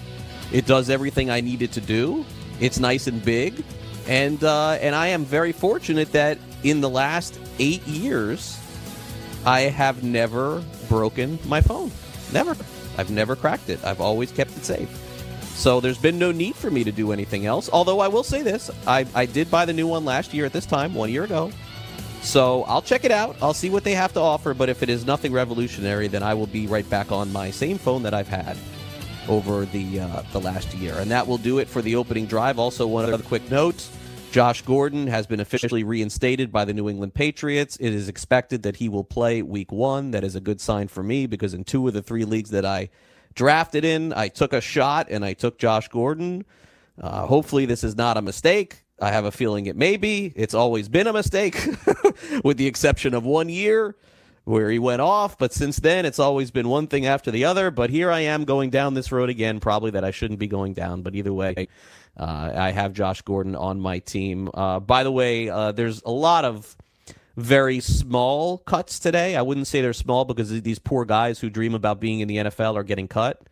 It 0.52 0.66
does 0.66 0.90
everything 0.90 1.30
I 1.30 1.40
need 1.40 1.62
it 1.62 1.72
to 1.72 1.80
do. 1.80 2.24
It's 2.60 2.78
nice 2.78 3.06
and 3.06 3.22
big, 3.24 3.64
and 4.06 4.42
uh, 4.42 4.72
and 4.72 4.94
I 4.94 5.08
am 5.08 5.24
very 5.24 5.52
fortunate 5.52 6.12
that 6.12 6.38
in 6.62 6.80
the 6.80 6.88
last 6.88 7.38
eight 7.58 7.86
years, 7.86 8.58
I 9.44 9.62
have 9.62 10.02
never 10.02 10.62
broken 10.88 11.38
my 11.46 11.60
phone. 11.60 11.90
Never. 12.32 12.56
I've 12.96 13.10
never 13.10 13.34
cracked 13.36 13.68
it. 13.68 13.84
I've 13.84 14.00
always 14.00 14.30
kept 14.30 14.56
it 14.56 14.64
safe. 14.64 14.88
So 15.54 15.80
there's 15.80 15.98
been 15.98 16.18
no 16.18 16.32
need 16.32 16.56
for 16.56 16.70
me 16.70 16.84
to 16.84 16.92
do 16.92 17.12
anything 17.12 17.46
else. 17.46 17.70
Although 17.72 18.00
I 18.00 18.08
will 18.08 18.22
say 18.22 18.42
this, 18.42 18.70
I, 18.86 19.06
I 19.14 19.26
did 19.26 19.50
buy 19.50 19.64
the 19.64 19.72
new 19.72 19.86
one 19.86 20.04
last 20.04 20.34
year 20.34 20.46
at 20.46 20.52
this 20.52 20.66
time, 20.66 20.94
one 20.94 21.10
year 21.10 21.24
ago. 21.24 21.50
So 22.24 22.64
I'll 22.64 22.82
check 22.82 23.04
it 23.04 23.10
out. 23.10 23.36
I'll 23.42 23.54
see 23.54 23.70
what 23.70 23.84
they 23.84 23.92
have 23.92 24.12
to 24.14 24.20
offer. 24.20 24.54
But 24.54 24.68
if 24.68 24.82
it 24.82 24.88
is 24.88 25.04
nothing 25.04 25.32
revolutionary, 25.32 26.08
then 26.08 26.22
I 26.22 26.34
will 26.34 26.46
be 26.46 26.66
right 26.66 26.88
back 26.88 27.12
on 27.12 27.30
my 27.32 27.50
same 27.50 27.78
phone 27.78 28.02
that 28.02 28.14
I've 28.14 28.28
had 28.28 28.56
over 29.28 29.66
the 29.66 30.00
uh, 30.00 30.22
the 30.32 30.40
last 30.40 30.74
year. 30.74 30.94
And 30.94 31.10
that 31.10 31.26
will 31.26 31.38
do 31.38 31.58
it 31.58 31.68
for 31.68 31.82
the 31.82 31.96
opening 31.96 32.26
drive. 32.26 32.58
Also, 32.58 32.86
one 32.86 33.04
other 33.04 33.22
quick 33.22 33.48
note. 33.50 33.86
Josh 34.32 34.62
Gordon 34.62 35.06
has 35.06 35.28
been 35.28 35.38
officially 35.38 35.84
reinstated 35.84 36.50
by 36.50 36.64
the 36.64 36.72
New 36.72 36.88
England 36.88 37.14
Patriots. 37.14 37.76
It 37.76 37.90
is 37.90 38.08
expected 38.08 38.64
that 38.64 38.76
he 38.76 38.88
will 38.88 39.04
play 39.04 39.42
week 39.42 39.70
one. 39.70 40.10
That 40.10 40.24
is 40.24 40.34
a 40.34 40.40
good 40.40 40.60
sign 40.60 40.88
for 40.88 41.04
me 41.04 41.26
because 41.26 41.54
in 41.54 41.62
two 41.62 41.86
of 41.86 41.94
the 41.94 42.02
three 42.02 42.24
leagues 42.24 42.50
that 42.50 42.64
I 42.64 42.88
drafted 43.34 43.84
in, 43.84 44.12
I 44.12 44.28
took 44.28 44.52
a 44.52 44.60
shot 44.60 45.06
and 45.08 45.24
I 45.24 45.34
took 45.34 45.58
Josh 45.58 45.86
Gordon. 45.88 46.44
Uh, 47.00 47.26
hopefully, 47.26 47.66
this 47.66 47.84
is 47.84 47.96
not 47.96 48.16
a 48.16 48.22
mistake. 48.22 48.83
I 49.00 49.10
have 49.10 49.24
a 49.24 49.32
feeling 49.32 49.66
it 49.66 49.76
may 49.76 49.96
be. 49.96 50.32
It's 50.36 50.54
always 50.54 50.88
been 50.88 51.06
a 51.06 51.12
mistake, 51.12 51.60
with 52.44 52.56
the 52.56 52.66
exception 52.66 53.14
of 53.14 53.24
one 53.24 53.48
year 53.48 53.96
where 54.44 54.70
he 54.70 54.78
went 54.78 55.02
off. 55.02 55.36
But 55.36 55.52
since 55.52 55.78
then, 55.78 56.06
it's 56.06 56.18
always 56.18 56.50
been 56.50 56.68
one 56.68 56.86
thing 56.86 57.06
after 57.06 57.30
the 57.30 57.44
other. 57.44 57.70
But 57.70 57.90
here 57.90 58.10
I 58.10 58.20
am 58.20 58.44
going 58.44 58.70
down 58.70 58.94
this 58.94 59.10
road 59.10 59.30
again, 59.30 59.58
probably 59.58 59.90
that 59.92 60.04
I 60.04 60.10
shouldn't 60.10 60.38
be 60.38 60.46
going 60.46 60.74
down. 60.74 61.02
But 61.02 61.14
either 61.14 61.32
way, 61.32 61.68
uh, 62.16 62.52
I 62.54 62.70
have 62.70 62.92
Josh 62.92 63.22
Gordon 63.22 63.56
on 63.56 63.80
my 63.80 63.98
team. 63.98 64.48
Uh, 64.54 64.80
by 64.80 65.02
the 65.02 65.12
way, 65.12 65.48
uh, 65.48 65.72
there's 65.72 66.00
a 66.02 66.10
lot 66.10 66.44
of 66.44 66.76
very 67.36 67.80
small 67.80 68.58
cuts 68.58 69.00
today. 69.00 69.34
I 69.34 69.42
wouldn't 69.42 69.66
say 69.66 69.80
they're 69.80 69.92
small 69.92 70.24
because 70.24 70.62
these 70.62 70.78
poor 70.78 71.04
guys 71.04 71.40
who 71.40 71.50
dream 71.50 71.74
about 71.74 71.98
being 71.98 72.20
in 72.20 72.28
the 72.28 72.36
NFL 72.36 72.76
are 72.76 72.84
getting 72.84 73.08
cut 73.08 73.42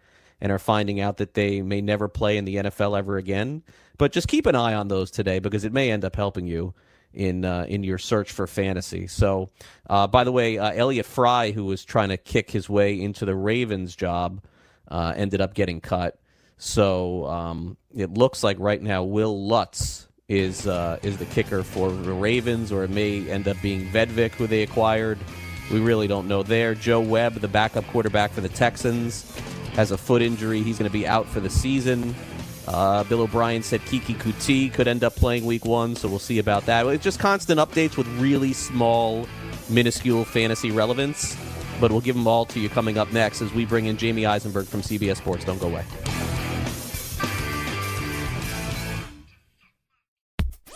and 0.43 0.51
are 0.51 0.59
finding 0.59 1.01
out 1.01 1.19
that 1.19 1.35
they 1.35 1.63
may 1.63 1.81
never 1.81 2.09
play 2.09 2.37
in 2.37 2.45
the 2.45 2.57
NFL 2.57 2.99
ever 2.99 3.17
again. 3.17 3.63
But 3.97 4.11
just 4.11 4.27
keep 4.27 4.45
an 4.47 4.57
eye 4.57 4.75
on 4.75 4.89
those 4.89 5.11
today 5.11 5.39
because 5.39 5.65
it 5.65 5.73
may 5.73 5.93
end 5.93 6.05
up 6.05 6.17
helping 6.17 6.49
you 6.49 6.75
in 7.15 7.45
uh, 7.45 7.65
in 7.69 7.85
your 7.85 7.99
search 7.99 8.33
for 8.33 8.49
fantasy. 8.49 9.07
So, 9.07 9.51
uh, 9.89 10.09
by 10.09 10.25
the 10.25 10.33
way, 10.33 10.59
uh, 10.59 10.73
Elliot 10.73 11.07
Fry, 11.07 11.53
who 11.53 11.65
was 11.65 11.85
trying 11.85 12.09
to 12.09 12.17
kick 12.17 12.51
his 12.51 12.69
way 12.69 13.01
into 13.01 13.25
the 13.25 13.37
Ravens 13.37 13.95
job, 13.95 14.43
uh, 14.89 15.15
ended 15.17 15.41
up 15.41 15.55
getting 15.55 15.81
cut. 15.81 16.19
So 16.59 17.27
um, 17.27 17.77
it 17.95 18.13
looks 18.13 18.43
like 18.43 18.57
right 18.59 18.83
now 18.83 19.05
Will 19.05 19.47
Lutz 19.47 20.09
is 20.29 20.67
uh, 20.67 20.99
is 21.05 21.19
the 21.19 21.27
kicker 21.27 21.63
for 21.63 21.93
the 21.93 22.13
Ravens, 22.13 22.73
or 22.73 22.83
it 22.83 22.91
may 22.91 23.29
end 23.31 23.47
up 23.47 23.57
being 23.63 23.87
Vedvik, 23.91 24.33
who 24.33 24.49
they 24.49 24.63
acquired. 24.63 25.19
We 25.71 25.79
really 25.79 26.09
don't 26.09 26.27
know 26.27 26.43
there. 26.43 26.75
Joe 26.75 27.01
Webb, 27.01 27.35
the 27.35 27.49
backup 27.49 27.87
quarterback 27.87 28.33
for 28.33 28.41
the 28.41 28.49
Texans, 28.49 29.33
has 29.73 29.91
a 29.91 29.99
foot 29.99 30.23
injury. 30.23 30.63
He's 30.63 30.79
going 30.79 30.91
to 30.91 30.93
be 30.93 31.07
out 31.07 31.29
for 31.29 31.41
the 31.41 31.51
season. 31.51 32.15
Uh, 32.67 33.05
Bill 33.05 33.23
O'Brien 33.23 33.63
said 33.63 33.81
Keke 33.83 34.17
Coutee 34.17 34.73
could 34.73 34.87
end 34.87 35.03
up 35.03 35.17
playing 35.17 35.45
week 35.45 35.65
one, 35.65 35.97
so 35.97 36.09
we'll 36.09 36.19
see 36.19 36.39
about 36.39 36.67
that. 36.67 36.87
It's 36.87 37.03
just 37.03 37.19
constant 37.19 37.59
updates 37.59 37.97
with 37.97 38.07
really 38.19 38.53
small, 38.53 39.27
minuscule 39.69 40.25
fantasy 40.25 40.71
relevance. 40.71 41.37
But 41.81 41.91
we'll 41.91 42.01
give 42.01 42.15
them 42.15 42.29
all 42.29 42.45
to 42.47 42.61
you 42.61 42.69
coming 42.69 42.99
up 42.99 43.13
next 43.13 43.43
as 43.43 43.53
we 43.53 43.65
bring 43.65 43.87
in 43.87 43.97
Jamey 43.97 44.29
Eisenberg 44.29 44.67
from 44.67 44.83
CBS 44.83 45.17
Sports. 45.17 45.45
Don't 45.45 45.61
go 45.61 45.67
away. 45.67 45.85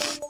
you 0.00 0.29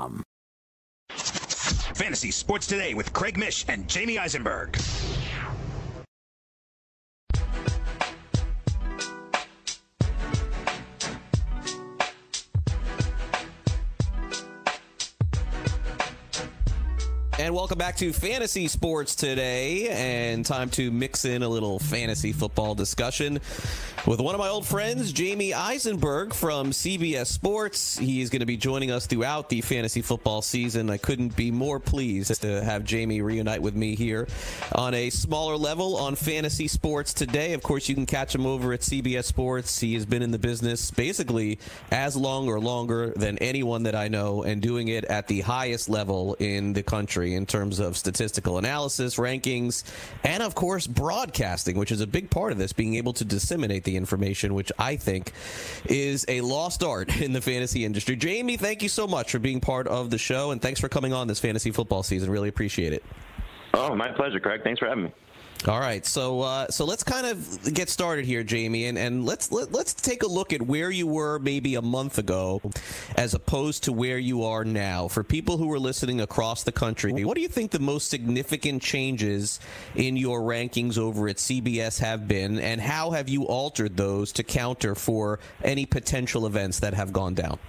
Fantasy 2.01 2.31
Sports 2.31 2.65
Today 2.65 2.95
with 2.95 3.13
Craig 3.13 3.37
Mish 3.37 3.63
and 3.67 3.87
Jamey 3.87 4.17
Eisenberg. 4.17 4.75
And 17.37 17.53
welcome 17.55 17.77
back 17.77 17.97
to 17.97 18.11
Fantasy 18.13 18.67
Sports 18.67 19.15
today. 19.15 19.89
And 19.89 20.43
time 20.43 20.71
to 20.71 20.89
mix 20.89 21.25
in 21.25 21.43
a 21.43 21.49
little 21.49 21.77
fantasy 21.77 22.33
football 22.33 22.73
discussion 22.73 23.39
with 24.07 24.19
one 24.19 24.33
of 24.33 24.39
my 24.39 24.47
old 24.47 24.65
friends, 24.65 25.13
Jamey 25.13 25.53
Eisenberg 25.53 26.33
from 26.33 26.71
CBS 26.71 27.27
Sports. 27.27 27.97
He 27.99 28.21
is 28.21 28.31
going 28.31 28.39
to 28.39 28.47
be 28.47 28.57
joining 28.57 28.89
us 28.89 29.05
throughout 29.05 29.49
the 29.49 29.61
fantasy 29.61 30.01
football 30.01 30.41
season. 30.41 30.89
I 30.89 30.97
couldn't 30.97 31.35
be 31.35 31.51
more 31.51 31.79
pleased 31.79 32.41
to 32.41 32.63
have 32.63 32.83
Jamey 32.83 33.23
reunite 33.23 33.61
with 33.61 33.75
me 33.75 33.95
here 33.95 34.27
on 34.73 34.95
a 34.95 35.11
smaller 35.11 35.55
level 35.55 35.97
on 35.97 36.15
Fantasy 36.15 36.67
Sports 36.67 37.13
today. 37.13 37.53
Of 37.53 37.61
course, 37.61 37.87
you 37.89 37.95
can 37.95 38.07
catch 38.07 38.33
him 38.33 38.45
over 38.45 38.73
at 38.73 38.79
CBS 38.79 39.25
Sports. 39.25 39.79
He 39.79 39.93
has 39.93 40.05
been 40.05 40.23
in 40.23 40.31
the 40.31 40.39
business 40.39 40.89
basically 40.89 41.59
as 41.91 42.15
long 42.15 42.47
or 42.47 42.59
longer 42.59 43.13
than 43.15 43.37
anyone 43.37 43.83
that 43.83 43.95
I 43.95 44.07
know 44.07 44.43
and 44.43 44.61
doing 44.61 44.87
it 44.87 45.05
at 45.05 45.27
the 45.27 45.41
highest 45.41 45.89
level 45.89 46.35
in 46.39 46.73
the 46.73 46.83
country 46.83 47.35
in 47.35 47.45
terms 47.45 47.79
of 47.79 47.97
statistical 47.97 48.57
analysis, 48.57 49.17
rankings, 49.17 49.83
and 50.23 50.41
of 50.41 50.55
course, 50.55 50.87
broadcasting, 50.87 51.77
which 51.77 51.91
is 51.91 52.01
a 52.01 52.07
big 52.07 52.31
part 52.31 52.51
of 52.51 52.57
this, 52.57 52.73
being 52.73 52.95
able 52.95 53.13
to 53.13 53.23
disseminate 53.23 53.83
the 53.83 53.90
information, 53.95 54.53
which 54.53 54.71
I 54.77 54.95
think 54.95 55.31
is 55.85 56.25
a 56.27 56.41
lost 56.41 56.83
art 56.83 57.21
in 57.21 57.33
the 57.33 57.41
fantasy 57.41 57.85
industry. 57.85 58.17
Jamey, 58.17 58.59
thank 58.59 58.81
you 58.81 58.89
so 58.89 59.07
much 59.07 59.31
for 59.31 59.39
being 59.39 59.61
part 59.61 59.87
of 59.87 60.09
the 60.09 60.17
show, 60.17 60.51
and 60.51 60.61
thanks 60.61 60.79
for 60.79 60.89
coming 60.89 61.13
on 61.13 61.27
this 61.27 61.39
fantasy 61.39 61.71
football 61.71 62.03
season. 62.03 62.29
Really 62.29 62.49
appreciate 62.49 62.93
it. 62.93 63.03
Oh, 63.73 63.95
my 63.95 64.11
pleasure, 64.11 64.39
Craig. 64.39 64.61
Thanks 64.63 64.79
for 64.79 64.87
having 64.87 65.05
me. 65.05 65.11
All 65.67 65.79
right, 65.79 66.03
so 66.03 66.41
uh, 66.41 66.71
so 66.71 66.85
let's 66.85 67.03
kind 67.03 67.27
of 67.27 67.73
get 67.75 67.87
started 67.87 68.25
here, 68.25 68.43
Jamey, 68.43 68.89
and, 68.89 68.97
and 68.97 69.27
let's 69.27 69.51
let, 69.51 69.71
let's 69.71 69.93
take 69.93 70.23
a 70.23 70.27
look 70.27 70.53
at 70.53 70.61
where 70.63 70.89
you 70.89 71.05
were 71.05 71.37
maybe 71.37 71.75
a 71.75 71.83
month 71.83 72.17
ago, 72.17 72.59
as 73.15 73.35
opposed 73.35 73.83
to 73.83 73.93
where 73.93 74.17
you 74.17 74.43
are 74.43 74.65
now. 74.65 75.07
For 75.07 75.23
people 75.23 75.57
who 75.57 75.71
are 75.71 75.77
listening 75.77 76.19
across 76.19 76.63
the 76.63 76.71
country, 76.71 77.23
what 77.23 77.35
do 77.35 77.41
you 77.41 77.47
think 77.47 77.69
the 77.69 77.77
most 77.77 78.09
significant 78.09 78.81
changes 78.81 79.59
in 79.93 80.17
your 80.17 80.41
rankings 80.41 80.97
over 80.97 81.27
at 81.27 81.35
CBS 81.35 81.99
have 81.99 82.27
been, 82.27 82.57
and 82.57 82.81
how 82.81 83.11
have 83.11 83.29
you 83.29 83.43
altered 83.43 83.95
those 83.95 84.31
to 84.33 84.43
counter 84.43 84.95
for 84.95 85.37
any 85.63 85.85
potential 85.85 86.47
events 86.47 86.79
that 86.79 86.95
have 86.95 87.13
gone 87.13 87.35
down? 87.35 87.59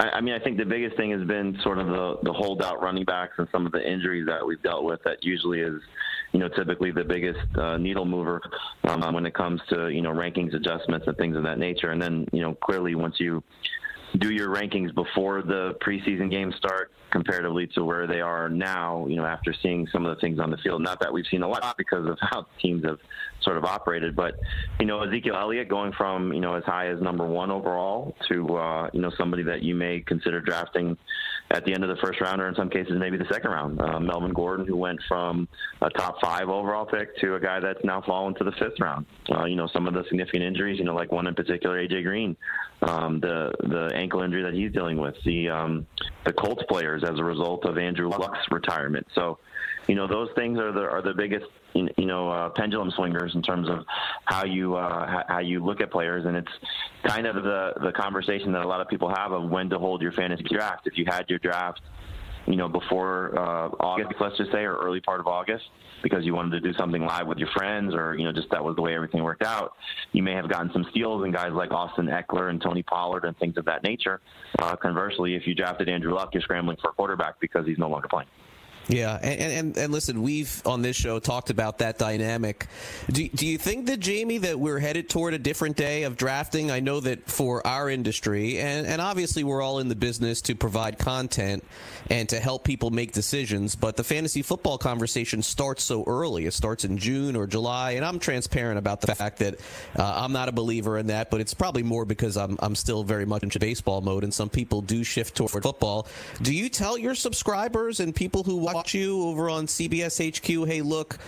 I, 0.00 0.20
mean, 0.20 0.34
I 0.34 0.40
think 0.40 0.56
the 0.58 0.64
biggest 0.64 0.96
thing 0.96 1.12
has 1.12 1.24
been 1.24 1.56
sort 1.62 1.78
of 1.78 1.86
the 1.86 2.18
the 2.24 2.32
holdout 2.32 2.82
running 2.82 3.04
backs 3.04 3.34
and 3.38 3.46
some 3.52 3.64
of 3.64 3.70
the 3.70 3.88
injuries 3.88 4.26
that 4.26 4.44
we've 4.44 4.60
dealt 4.60 4.82
with. 4.82 5.00
That 5.04 5.22
usually 5.22 5.60
is 5.60 5.80
you 6.34 6.40
know, 6.40 6.48
typically 6.48 6.90
the 6.90 7.04
biggest 7.04 7.38
uh, 7.56 7.76
needle 7.78 8.04
mover 8.04 8.42
um, 8.88 9.14
when 9.14 9.24
it 9.24 9.34
comes 9.34 9.60
to, 9.68 9.88
you 9.88 10.02
know, 10.02 10.10
rankings 10.10 10.52
adjustments 10.52 11.06
and 11.06 11.16
things 11.16 11.36
of 11.36 11.44
that 11.44 11.60
nature. 11.60 11.92
And 11.92 12.02
then, 12.02 12.26
you 12.32 12.40
know, 12.40 12.54
clearly 12.54 12.96
once 12.96 13.20
you 13.20 13.40
do 14.18 14.32
your 14.32 14.48
rankings 14.48 14.92
before 14.94 15.42
the 15.42 15.76
preseason 15.80 16.28
games 16.30 16.56
start 16.56 16.90
comparatively 17.10 17.68
to 17.68 17.84
where 17.84 18.08
they 18.08 18.20
are 18.20 18.48
now, 18.48 19.06
you 19.06 19.14
know, 19.14 19.24
after 19.24 19.54
seeing 19.62 19.86
some 19.92 20.04
of 20.04 20.14
the 20.16 20.20
things 20.20 20.40
on 20.40 20.50
the 20.50 20.56
field. 20.56 20.82
Not 20.82 20.98
that 21.00 21.12
we've 21.12 21.26
seen 21.30 21.44
a 21.44 21.48
lot 21.48 21.76
because 21.78 22.08
of 22.08 22.18
how 22.20 22.46
teams 22.60 22.84
have 22.84 22.98
sort 23.40 23.56
of 23.56 23.64
operated, 23.64 24.16
but, 24.16 24.34
you 24.80 24.86
know, 24.86 25.02
Ezekiel 25.02 25.36
Elliott 25.36 25.68
going 25.68 25.92
from, 25.92 26.32
you 26.32 26.40
know, 26.40 26.54
as 26.54 26.64
high 26.64 26.88
as 26.88 27.00
number 27.00 27.24
one 27.24 27.52
overall 27.52 28.16
to, 28.28 28.56
uh, 28.56 28.90
you 28.92 29.00
know, 29.00 29.12
somebody 29.16 29.44
that 29.44 29.62
you 29.62 29.76
may 29.76 30.00
consider 30.00 30.40
drafting 30.40 30.96
at 31.50 31.64
the 31.64 31.72
end 31.72 31.84
of 31.84 31.90
the 31.90 31.96
first 32.02 32.20
round, 32.20 32.40
or 32.40 32.48
in 32.48 32.54
some 32.54 32.70
cases 32.70 32.94
maybe 32.98 33.16
the 33.16 33.26
second 33.30 33.50
round. 33.50 33.80
Uh, 33.80 34.00
Melvin 34.00 34.32
Gordon, 34.32 34.66
who 34.66 34.76
went 34.76 34.98
from 35.06 35.48
a 35.82 35.90
top 35.90 36.20
five 36.20 36.48
overall 36.48 36.86
pick 36.86 37.16
to 37.18 37.34
a 37.34 37.40
guy 37.40 37.60
that's 37.60 37.84
now 37.84 38.02
fallen 38.02 38.34
to 38.36 38.44
the 38.44 38.52
fifth 38.52 38.80
round. 38.80 39.06
Uh, 39.30 39.44
you 39.44 39.56
know, 39.56 39.68
some 39.72 39.86
of 39.86 39.94
the 39.94 40.04
significant 40.08 40.42
injuries, 40.42 40.78
you 40.78 40.84
know, 40.84 40.94
like 40.94 41.12
one 41.12 41.26
in 41.26 41.34
particular, 41.34 41.76
AJ 41.78 42.04
Green, 42.04 42.36
um, 42.82 43.20
the 43.20 43.52
the 43.60 43.90
ankle 43.94 44.22
injury 44.22 44.42
that 44.42 44.54
he's 44.54 44.72
dealing 44.72 44.98
with, 44.98 45.14
the 45.24 45.48
um, 45.48 45.86
the 46.24 46.32
Colts 46.32 46.62
players 46.68 47.04
as 47.04 47.18
a 47.18 47.24
result 47.24 47.64
of 47.66 47.78
Andrew 47.78 48.08
Luck's 48.08 48.38
retirement. 48.50 49.06
So, 49.14 49.38
you 49.86 49.94
know, 49.94 50.06
those 50.06 50.30
things 50.34 50.58
are 50.58 50.72
the 50.72 50.88
are 50.88 51.02
the 51.02 51.14
biggest 51.14 51.46
you 51.74 52.06
know 52.06 52.30
uh, 52.30 52.48
pendulum 52.50 52.90
swingers 52.90 53.34
in 53.34 53.42
terms 53.42 53.68
of 53.68 53.84
how 54.24 54.44
you 54.44 54.76
uh, 54.76 55.24
how 55.28 55.40
you 55.40 55.64
look 55.64 55.80
at 55.80 55.90
players, 55.90 56.24
and 56.24 56.36
it's 56.36 56.52
kind 57.04 57.26
of 57.26 57.42
the 57.42 57.72
the 57.82 57.92
conversation 57.92 58.52
that 58.52 58.64
a 58.64 58.68
lot 58.68 58.80
of 58.80 58.88
people 58.88 59.08
have 59.08 59.32
of 59.32 59.48
when 59.48 59.68
to 59.70 59.78
hold 59.78 60.00
your 60.02 60.12
fantasy 60.12 60.44
draft. 60.44 60.86
If 60.86 60.96
you 60.96 61.04
had 61.06 61.28
your 61.28 61.38
draft, 61.38 61.80
you 62.46 62.56
know, 62.56 62.68
before 62.68 63.38
uh, 63.38 63.68
August, 63.80 64.12
let's 64.20 64.38
just 64.38 64.52
say, 64.52 64.62
or 64.64 64.76
early 64.76 65.00
part 65.00 65.20
of 65.20 65.26
August, 65.26 65.64
because 66.02 66.24
you 66.24 66.34
wanted 66.34 66.50
to 66.50 66.60
do 66.60 66.76
something 66.78 67.04
live 67.04 67.26
with 67.26 67.38
your 67.38 67.48
friends, 67.48 67.94
or 67.94 68.14
you 68.16 68.24
know, 68.24 68.32
just 68.32 68.50
that 68.50 68.64
was 68.64 68.76
the 68.76 68.82
way 68.82 68.94
everything 68.94 69.22
worked 69.22 69.42
out. 69.42 69.74
You 70.12 70.22
may 70.22 70.32
have 70.32 70.48
gotten 70.48 70.72
some 70.72 70.86
steals 70.90 71.24
and 71.24 71.32
guys 71.32 71.52
like 71.52 71.72
Austin 71.72 72.06
Ekeler 72.06 72.48
and 72.48 72.60
Tony 72.60 72.82
Pollard 72.82 73.24
and 73.24 73.36
things 73.36 73.58
of 73.58 73.66
that 73.66 73.82
nature. 73.82 74.20
Uh, 74.58 74.76
conversely, 74.76 75.34
if 75.34 75.46
you 75.46 75.54
drafted 75.54 75.90
Andrew 75.90 76.14
Luck, 76.14 76.30
you're 76.32 76.42
scrambling 76.42 76.78
for 76.80 76.90
a 76.90 76.94
quarterback 76.94 77.38
because 77.40 77.66
he's 77.66 77.78
no 77.78 77.88
longer 77.88 78.08
playing. 78.08 78.28
Yeah, 78.88 79.18
and, 79.22 79.40
and, 79.40 79.76
and 79.78 79.92
listen, 79.92 80.22
we've 80.22 80.62
on 80.66 80.82
this 80.82 80.96
show 80.96 81.18
talked 81.18 81.50
about 81.50 81.78
that 81.78 81.98
dynamic. 81.98 82.66
Do, 83.10 83.26
do 83.28 83.46
you 83.46 83.56
think 83.56 83.86
that 83.86 84.00
Jamey 84.00 84.42
that 84.42 84.60
we're 84.60 84.78
headed 84.78 85.08
toward 85.08 85.32
a 85.32 85.38
different 85.38 85.76
day 85.76 86.02
of 86.02 86.16
drafting? 86.16 86.70
I 86.70 86.80
know 86.80 87.00
that 87.00 87.30
for 87.30 87.66
our 87.66 87.88
industry, 87.88 88.58
and, 88.58 88.86
and 88.86 89.00
obviously 89.00 89.42
we're 89.42 89.62
all 89.62 89.78
in 89.78 89.88
the 89.88 89.96
business 89.96 90.42
to 90.42 90.54
provide 90.54 90.98
content 90.98 91.64
and 92.10 92.28
to 92.28 92.38
help 92.38 92.64
people 92.64 92.90
make 92.90 93.12
decisions, 93.12 93.74
but 93.74 93.96
the 93.96 94.04
fantasy 94.04 94.42
football 94.42 94.76
conversation 94.76 95.42
starts 95.42 95.82
so 95.82 96.04
early. 96.06 96.44
It 96.44 96.52
starts 96.52 96.84
in 96.84 96.98
June 96.98 97.36
or 97.36 97.46
July, 97.46 97.92
and 97.92 98.04
I'm 98.04 98.18
transparent 98.18 98.78
about 98.78 99.00
the 99.00 99.14
fact 99.14 99.38
that 99.38 99.60
uh, 99.96 100.12
I'm 100.16 100.32
not 100.32 100.50
a 100.50 100.52
believer 100.52 100.98
in 100.98 101.06
that, 101.06 101.30
but 101.30 101.40
it's 101.40 101.54
probably 101.54 101.82
more 101.82 102.04
because 102.04 102.36
I'm 102.36 102.58
I'm 102.60 102.74
still 102.74 103.02
very 103.02 103.24
much 103.24 103.42
into 103.42 103.58
baseball 103.58 104.02
mode, 104.02 104.24
and 104.24 104.34
some 104.34 104.50
people 104.50 104.82
do 104.82 105.04
shift 105.04 105.36
toward 105.36 105.50
football. 105.50 106.06
Do 106.42 106.54
you 106.54 106.68
tell 106.68 106.98
your 106.98 107.14
subscribers 107.14 108.00
and 108.00 108.14
people 108.14 108.42
who 108.42 108.56
watch 108.56 108.73
watch 108.74 108.94
you 108.94 109.22
over 109.22 109.48
on 109.48 109.66
CBS 109.66 110.36
HQ, 110.36 110.68
hey, 110.68 110.82
look, 110.82 111.18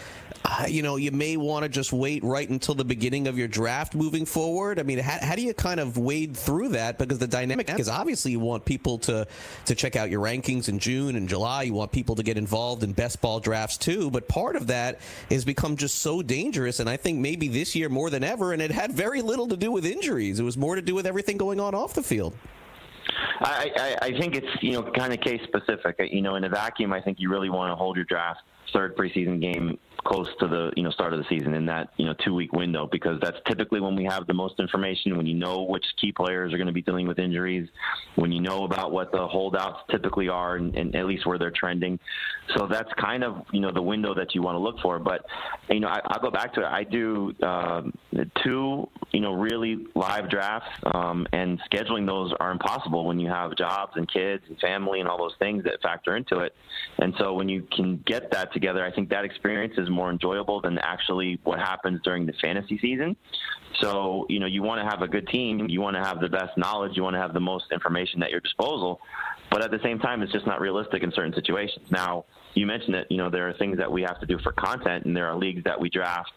uh, 0.45 0.67
you 0.69 0.83
know, 0.83 0.97
you 0.97 1.11
may 1.11 1.37
want 1.37 1.63
to 1.63 1.69
just 1.69 1.93
wait 1.93 2.23
right 2.23 2.49
until 2.49 2.75
the 2.75 2.85
beginning 2.85 3.27
of 3.27 3.39
your 3.39 3.49
draft 3.49 3.95
moving 3.95 4.27
forward. 4.27 4.79
I 4.79 4.83
mean, 4.83 4.99
how, 4.99 5.19
how 5.21 5.35
do 5.35 5.43
you 5.43 5.55
kind 5.55 5.81
of 5.81 5.97
wade 5.97 6.37
through 6.37 6.71
that? 6.71 6.99
Because 6.99 7.19
the 7.19 7.27
dynamic 7.27 7.71
is 7.79 7.89
obviously 7.89 8.33
you 8.33 8.41
want 8.41 8.65
people 8.65 8.99
to 8.99 9.27
to 9.65 9.75
check 9.75 9.97
out 9.97 10.11
your 10.11 10.21
rankings 10.21 10.69
in 10.69 10.79
June 10.79 11.17
and 11.17 11.29
July. 11.29 11.63
You 11.63 11.75
want 11.75 11.93
people 11.93 12.17
to 12.17 12.23
get 12.23 12.37
involved 12.37 12.83
in 12.83 12.93
best 12.93 13.21
ball 13.21 13.41
drafts 13.41 13.79
too. 13.79 14.11
But 14.11 14.29
part 14.29 14.57
of 14.57 14.69
that 14.69 15.01
has 15.31 15.45
become 15.45 15.77
just 15.77 16.01
so 16.01 16.23
dangerous, 16.23 16.81
and 16.81 16.89
I 16.89 16.97
think 16.97 17.19
maybe 17.19 17.49
this 17.49 17.75
year 17.75 17.89
more 17.89 18.11
than 18.11 18.25
ever. 18.25 18.53
And 18.53 18.61
it 18.61 18.71
had 18.71 18.93
very 18.93 19.23
little 19.23 19.49
to 19.49 19.57
do 19.57 19.71
with 19.73 19.87
injuries. 19.87 20.39
It 20.39 20.45
was 20.45 20.57
more 20.57 20.77
to 20.77 20.83
do 20.83 20.95
with 20.95 21.07
everything 21.07 21.37
going 21.37 21.61
on 21.61 21.75
off 21.75 21.95
the 21.95 22.03
field. 22.03 22.35
I, 23.41 23.71
I, 23.77 24.07
I 24.07 24.19
think 24.19 24.35
it's 24.35 24.63
you 24.63 24.73
know 24.73 24.83
kind 24.83 25.13
of 25.13 25.21
case 25.21 25.41
specific. 25.45 25.97
You 25.99 26.23
know, 26.23 26.37
in 26.37 26.45
a 26.45 26.49
vacuum, 26.49 26.93
I 26.93 27.01
think 27.01 27.19
you 27.21 27.31
really 27.31 27.51
want 27.51 27.71
to 27.71 27.77
hold 27.77 27.97
your 27.97 28.05
draft 28.05 28.41
third 28.73 28.97
preseason 28.97 29.41
game 29.41 29.79
close 30.07 30.29
to 30.39 30.47
the 30.47 30.73
you 30.77 30.85
know 30.85 30.91
start 30.91 31.13
of 31.13 31.19
the 31.19 31.25
season 31.29 31.53
in 31.55 31.67
that 31.67 31.89
you 31.97 32.07
know 32.07 32.15
two 32.25 32.33
week 32.33 32.53
window 32.53 32.89
because 32.91 33.19
that's 33.21 33.39
typically 33.47 33.81
when 33.81 33.97
we 33.97 34.05
have 34.05 34.27
the 34.29 34.35
most 34.35 34.61
information 34.61 35.17
when 35.17 35.27
you 35.27 35.35
know 35.35 35.63
which 35.63 35.85
key 36.01 36.13
players 36.13 36.55
are 36.55 36.59
going 36.59 36.69
to 36.69 36.73
be 36.73 36.81
dealing 36.81 37.09
with 37.09 37.19
injuries 37.19 37.69
when 38.15 38.31
you 38.31 38.41
know 38.41 38.65
about 38.65 38.93
what 38.93 39.11
the 39.11 39.27
holdouts 39.27 39.81
typically 39.91 40.29
are 40.29 40.57
and, 40.57 40.77
and 40.77 40.95
at 40.95 41.07
least 41.07 41.27
where 41.27 41.39
they're 41.39 41.51
trending. 41.51 41.99
So 42.57 42.69
that's 42.71 42.93
kind 42.95 43.25
of 43.25 43.45
you 43.53 43.61
know 43.61 43.73
the 43.73 43.83
window 43.83 44.15
that 44.15 44.35
you 44.35 44.43
want 44.43 44.55
to 44.55 44.61
look 44.61 44.79
for. 44.81 45.01
But 45.01 45.27
you 45.69 45.81
know 45.81 45.89
I, 45.89 46.01
will 46.15 46.23
go 46.23 46.31
back 46.31 46.55
to 46.55 46.61
it. 46.61 46.67
I 46.67 46.85
do 46.85 47.35
um, 47.43 47.93
two 48.45 48.89
you 49.13 49.21
know 49.21 49.33
really 49.33 49.87
live 49.97 50.31
drafts 50.31 50.71
um, 50.95 51.27
and 51.33 51.61
scheduling 51.71 52.07
those 52.07 52.33
are 52.39 52.53
impossible 52.53 53.07
when 53.07 53.19
you 53.19 53.29
have 53.29 53.57
jobs 53.57 53.93
and 53.97 54.11
kids 54.11 54.45
and 54.49 54.59
family 54.61 55.01
and 55.01 55.09
all 55.09 55.19
those 55.19 55.35
things 55.41 55.65
that 55.65 55.83
factor 55.83 56.17
into 56.17 56.39
it. 56.41 56.55
And 56.99 57.13
so 57.19 57.35
when 57.35 57.49
you 57.49 57.67
can 57.75 58.03
get 58.07 58.31
that 58.31 58.53
together 58.53 58.85
I 58.85 58.93
think 58.93 59.09
that 59.09 59.25
experience 59.25 59.75
is 59.79 59.91
more 59.97 60.11
enjoyable 60.11 60.61
than 60.61 60.79
actually 60.79 61.41
what 61.43 61.59
happens 61.59 62.01
during 62.05 62.27
the 62.27 62.35
fantasy 62.35 62.79
season. 62.79 63.17
So, 63.81 64.27
you 64.29 64.39
know, 64.39 64.47
you 64.47 64.63
want 64.63 64.81
to 64.81 64.89
have 64.89 65.03
a 65.03 65.09
good 65.09 65.27
team, 65.29 65.69
you 65.69 65.81
want 65.81 65.97
to 65.97 66.03
have 66.03 66.21
the 66.21 66.29
best 66.29 66.57
knowledge, 66.57 66.93
you 66.97 67.03
want 67.03 67.15
to 67.15 67.21
have 67.21 67.35
the 67.35 67.41
most 67.41 67.73
information 67.73 68.23
at 68.23 68.31
your 68.31 68.41
disposal, 68.41 69.01
but 69.51 69.63
at 69.63 69.71
the 69.71 69.81
same 69.83 69.99
time, 69.99 70.23
it's 70.23 70.33
just 70.33 70.47
not 70.47 70.61
realistic 70.61 71.03
in 71.03 71.11
certain 71.13 71.35
situations. 71.35 71.91
Now, 71.91 72.27
you 72.55 72.67
mentioned 72.67 72.95
that, 72.95 73.11
you 73.11 73.19
know, 73.19 73.29
there 73.29 73.49
are 73.49 73.53
things 73.55 73.79
that 73.79 73.91
we 73.91 74.03
have 74.03 74.21
to 74.21 74.27
do 74.27 74.39
for 74.39 74.53
content, 74.53 75.05
and 75.05 75.17
there 75.17 75.27
are 75.27 75.37
leagues 75.37 75.65
that 75.65 75.81
we 75.81 75.91
draft 75.91 76.33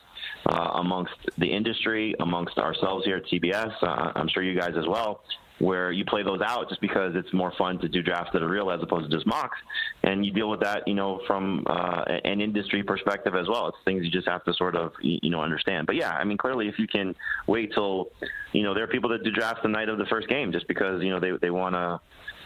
uh, 0.48 0.72
amongst 0.76 1.13
the 1.38 1.48
industry, 1.48 2.15
amongst 2.19 2.58
ourselves 2.58 3.06
here 3.06 3.17
at 3.17 3.26
CBS. 3.26 3.72
Uh, 3.82 4.12
I'm 4.15 4.28
sure 4.28 4.43
you 4.43 4.60
guys 4.60 4.76
as 4.78 4.88
well 4.88 5.22
where 5.60 5.91
you 5.91 6.06
play 6.06 6.24
those 6.24 6.41
out 6.41 6.69
just 6.69 6.82
because 6.82 7.13
it's 7.15 7.32
more 7.34 7.54
fun 7.58 7.78
to 7.80 7.89
do 7.89 8.02
drafts 8.02 8.32
that 8.34 8.41
are 8.41 8.50
real 8.50 8.72
as 8.72 8.82
opposed 8.82 9.10
to 9.10 9.15
just 9.15 9.28
mocks. 9.28 9.58
And 10.04 10.26
you 10.26 10.32
deal 10.32 10.50
with 10.50 10.62
that, 10.62 10.88
you 10.88 10.93
know, 10.93 11.22
from 11.28 11.65
uh, 11.67 12.04
an 12.24 12.41
industry 12.41 12.82
perspective 12.82 13.36
as 13.36 13.48
well. 13.48 13.67
It's 13.67 13.78
things 13.86 14.04
you 14.04 14.12
just 14.12 14.28
have 14.28 14.43
to 14.45 14.54
sort 14.54 14.76
of, 14.76 14.93
you 15.02 15.30
know, 15.30 15.41
understand. 15.41 15.86
But 15.86 15.98
yeah, 15.98 16.12
I 16.12 16.24
mean, 16.24 16.38
clearly, 16.38 16.67
if 16.67 16.80
you 16.80 16.88
can 16.88 17.13
wait 17.48 17.74
till, 17.74 18.10
you 18.54 18.63
know, 18.63 18.74
there 18.74 18.84
are 18.84 18.88
people 18.88 19.10
that 19.10 19.24
do 19.24 19.32
drafts 19.32 19.62
the 19.62 19.69
night 19.69 19.89
of 19.89 19.98
the 19.98 20.06
first 20.06 20.30
game 20.30 20.52
just 20.52 20.67
because, 20.67 21.04
you 21.04 21.10
know, 21.10 21.19
they, 21.19 21.32
they 21.41 21.50
want 21.50 21.76
to, 21.76 22.00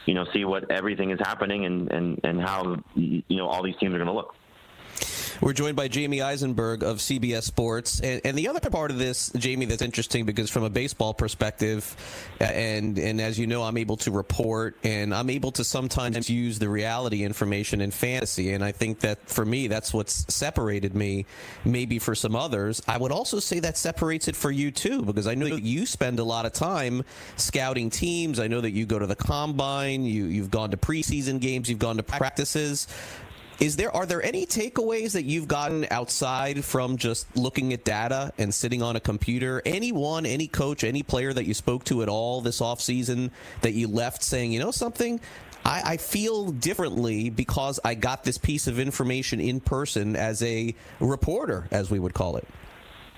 you 0.05 0.15
know, 0.15 0.25
see 0.33 0.43
what 0.43 0.69
everything 0.71 1.11
is 1.11 1.19
happening 1.19 1.65
and, 1.65 1.91
and, 1.91 2.19
and 2.23 2.41
how, 2.41 2.77
you 2.95 3.23
know, 3.29 3.47
all 3.47 3.63
these 3.63 3.75
teams 3.79 3.93
are 3.93 3.97
going 3.97 4.07
to 4.07 4.13
look. 4.13 4.35
We're 5.41 5.53
joined 5.53 5.75
by 5.75 5.87
Jamey 5.87 6.23
Eisenberg 6.23 6.83
of 6.83 6.97
CBS 6.97 7.43
Sports. 7.43 7.99
And, 8.01 8.21
and, 8.23 8.37
the 8.37 8.47
other 8.47 8.59
part 8.59 8.91
of 8.91 8.97
this, 8.97 9.29
Jamey, 9.31 9.67
that's 9.67 9.81
interesting 9.81 10.25
because 10.25 10.49
from 10.49 10.63
a 10.63 10.69
baseball 10.69 11.13
perspective, 11.13 11.95
and, 12.39 12.97
and 12.97 13.19
as 13.19 13.39
you 13.39 13.47
know, 13.47 13.63
I'm 13.63 13.77
able 13.77 13.97
to 13.97 14.11
report 14.11 14.77
and 14.83 15.13
I'm 15.13 15.29
able 15.29 15.51
to 15.53 15.63
sometimes 15.63 16.29
use 16.29 16.59
the 16.59 16.69
reality 16.69 17.23
information 17.23 17.81
in 17.81 17.91
fantasy. 17.91 18.53
And 18.53 18.63
I 18.63 18.71
think 18.71 18.99
that 18.99 19.27
for 19.29 19.45
me, 19.45 19.67
that's 19.67 19.93
what's 19.93 20.33
separated 20.33 20.95
me, 20.95 21.25
maybe 21.65 21.99
for 21.99 22.15
some 22.15 22.35
others. 22.35 22.81
I 22.87 22.97
would 22.97 23.11
also 23.11 23.39
say 23.39 23.59
that 23.59 23.77
separates 23.77 24.27
it 24.27 24.35
for 24.35 24.51
you 24.51 24.71
too, 24.71 25.03
because 25.03 25.27
I 25.27 25.35
know 25.35 25.49
that 25.49 25.63
you 25.63 25.85
spend 25.85 26.19
a 26.19 26.23
lot 26.23 26.45
of 26.45 26.53
time 26.53 27.03
scouting 27.37 27.89
teams. 27.89 28.39
I 28.39 28.47
know 28.47 28.61
that 28.61 28.71
you 28.71 28.85
go 28.85 28.99
to 28.99 29.07
the 29.07 29.15
combine, 29.15 30.05
you, 30.05 30.25
you've 30.25 30.51
gone 30.51 30.71
to 30.71 30.77
preseason 30.77 31.39
games, 31.39 31.69
you've 31.69 31.79
gone 31.79 31.97
to 31.97 32.03
practices. 32.03 32.87
Is 33.59 33.75
there 33.75 33.95
are 33.95 34.05
there 34.05 34.23
any 34.23 34.45
takeaways 34.45 35.13
that 35.13 35.23
you've 35.23 35.47
gotten 35.47 35.85
outside 35.91 36.65
from 36.65 36.97
just 36.97 37.27
looking 37.37 37.71
at 37.71 37.83
data 37.83 38.33
and 38.37 38.53
sitting 38.53 38.81
on 38.81 38.95
a 38.95 38.99
computer? 38.99 39.61
Anyone, 39.65 40.25
any 40.25 40.47
coach, 40.47 40.83
any 40.83 41.03
player 41.03 41.31
that 41.33 41.45
you 41.45 41.53
spoke 41.53 41.83
to 41.85 42.01
at 42.01 42.09
all 42.09 42.41
this 42.41 42.59
offseason 42.59 43.31
that 43.61 43.73
you 43.73 43.87
left 43.87 44.23
saying, 44.23 44.51
you 44.51 44.59
know 44.59 44.71
something? 44.71 45.19
I, 45.65 45.81
I, 45.85 45.97
feel 45.97 46.51
differently 46.51 47.29
because 47.29 47.79
I 47.85 47.95
got 47.95 48.25
this 48.25 48.37
piece 48.37 48.67
of 48.67 48.79
information 48.79 49.39
in 49.39 49.61
person 49.61 50.17
as 50.17 50.41
a 50.43 50.75
reporter, 50.99 51.67
as 51.71 51.89
we 51.89 51.99
would 51.99 52.13
call 52.13 52.35
it. 52.35 52.45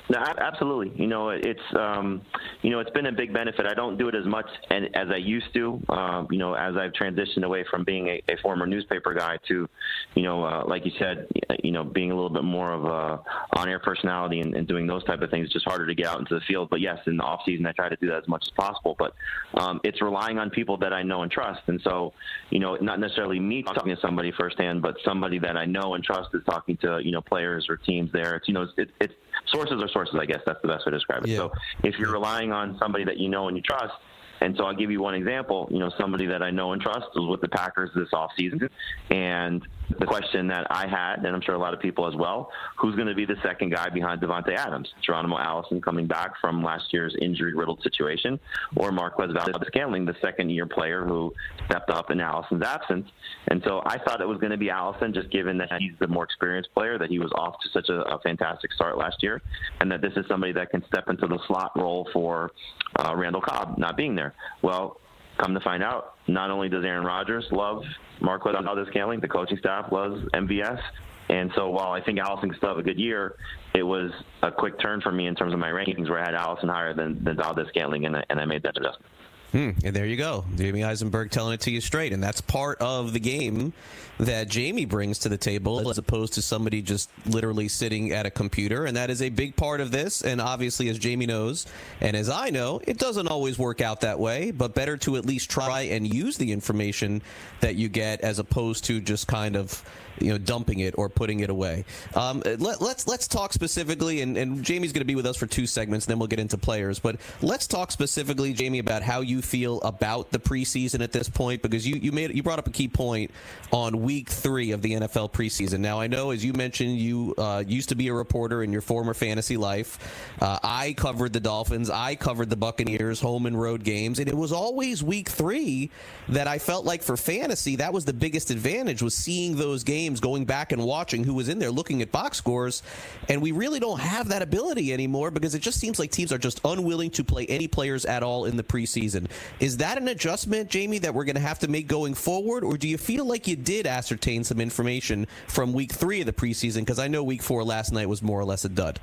No, 0.09 0.19
absolutely. 0.19 0.91
You 0.95 1.07
know, 1.07 1.29
it's 1.29 1.59
um, 1.77 2.21
you 2.61 2.69
know, 2.69 2.79
it's 2.79 2.91
been 2.91 3.07
a 3.07 3.11
big 3.11 3.33
benefit. 3.33 3.65
I 3.65 3.73
don't 3.73 3.97
do 3.97 4.07
it 4.07 4.15
as 4.15 4.25
much 4.25 4.45
as 4.69 5.07
I 5.11 5.17
used 5.17 5.51
to. 5.55 5.81
Um, 5.89 6.27
you 6.29 6.37
know, 6.37 6.53
as 6.53 6.75
I've 6.77 6.91
transitioned 6.91 7.43
away 7.43 7.65
from 7.69 7.83
being 7.83 8.07
a, 8.07 8.21
a 8.29 8.37
former 8.41 8.67
newspaper 8.67 9.13
guy 9.13 9.37
to, 9.47 9.67
you 10.13 10.23
know, 10.23 10.43
uh, 10.45 10.63
like 10.67 10.85
you 10.85 10.91
said, 10.99 11.27
you 11.63 11.71
know, 11.71 11.83
being 11.83 12.11
a 12.11 12.15
little 12.15 12.29
bit 12.29 12.43
more 12.43 12.71
of 12.71 12.85
a 12.85 13.59
on-air 13.59 13.79
personality 13.79 14.41
and, 14.41 14.53
and, 14.55 14.67
doing 14.67 14.87
those 14.87 15.03
type 15.05 15.21
of 15.21 15.29
things. 15.29 15.45
It's 15.45 15.53
just 15.53 15.65
harder 15.65 15.85
to 15.85 15.93
get 15.93 16.07
out 16.07 16.19
into 16.19 16.33
the 16.33 16.41
field. 16.41 16.69
But 16.69 16.81
yes, 16.81 16.97
in 17.05 17.17
the 17.17 17.23
off 17.23 17.41
season, 17.45 17.65
I 17.65 17.71
try 17.71 17.87
to 17.87 17.95
do 17.95 18.07
that 18.07 18.17
as 18.17 18.27
much 18.27 18.43
as 18.45 18.51
possible. 18.51 18.95
But 18.97 19.13
um, 19.55 19.79
it's 19.83 20.01
relying 20.01 20.39
on 20.39 20.49
people 20.49 20.77
that 20.77 20.91
I 20.91 21.03
know 21.03 21.21
and 21.21 21.31
trust. 21.31 21.61
And 21.67 21.79
so, 21.83 22.13
you 22.49 22.59
know, 22.59 22.75
not 22.75 22.99
necessarily 22.99 23.39
me 23.39 23.63
talking 23.63 23.95
to 23.95 24.01
somebody 24.01 24.31
firsthand, 24.31 24.81
but 24.81 24.95
somebody 25.03 25.39
that 25.39 25.55
I 25.55 25.65
know 25.65 25.93
and 25.93 26.03
trust 26.03 26.29
is 26.33 26.41
talking 26.45 26.77
to 26.77 26.99
you 27.03 27.11
know 27.11 27.21
players 27.21 27.67
or 27.69 27.77
teams 27.77 28.11
there. 28.11 28.35
It's 28.35 28.47
you 28.47 28.53
know, 28.53 28.67
it's, 28.77 28.91
it's 28.99 29.13
sources 29.47 29.81
are 29.81 29.87
sources, 29.89 30.15
I 30.19 30.25
guess 30.25 30.41
that's 30.45 30.61
the 30.61 30.67
best 30.67 30.85
way 30.85 30.91
to 30.91 30.97
describe 30.97 31.23
it. 31.23 31.29
Yeah. 31.29 31.37
So 31.37 31.51
if 31.83 31.97
you're 31.97 32.11
relying 32.11 32.51
on 32.51 32.77
somebody 32.79 33.03
that 33.05 33.17
you 33.17 33.29
know 33.29 33.47
and 33.47 33.57
you 33.57 33.63
trust, 33.63 33.93
and 34.41 34.55
so 34.57 34.65
I'll 34.65 34.75
give 34.75 34.91
you 34.91 35.01
one 35.01 35.15
example. 35.15 35.67
You 35.71 35.79
know, 35.79 35.91
somebody 35.97 36.25
that 36.27 36.43
I 36.43 36.51
know 36.51 36.73
and 36.73 36.81
trust 36.81 37.07
was 37.15 37.29
with 37.29 37.41
the 37.41 37.47
Packers 37.47 37.89
this 37.95 38.09
offseason. 38.13 38.69
And 39.09 39.65
the 39.99 40.05
question 40.05 40.47
that 40.47 40.67
I 40.69 40.87
had, 40.87 41.23
and 41.25 41.27
I'm 41.27 41.41
sure 41.41 41.55
a 41.55 41.59
lot 41.59 41.73
of 41.73 41.79
people 41.79 42.07
as 42.07 42.15
well, 42.15 42.51
who's 42.77 42.95
going 42.95 43.07
to 43.07 43.15
be 43.15 43.25
the 43.25 43.37
second 43.43 43.71
guy 43.71 43.89
behind 43.89 44.21
Davante 44.21 44.55
Adams? 44.55 44.93
Geronimo 45.01 45.37
Allison 45.37 45.81
coming 45.81 46.07
back 46.07 46.31
from 46.41 46.63
last 46.63 46.91
year's 46.91 47.15
injury-riddled 47.21 47.81
situation, 47.81 48.39
or 48.75 48.91
Marquez 48.91 49.31
Valdes-Scantling, 49.31 50.05
the 50.05 50.15
second-year 50.21 50.65
player 50.65 51.05
who 51.05 51.33
stepped 51.65 51.89
up 51.89 52.11
in 52.11 52.19
Allison's 52.19 52.63
absence. 52.63 53.07
And 53.47 53.61
so 53.63 53.81
I 53.85 53.97
thought 53.99 54.21
it 54.21 54.27
was 54.27 54.39
going 54.39 54.51
to 54.51 54.57
be 54.57 54.69
Allison, 54.69 55.13
just 55.13 55.29
given 55.29 55.57
that 55.59 55.69
he's 55.79 55.93
the 55.99 56.07
more 56.07 56.23
experienced 56.23 56.73
player, 56.73 56.97
that 56.97 57.09
he 57.09 57.19
was 57.19 57.31
off 57.35 57.55
to 57.63 57.69
such 57.69 57.89
a, 57.89 58.01
a 58.01 58.19
fantastic 58.19 58.73
start 58.73 58.97
last 58.97 59.21
year, 59.21 59.41
and 59.79 59.91
that 59.91 60.01
this 60.01 60.13
is 60.15 60.25
somebody 60.27 60.51
that 60.53 60.71
can 60.71 60.83
step 60.87 61.09
into 61.09 61.27
the 61.27 61.39
slot 61.47 61.71
role 61.75 62.09
for 62.11 62.51
uh, 62.99 63.13
Randall 63.15 63.41
Cobb 63.41 63.77
not 63.77 63.95
being 63.95 64.15
there. 64.15 64.33
Well, 64.61 64.99
come 65.37 65.53
to 65.53 65.59
find 65.59 65.83
out, 65.83 66.15
not 66.27 66.51
only 66.51 66.69
does 66.69 66.83
Aaron 66.83 67.05
Rodgers 67.05 67.45
love 67.51 67.83
Marquez 68.21 68.55
Valdes-Scantling, 68.63 69.19
the 69.19 69.27
coaching 69.27 69.57
staff 69.57 69.91
loves 69.91 70.21
MVS. 70.33 70.81
And 71.29 71.51
so 71.55 71.69
while 71.69 71.91
I 71.91 72.01
think 72.01 72.19
Allison 72.19 72.49
can 72.49 72.57
still 72.57 72.69
have 72.69 72.77
a 72.77 72.83
good 72.83 72.99
year, 72.99 73.35
it 73.73 73.83
was 73.83 74.11
a 74.43 74.51
quick 74.51 74.79
turn 74.79 75.01
for 75.01 75.11
me 75.11 75.27
in 75.27 75.35
terms 75.35 75.53
of 75.53 75.59
my 75.59 75.69
rankings 75.69 76.09
where 76.09 76.19
I 76.19 76.25
had 76.25 76.35
Allison 76.35 76.69
higher 76.69 76.93
than, 76.93 77.23
than 77.23 77.35
Valdes-Scantling, 77.35 78.05
and 78.05 78.17
I, 78.17 78.23
and 78.29 78.39
I 78.39 78.45
made 78.45 78.63
that 78.63 78.77
adjustment. 78.77 79.11
Hmm, 79.55 79.69
and 79.85 79.95
there 79.95 80.05
you 80.05 80.17
go. 80.17 80.43
Jamey 80.55 80.85
Eisenberg 80.85 81.31
telling 81.31 81.53
it 81.53 81.61
to 81.61 81.71
you 81.71 81.79
straight. 81.79 82.11
And 82.11 82.21
that's 82.21 82.41
part 82.41 82.77
of 82.81 83.13
the 83.13 83.21
game 83.21 83.71
that 84.19 84.49
Jamey 84.49 84.85
brings 84.85 85.19
to 85.19 85.29
the 85.29 85.37
table 85.37 85.89
as 85.89 85.97
opposed 85.97 86.33
to 86.33 86.41
somebody 86.41 86.81
just 86.81 87.09
literally 87.25 87.69
sitting 87.69 88.11
at 88.11 88.25
a 88.25 88.29
computer. 88.29 88.83
And 88.83 88.97
that 88.97 89.09
is 89.09 89.21
a 89.21 89.29
big 89.29 89.55
part 89.55 89.79
of 89.79 89.91
this. 89.91 90.23
And 90.23 90.41
obviously, 90.41 90.89
as 90.89 90.99
Jamey 90.99 91.25
knows, 91.25 91.67
and 92.01 92.17
as 92.17 92.29
I 92.29 92.49
know, 92.49 92.81
it 92.85 92.97
doesn't 92.97 93.29
always 93.29 93.57
work 93.57 93.79
out 93.79 94.01
that 94.01 94.19
way, 94.19 94.51
but 94.51 94.75
better 94.75 94.97
to 94.97 95.15
at 95.15 95.25
least 95.25 95.49
try 95.49 95.83
and 95.83 96.13
use 96.13 96.35
the 96.35 96.51
information 96.51 97.21
that 97.61 97.75
you 97.75 97.87
get 97.87 98.19
as 98.19 98.39
opposed 98.39 98.83
to 98.85 98.99
just 98.99 99.25
kind 99.25 99.55
of 99.55 99.81
you 100.19 100.31
know 100.31 100.37
dumping 100.37 100.79
it 100.79 100.95
or 100.97 101.09
putting 101.09 101.41
it 101.41 101.49
away. 101.49 101.85
Um, 102.15 102.41
let, 102.45 102.59
us 102.59 102.81
let's, 102.81 103.07
let's 103.07 103.27
talk 103.27 103.53
specifically, 103.53 104.21
and, 104.21 104.37
and 104.37 104.63
Jamey's 104.63 104.91
going 104.91 105.01
to 105.01 105.05
be 105.05 105.15
with 105.15 105.25
us 105.25 105.37
for 105.37 105.47
two 105.47 105.67
segments, 105.67 106.05
then 106.05 106.19
we'll 106.19 106.27
get 106.27 106.39
into 106.39 106.57
players. 106.57 106.99
But 106.99 107.17
let's 107.41 107.67
talk 107.67 107.91
specifically, 107.91 108.53
Jamey, 108.53 108.79
about 108.79 109.01
how 109.01 109.21
you 109.21 109.41
feel 109.41 109.81
about 109.81 110.31
the 110.31 110.39
preseason 110.39 111.01
at 111.01 111.11
this 111.11 111.29
point, 111.29 111.61
because 111.61 111.87
you 111.87 111.95
you 111.95 112.11
made 112.11 112.35
you 112.35 112.43
brought 112.43 112.59
up 112.59 112.67
a 112.67 112.71
key 112.71 112.87
point 112.87 113.31
on 113.71 114.01
week 114.01 114.29
three 114.29 114.71
of 114.71 114.81
the 114.81 114.93
NFL 114.93 115.31
preseason. 115.31 115.79
Now 115.79 115.99
I 115.99 116.07
know, 116.07 116.31
as 116.31 116.43
you 116.43 116.53
mentioned, 116.53 116.97
you 116.97 117.33
uh, 117.37 117.63
used 117.65 117.89
to 117.89 117.95
be 117.95 118.07
a 118.07 118.13
reporter 118.13 118.63
in 118.63 118.71
your 118.71 118.81
former 118.81 119.13
fantasy 119.13 119.57
life. 119.57 120.33
Uh, 120.41 120.59
I 120.63 120.93
covered 120.93 121.33
the 121.33 121.39
Dolphins, 121.39 121.89
I 121.89 122.15
covered 122.15 122.49
the 122.49 122.57
Buccaneers, 122.57 123.19
home 123.19 123.45
and 123.45 123.59
road 123.59 123.83
games, 123.83 124.19
and 124.19 124.27
it 124.27 124.35
was 124.37 124.51
always 124.51 125.03
week 125.03 125.29
three 125.29 125.89
that 126.29 126.47
I 126.47 126.59
felt 126.59 126.85
like 126.85 127.03
for 127.03 127.17
fantasy 127.17 127.75
that 127.77 127.93
was 127.93 128.05
the 128.05 128.13
biggest 128.13 128.51
advantage 128.51 129.01
was 129.01 129.15
seeing 129.15 129.55
those 129.55 129.83
games 129.83 130.04
games, 130.05 130.19
going 130.19 130.45
back 130.45 130.71
and 130.71 130.83
watching 130.83 131.23
who 131.23 131.33
was 131.33 131.49
in 131.49 131.57
there, 131.57 131.71
looking 131.71 132.01
at 132.01 132.11
box 132.11 132.37
scores, 132.37 132.83
and 133.27 133.41
we 133.41 133.51
really 133.51 133.79
don't 133.79 133.99
have 133.99 134.29
that 134.29 134.41
ability 134.41 134.93
anymore 134.93 135.31
because 135.31 135.55
it 135.55 135.59
just 135.61 135.79
seems 135.79 135.97
like 135.97 136.11
teams 136.11 136.31
are 136.31 136.37
just 136.37 136.61
unwilling 136.63 137.09
to 137.09 137.23
play 137.23 137.45
any 137.47 137.67
players 137.67 138.05
at 138.05 138.21
all 138.21 138.45
in 138.45 138.55
the 138.55 138.63
preseason. 138.63 139.27
Is 139.59 139.77
that 139.77 139.97
an 139.97 140.07
adjustment, 140.07 140.69
Jamey, 140.69 141.01
that 141.01 141.13
we're 141.13 141.25
going 141.25 141.35
to 141.35 141.41
have 141.41 141.59
to 141.59 141.67
make 141.67 141.87
going 141.87 142.13
forward, 142.13 142.63
or 142.63 142.77
do 142.77 142.87
you 142.87 142.97
feel 142.97 143.25
like 143.25 143.47
you 143.47 143.55
did 143.55 143.87
ascertain 143.87 144.43
some 144.43 144.59
information 144.59 145.25
from 145.47 145.73
week 145.73 145.91
three 145.91 146.19
of 146.19 146.27
the 146.27 146.33
preseason? 146.33 146.81
Because 146.81 146.99
I 146.99 147.07
know 147.07 147.23
week 147.23 147.41
four 147.41 147.63
last 147.63 147.91
night 147.91 148.07
was 148.07 148.21
more 148.21 148.39
or 148.39 148.45
less 148.45 148.63
a 148.65 148.69
dud. 148.69 148.99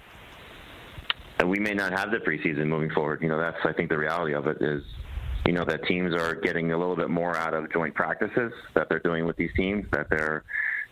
We 1.44 1.58
may 1.58 1.74
not 1.74 1.90
have 1.90 2.12
the 2.12 2.18
preseason 2.18 2.68
moving 2.68 2.90
forward. 2.90 3.20
You 3.20 3.28
know, 3.28 3.38
that's 3.38 3.56
I 3.64 3.72
think 3.72 3.90
the 3.90 3.98
reality 3.98 4.34
of 4.34 4.46
it 4.46 4.62
is 4.62 4.84
you 5.46 5.52
know 5.52 5.64
that 5.64 5.84
teams 5.86 6.14
are 6.14 6.36
getting 6.36 6.70
a 6.70 6.78
little 6.78 6.94
bit 6.94 7.10
more 7.10 7.36
out 7.36 7.52
of 7.52 7.72
joint 7.72 7.96
practices 7.96 8.52
that 8.74 8.88
they're 8.88 9.00
doing 9.00 9.26
with 9.26 9.36
these 9.36 9.50
teams 9.56 9.84
that 9.90 10.08
they're 10.08 10.44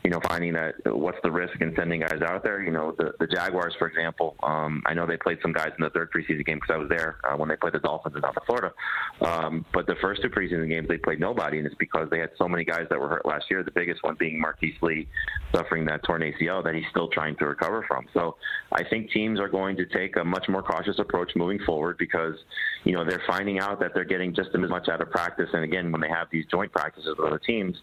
you 0.03 0.11
know, 0.11 0.21
finding 0.29 0.55
that 0.55 0.75
what's 0.87 1.19
the 1.23 1.31
risk 1.31 1.61
in 1.61 1.75
sending 1.77 2.01
guys 2.01 2.23
out 2.23 2.43
there. 2.43 2.63
You 2.63 2.71
know, 2.71 2.95
the, 2.97 3.13
the 3.19 3.27
Jaguars, 3.27 3.75
for 3.79 3.87
example, 3.87 4.35
um, 4.43 4.83
I 4.87 4.95
know 4.95 5.07
they 5.07 5.17
played 5.17 5.39
some 5.43 5.53
guys 5.53 5.73
in 5.77 5.85
the 5.85 5.91
third 5.91 6.11
preseason 6.11 6.45
game 6.47 6.59
because 6.59 6.75
I 6.75 6.79
was 6.79 6.89
there 6.89 7.19
uh, 7.25 7.37
when 7.37 7.49
they 7.49 7.57
played 7.57 7.75
the 7.75 7.81
Dolphins 7.81 8.17
in 8.17 8.23
South 8.23 8.35
Florida. 8.47 8.73
Um, 9.21 9.65
but 9.75 9.87
the 9.87 9.97
first 10.01 10.23
two 10.23 10.31
preseason 10.31 10.69
games, 10.69 10.89
they 10.89 10.97
played 10.97 11.21
nobody, 11.21 11.59
and 11.59 11.67
it's 11.67 11.77
because 11.77 12.09
they 12.11 12.19
had 12.19 12.31
so 12.39 12.49
many 12.49 12.65
guys 12.65 12.87
that 12.89 12.99
were 12.99 13.09
hurt 13.09 13.27
last 13.27 13.47
year. 13.51 13.63
The 13.63 13.71
biggest 13.71 14.03
one 14.03 14.17
being 14.19 14.43
Marqise 14.43 14.81
Lee 14.81 15.07
suffering 15.55 15.85
that 15.87 16.03
torn 16.05 16.23
ACL 16.23 16.65
that 16.65 16.75
he's 16.75 16.85
still 16.91 17.09
trying 17.09 17.37
to 17.37 17.47
recover 17.47 17.85
from. 17.87 18.07
So 18.15 18.37
I 18.73 18.85
think 18.85 19.11
teams 19.11 19.39
are 19.39 19.49
going 19.49 19.77
to 19.77 19.87
take 19.87 20.17
a 20.17 20.25
much 20.25 20.49
more 20.49 20.63
cautious 20.63 20.99
approach 20.99 21.33
moving 21.37 21.59
forward 21.67 21.99
because, 21.99 22.37
you 22.85 22.93
know, 22.93 23.05
they're 23.05 23.23
finding 23.27 23.59
out 23.59 23.81
that 23.81 23.93
they're 23.95 24.05
getting 24.05 24.35
just 24.35 24.51
as 24.55 24.71
much 24.71 24.89
out 24.89 25.01
of 25.01 25.11
practice. 25.11 25.49
And 25.53 25.65
again, 25.65 25.93
when 25.93 26.01
they 26.01 26.09
have 26.09 26.29
these 26.31 26.47
joint 26.51 26.73
practices 26.73 27.15
with 27.19 27.27
other 27.27 27.39
teams, 27.39 27.77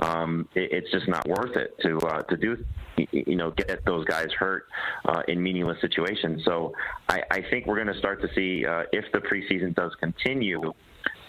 um, 0.00 0.48
it, 0.54 0.72
it's 0.72 0.90
just 0.90 1.08
not 1.08 1.26
worth 1.26 1.56
it 1.56 1.76
to 1.82 1.98
uh, 1.98 2.22
to 2.22 2.36
do 2.36 2.64
you 3.10 3.36
know 3.36 3.50
get 3.52 3.84
those 3.86 4.04
guys 4.04 4.28
hurt 4.38 4.66
uh, 5.06 5.22
in 5.28 5.42
meaningless 5.42 5.80
situations. 5.80 6.42
So 6.44 6.74
I, 7.08 7.22
I 7.30 7.42
think 7.50 7.66
we're 7.66 7.82
going 7.82 7.92
to 7.92 7.98
start 7.98 8.20
to 8.22 8.28
see 8.34 8.66
uh, 8.66 8.84
if 8.92 9.04
the 9.12 9.18
preseason 9.18 9.74
does 9.74 9.92
continue 10.00 10.72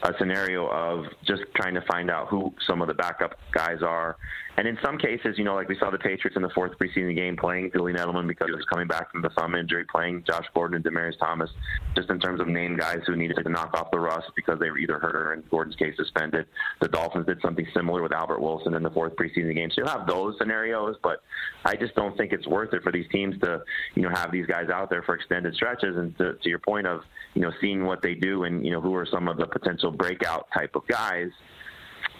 a 0.03 0.13
scenario 0.19 0.67
of 0.67 1.05
just 1.25 1.43
trying 1.55 1.73
to 1.73 1.81
find 1.81 2.11
out 2.11 2.27
who 2.27 2.53
some 2.67 2.81
of 2.81 2.87
the 2.87 2.93
backup 2.93 3.37
guys 3.51 3.81
are 3.81 4.17
and 4.57 4.67
in 4.67 4.77
some 4.83 4.97
cases, 4.97 5.37
you 5.37 5.43
know, 5.43 5.55
like 5.55 5.67
we 5.67 5.77
saw 5.77 5.89
the 5.89 5.97
Patriots 5.97 6.35
in 6.35 6.43
the 6.43 6.49
fourth 6.49 6.73
preseason 6.77 7.15
game 7.15 7.35
playing 7.35 7.71
Julian 7.71 7.97
Edelman 7.97 8.27
because 8.27 8.47
he 8.47 8.53
was 8.53 8.65
coming 8.65 8.87
back 8.87 9.11
from 9.11 9.21
the 9.21 9.29
thumb 9.29 9.55
injury, 9.55 9.83
playing 9.85 10.23
Josh 10.27 10.45
Gordon 10.53 10.75
and 10.75 10.85
Demaryius 10.85 11.17
Thomas, 11.17 11.49
just 11.95 12.09
in 12.09 12.19
terms 12.19 12.39
of 12.39 12.47
name 12.47 12.77
guys 12.77 12.99
who 13.07 13.15
needed 13.15 13.37
to 13.43 13.49
knock 13.49 13.73
off 13.73 13.89
the 13.91 13.99
rust 13.99 14.27
because 14.35 14.59
they 14.59 14.69
were 14.69 14.77
either 14.77 14.99
hurt 14.99 15.15
or, 15.15 15.33
in 15.33 15.43
Gordon's 15.49 15.75
case, 15.75 15.95
suspended. 15.97 16.45
The 16.81 16.87
Dolphins 16.87 17.25
did 17.25 17.41
something 17.41 17.65
similar 17.73 18.03
with 18.03 18.13
Albert 18.13 18.41
Wilson 18.41 18.75
in 18.75 18.83
the 18.83 18.91
fourth 18.91 19.15
preseason 19.15 19.55
game. 19.55 19.71
So 19.71 19.81
you'll 19.81 19.89
have 19.89 20.05
those 20.05 20.35
scenarios, 20.37 20.97
but 21.01 21.23
I 21.65 21.75
just 21.75 21.95
don't 21.95 22.15
think 22.15 22.31
it's 22.31 22.47
worth 22.47 22.73
it 22.73 22.83
for 22.83 22.91
these 22.91 23.07
teams 23.11 23.39
to, 23.41 23.63
you 23.95 24.03
know, 24.03 24.09
have 24.09 24.31
these 24.31 24.45
guys 24.45 24.69
out 24.69 24.89
there 24.89 25.01
for 25.01 25.15
extended 25.15 25.55
stretches. 25.55 25.97
And 25.97 26.15
to, 26.19 26.33
to 26.33 26.49
your 26.49 26.59
point 26.59 26.85
of, 26.85 27.01
you 27.33 27.41
know, 27.41 27.51
seeing 27.59 27.85
what 27.85 28.03
they 28.03 28.13
do 28.13 28.43
and, 28.43 28.63
you 28.63 28.71
know, 28.71 28.81
who 28.81 28.93
are 28.93 29.05
some 29.05 29.27
of 29.27 29.37
the 29.37 29.47
potential 29.47 29.89
breakout 29.89 30.47
type 30.53 30.75
of 30.75 30.85
guys– 30.87 31.31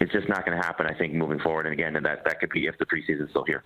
it's 0.04 0.12
just 0.12 0.28
not 0.28 0.46
going 0.46 0.58
to 0.58 0.64
happen. 0.64 0.86
I 0.86 0.94
think 0.94 1.14
moving 1.14 1.40
forward, 1.40 1.66
and 1.66 1.74
again, 1.74 1.94
that 1.94 2.24
that 2.26 2.40
could 2.40 2.50
be 2.50 2.68
if 2.68 2.78
the 2.78 2.86
preseason's 2.86 3.30
still 3.30 3.46
here. 3.46 3.64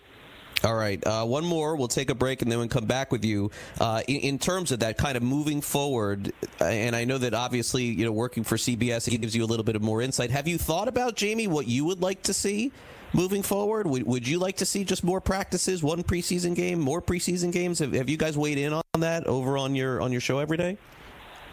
All 0.64 0.76
right, 0.76 1.04
uh, 1.06 1.26
one 1.26 1.46
more. 1.46 1.76
We'll 1.76 1.88
take 1.88 2.10
a 2.10 2.16
break 2.16 2.42
and 2.42 2.52
then 2.52 2.60
we'll 2.60 2.68
come 2.68 2.86
back 2.86 3.12
with 3.12 3.26
you. 3.26 3.52
Uh, 3.80 4.02
in, 4.08 4.18
in, 4.22 4.40
terms 4.40 4.72
of 4.72 4.80
that 4.80 4.98
kind 4.98 5.16
of 5.16 5.22
moving 5.22 5.62
forward, 5.62 6.32
uh, 6.60 6.66
and 6.66 6.96
I 6.96 7.06
know 7.06 7.20
that 7.20 7.36
obviously, 7.36 7.84
you 7.84 8.06
know, 8.06 8.12
working 8.12 8.44
for 8.44 8.56
CBS, 8.56 9.08
it 9.08 9.18
gives 9.18 9.36
you 9.36 9.44
a 9.44 9.46
little 9.46 9.64
bit 9.64 9.76
of 9.76 9.84
more 9.84 10.02
insight. 10.02 10.32
Have 10.32 10.48
you 10.48 10.58
thought 10.58 10.88
about, 10.88 11.16
Jamey, 11.16 11.48
what 11.48 11.68
you 11.68 11.86
would 11.86 12.02
like 12.02 12.24
to 12.24 12.34
see 12.34 12.72
moving 13.14 13.44
forward? 13.44 13.86
Would, 13.86 14.08
would 14.08 14.28
you 14.28 14.40
like 14.40 14.58
to 14.58 14.66
see 14.66 14.84
just 14.84 15.04
more 15.04 15.22
practices, 15.22 15.84
one 15.84 16.04
preseason 16.04 16.56
game, 16.56 16.80
more 16.80 17.04
preseason 17.04 17.52
games? 17.52 17.78
Have, 17.78 17.94
have 17.94 18.10
you 18.10 18.18
guys 18.18 18.36
weighed 18.36 18.58
in 18.58 18.74
on 18.74 18.84
that 19.00 19.28
over 19.28 19.60
on 19.60 19.76
your 19.76 20.02
on 20.02 20.12
your 20.12 20.22
show 20.22 20.40
every 20.40 20.58
day? 20.58 20.78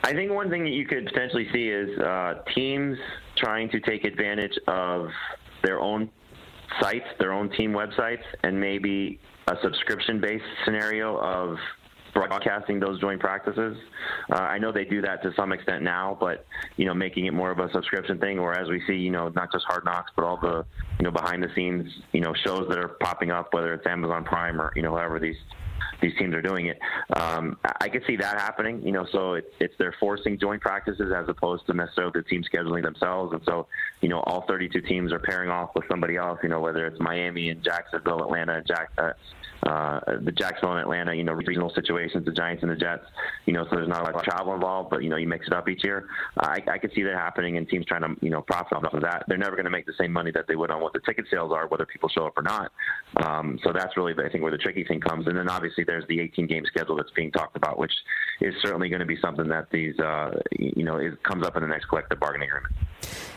I 0.04 0.12
think 0.12 0.30
one 0.30 0.50
thing 0.50 0.64
that 0.64 0.72
you 0.72 0.86
could 0.86 1.06
potentially 1.06 1.48
see 1.50 1.68
is 1.68 1.98
uh, 1.98 2.34
teams 2.54 2.98
trying 3.38 3.70
to 3.70 3.80
take 3.80 4.04
advantage 4.04 4.52
of 4.68 5.08
their 5.62 5.80
own 5.80 6.10
sites, 6.78 7.06
their 7.18 7.32
own 7.32 7.48
team 7.52 7.72
websites, 7.72 8.22
and 8.42 8.60
maybe 8.60 9.18
a 9.48 9.54
subscription-based 9.62 10.44
scenario 10.66 11.16
of 11.16 11.56
broadcasting 12.12 12.78
those 12.78 13.00
joint 13.00 13.18
practices. 13.18 13.78
Uh, 14.30 14.40
I 14.40 14.58
know 14.58 14.72
they 14.72 14.84
do 14.84 15.00
that 15.00 15.22
to 15.22 15.32
some 15.36 15.52
extent 15.52 15.82
now, 15.82 16.18
but 16.20 16.44
you 16.76 16.84
know, 16.84 16.92
making 16.92 17.24
it 17.24 17.32
more 17.32 17.50
of 17.50 17.58
a 17.58 17.72
subscription 17.72 18.18
thing, 18.18 18.38
or 18.38 18.52
as 18.52 18.68
we 18.68 18.82
see, 18.86 18.96
you 18.96 19.10
know, 19.10 19.30
not 19.30 19.50
just 19.52 19.64
Hard 19.64 19.86
Knocks, 19.86 20.12
but 20.14 20.26
all 20.26 20.36
the 20.36 20.66
you 20.98 21.04
know 21.04 21.10
behind 21.10 21.42
the 21.42 21.48
scenes, 21.54 21.90
you 22.12 22.20
know, 22.20 22.34
shows 22.44 22.68
that 22.68 22.78
are 22.78 22.88
popping 22.88 23.30
up, 23.30 23.54
whether 23.54 23.72
it's 23.72 23.86
Amazon 23.86 24.22
Prime 24.22 24.60
or 24.60 24.70
you 24.76 24.82
know, 24.82 24.94
however 24.94 25.18
these 25.18 25.36
these 26.04 26.16
teams 26.18 26.34
are 26.34 26.42
doing 26.42 26.66
it. 26.66 26.78
Um, 27.16 27.56
I 27.80 27.88
could 27.88 28.04
see 28.06 28.16
that 28.16 28.38
happening. 28.38 28.84
You 28.84 28.92
know, 28.92 29.06
so 29.10 29.34
it, 29.34 29.52
it's 29.58 29.74
they're 29.78 29.94
forcing 29.98 30.38
joint 30.38 30.60
practices 30.60 31.12
as 31.16 31.28
opposed 31.28 31.66
to 31.66 31.72
necessarily 31.72 32.12
the 32.14 32.22
team 32.22 32.44
scheduling 32.44 32.82
themselves. 32.82 33.32
And 33.32 33.42
so, 33.44 33.66
you 34.02 34.10
know, 34.10 34.20
all 34.20 34.42
32 34.42 34.82
teams 34.82 35.12
are 35.12 35.18
pairing 35.18 35.48
off 35.48 35.70
with 35.74 35.84
somebody 35.88 36.16
else. 36.16 36.38
You 36.42 36.50
know, 36.50 36.60
whether 36.60 36.86
it's 36.86 37.00
Miami 37.00 37.48
and 37.48 37.64
Jacksonville, 37.64 38.22
Atlanta, 38.22 38.56
and 38.56 38.66
Jack, 38.66 38.90
uh, 38.98 39.12
uh, 39.66 40.00
the 40.22 40.32
Jacksonville 40.32 40.72
and 40.72 40.80
Atlanta, 40.80 41.14
you 41.14 41.24
know, 41.24 41.32
regional 41.32 41.70
situations, 41.74 42.24
the 42.24 42.32
Giants 42.32 42.62
and 42.62 42.70
the 42.70 42.76
Jets, 42.76 43.04
you 43.46 43.52
know, 43.52 43.64
so 43.64 43.76
there's 43.76 43.88
not 43.88 44.00
a 44.00 44.04
lot 44.04 44.14
of 44.14 44.22
travel 44.22 44.54
involved, 44.54 44.90
but, 44.90 45.02
you 45.02 45.08
know, 45.08 45.16
you 45.16 45.26
mix 45.26 45.46
it 45.46 45.52
up 45.52 45.68
each 45.68 45.82
year. 45.82 46.06
I, 46.38 46.62
I 46.70 46.78
could 46.78 46.92
see 46.94 47.02
that 47.02 47.14
happening 47.14 47.56
and 47.56 47.68
teams 47.68 47.86
trying 47.86 48.02
to, 48.02 48.14
you 48.20 48.30
know, 48.30 48.42
profit 48.42 48.76
off 48.76 48.92
of 48.92 49.02
that. 49.02 49.24
They're 49.26 49.38
never 49.38 49.56
going 49.56 49.64
to 49.64 49.70
make 49.70 49.86
the 49.86 49.94
same 49.98 50.12
money 50.12 50.30
that 50.32 50.46
they 50.46 50.56
would 50.56 50.70
on 50.70 50.82
what 50.82 50.92
the 50.92 51.00
ticket 51.00 51.26
sales 51.30 51.52
are, 51.52 51.66
whether 51.68 51.86
people 51.86 52.08
show 52.08 52.26
up 52.26 52.36
or 52.36 52.42
not. 52.42 52.72
Um, 53.24 53.58
so 53.64 53.72
that's 53.72 53.96
really, 53.96 54.12
I 54.22 54.28
think, 54.28 54.42
where 54.42 54.52
the 54.52 54.58
tricky 54.58 54.84
thing 54.84 55.00
comes. 55.00 55.26
And 55.26 55.36
then 55.36 55.48
obviously 55.48 55.84
there's 55.84 56.06
the 56.08 56.20
18 56.20 56.46
game 56.46 56.64
schedule 56.66 56.96
that's 56.96 57.12
being 57.12 57.32
talked 57.32 57.56
about, 57.56 57.78
which 57.78 57.92
is 58.40 58.54
certainly 58.62 58.88
going 58.88 59.00
to 59.00 59.06
be 59.06 59.16
something 59.20 59.48
that 59.48 59.70
these, 59.70 59.98
uh, 59.98 60.40
you 60.58 60.84
know, 60.84 60.96
it 60.96 61.22
comes 61.22 61.46
up 61.46 61.56
in 61.56 61.62
the 61.62 61.68
next 61.68 61.86
collective 61.86 62.20
bargaining 62.20 62.48
agreement. 62.48 62.74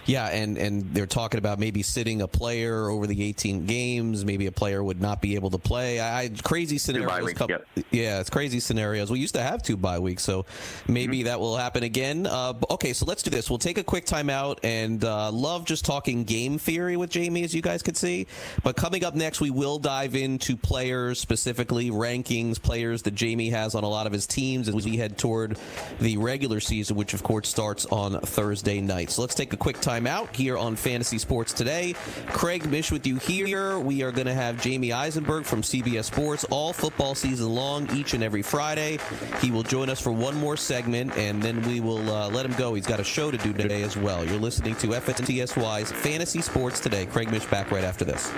Yeah, 0.07 0.27
and, 0.27 0.57
and 0.57 0.93
they're 0.93 1.05
talking 1.05 1.37
about 1.37 1.59
maybe 1.59 1.83
sitting 1.83 2.21
a 2.21 2.27
player 2.27 2.89
over 2.89 3.07
the 3.07 3.23
18 3.23 3.65
games. 3.65 4.23
Maybe 4.23 4.47
a 4.47 4.51
player 4.53 4.81
would 4.81 5.01
not 5.01 5.21
be 5.21 5.35
able 5.35 5.49
to 5.49 5.57
play. 5.57 5.99
I, 5.99 6.31
crazy 6.43 6.77
scenarios. 6.77 7.33
Come, 7.33 7.49
yep. 7.49 7.67
Yeah, 7.91 8.21
it's 8.21 8.29
crazy 8.29 8.61
scenarios. 8.61 9.11
We 9.11 9.19
used 9.19 9.35
to 9.35 9.43
have 9.43 9.61
two 9.61 9.75
bye 9.75 9.99
weeks, 9.99 10.23
so 10.23 10.45
maybe 10.87 11.19
mm-hmm. 11.19 11.25
that 11.25 11.39
will 11.41 11.57
happen 11.57 11.83
again. 11.83 12.25
Uh, 12.25 12.53
okay, 12.71 12.93
so 12.93 13.05
let's 13.05 13.21
do 13.21 13.29
this. 13.29 13.49
We'll 13.49 13.59
take 13.59 13.77
a 13.77 13.83
quick 13.83 14.05
timeout 14.05 14.59
and 14.63 15.03
uh, 15.03 15.29
love 15.29 15.65
just 15.65 15.83
talking 15.83 16.23
game 16.23 16.57
theory 16.57 16.95
with 16.95 17.09
Jamey, 17.09 17.43
as 17.43 17.53
you 17.53 17.61
guys 17.61 17.83
could 17.83 17.97
see. 17.97 18.27
But 18.63 18.77
coming 18.77 19.03
up 19.03 19.13
next, 19.13 19.41
we 19.41 19.49
will 19.49 19.77
dive 19.77 20.15
into 20.15 20.55
players 20.55 21.19
specifically, 21.19 21.91
rankings, 21.91 22.61
players 22.61 23.01
that 23.01 23.13
Jamey 23.13 23.51
has 23.51 23.75
on 23.75 23.83
a 23.83 23.89
lot 23.89 24.07
of 24.07 24.13
his 24.13 24.25
teams, 24.25 24.69
as 24.69 24.75
we 24.75 24.95
head 24.95 25.17
toward 25.17 25.57
the 25.99 26.15
regular 26.15 26.61
season, 26.61 26.95
which 26.95 27.13
of 27.13 27.23
course 27.23 27.49
starts 27.49 27.85
on 27.87 28.21
Thursday 28.21 28.79
night. 28.79 29.11
So 29.11 29.21
let's 29.21 29.35
take 29.35 29.51
a 29.51 29.56
quick 29.57 29.77
timeout 29.77 30.33
here 30.35 30.57
on 30.57 30.75
Fantasy 30.75 31.17
Sports 31.17 31.53
Today. 31.53 31.95
Craig 32.27 32.69
Mish 32.69 32.91
with 32.91 33.05
you 33.05 33.17
here. 33.17 33.79
We 33.79 34.03
are 34.03 34.11
going 34.11 34.27
to 34.27 34.33
have 34.33 34.57
Jamey 34.57 34.91
Eisenberg 34.91 35.45
from 35.45 35.61
CBS 35.61 36.05
Sports 36.05 36.45
all 36.49 36.73
football 36.73 37.15
season 37.15 37.53
long, 37.53 37.89
each 37.95 38.13
and 38.13 38.23
every 38.23 38.41
Friday. 38.41 38.99
He 39.41 39.51
will 39.51 39.63
join 39.63 39.89
us 39.89 39.99
for 39.99 40.11
one 40.11 40.35
more 40.35 40.57
segment, 40.57 41.17
and 41.17 41.41
then 41.41 41.61
we 41.63 41.79
will 41.79 42.09
uh, 42.09 42.29
let 42.29 42.45
him 42.45 42.53
go. 42.53 42.73
He's 42.73 42.87
got 42.87 42.99
a 42.99 43.03
show 43.03 43.31
to 43.31 43.37
do 43.37 43.53
today 43.53 43.83
as 43.83 43.97
well. 43.97 44.23
You're 44.23 44.39
listening 44.39 44.75
to 44.75 44.87
FNTSY's 44.87 45.91
Fantasy 45.91 46.41
Sports 46.41 46.79
Today. 46.79 47.05
Craig 47.05 47.31
Mish 47.31 47.45
back 47.45 47.71
right 47.71 47.83
after 47.83 48.05
this. 48.05 48.31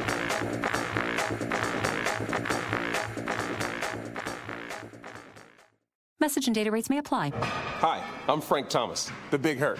Message 6.20 6.48
and 6.48 6.56
data 6.56 6.70
rates 6.70 6.90
may 6.90 6.98
apply. 6.98 7.32
Hi, 7.34 8.04
I'm 8.28 8.42
Frank 8.42 8.70
Thomas, 8.70 9.10
the 9.32 9.38
Big 9.38 9.58
Hurt. 9.58 9.80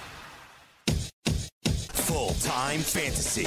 full 2.11 2.33
time 2.41 2.79
fantasy. 2.81 3.45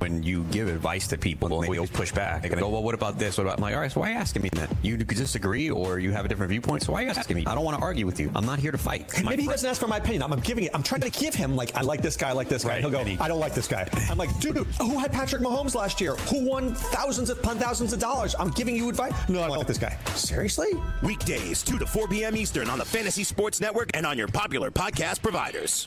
when 0.00 0.22
you 0.22 0.44
give 0.44 0.68
advice 0.68 1.06
to 1.08 1.18
people, 1.18 1.48
they 1.48 1.68
always 1.68 1.90
push 1.90 2.10
back. 2.12 2.40
They're 2.40 2.48
going 2.50 2.58
to 2.58 2.64
go, 2.64 2.70
well, 2.70 2.82
what 2.82 2.94
about 2.94 3.18
this? 3.18 3.36
What 3.36 3.44
about? 3.44 3.58
I'm 3.58 3.62
like, 3.62 3.74
all 3.74 3.80
right, 3.80 3.92
so 3.92 4.00
why 4.00 4.08
are 4.08 4.12
you 4.12 4.18
asking 4.18 4.42
me 4.42 4.48
that? 4.54 4.70
You 4.82 4.96
disagree 4.96 5.70
or 5.70 5.98
you 5.98 6.10
have 6.12 6.24
a 6.24 6.28
different 6.28 6.50
viewpoint, 6.50 6.82
so 6.84 6.92
why 6.92 7.02
are 7.02 7.04
you 7.04 7.10
asking 7.10 7.36
me? 7.36 7.44
I 7.46 7.54
don't 7.54 7.64
want 7.64 7.76
to 7.76 7.82
argue 7.82 8.06
with 8.06 8.18
you. 8.18 8.30
I'm 8.34 8.46
not 8.46 8.58
here 8.58 8.72
to 8.72 8.78
fight. 8.78 9.12
My 9.22 9.30
Maybe 9.30 9.42
he 9.42 9.48
doesn't 9.48 9.68
ask 9.68 9.80
for 9.80 9.88
my 9.88 9.98
opinion. 9.98 10.22
I'm, 10.22 10.32
I'm 10.32 10.40
giving 10.40 10.64
it. 10.64 10.70
I'm 10.74 10.82
trying 10.82 11.02
to 11.02 11.10
give 11.10 11.34
him 11.34 11.54
like 11.54 11.76
I 11.76 11.82
like 11.82 12.00
this 12.00 12.16
guy, 12.16 12.30
I 12.30 12.32
like 12.32 12.48
this 12.48 12.64
guy. 12.64 12.70
Right, 12.70 12.80
He'll 12.80 12.90
go, 12.90 13.04
he- 13.04 13.18
I 13.18 13.28
don't 13.28 13.40
like 13.40 13.54
this 13.54 13.68
guy. 13.68 13.88
I'm 14.10 14.18
like, 14.18 14.36
dude, 14.40 14.56
who 14.56 14.98
had 14.98 15.12
Patrick 15.12 15.42
Mahomes 15.42 15.74
last 15.74 16.00
year? 16.00 16.14
Who 16.30 16.48
won 16.48 16.74
thousands 16.74 17.30
upon 17.30 17.58
thousands 17.58 17.92
of 17.92 17.98
dollars? 18.00 18.34
I'm 18.38 18.50
giving 18.50 18.74
you 18.76 18.88
advice. 18.88 19.12
No, 19.28 19.42
I 19.42 19.48
don't 19.48 19.58
like 19.58 19.66
this 19.66 19.78
guy. 19.78 19.98
Seriously? 20.14 20.68
Weekdays, 21.02 21.62
2 21.62 21.78
to 21.78 21.86
4 21.86 22.08
p.m. 22.08 22.36
Eastern 22.36 22.70
on 22.70 22.78
the 22.78 22.84
Fantasy 22.84 23.24
Sports 23.24 23.60
Network 23.60 23.90
and 23.94 24.06
on 24.06 24.16
your 24.16 24.28
popular 24.28 24.70
podcast 24.70 25.22
providers. 25.22 25.86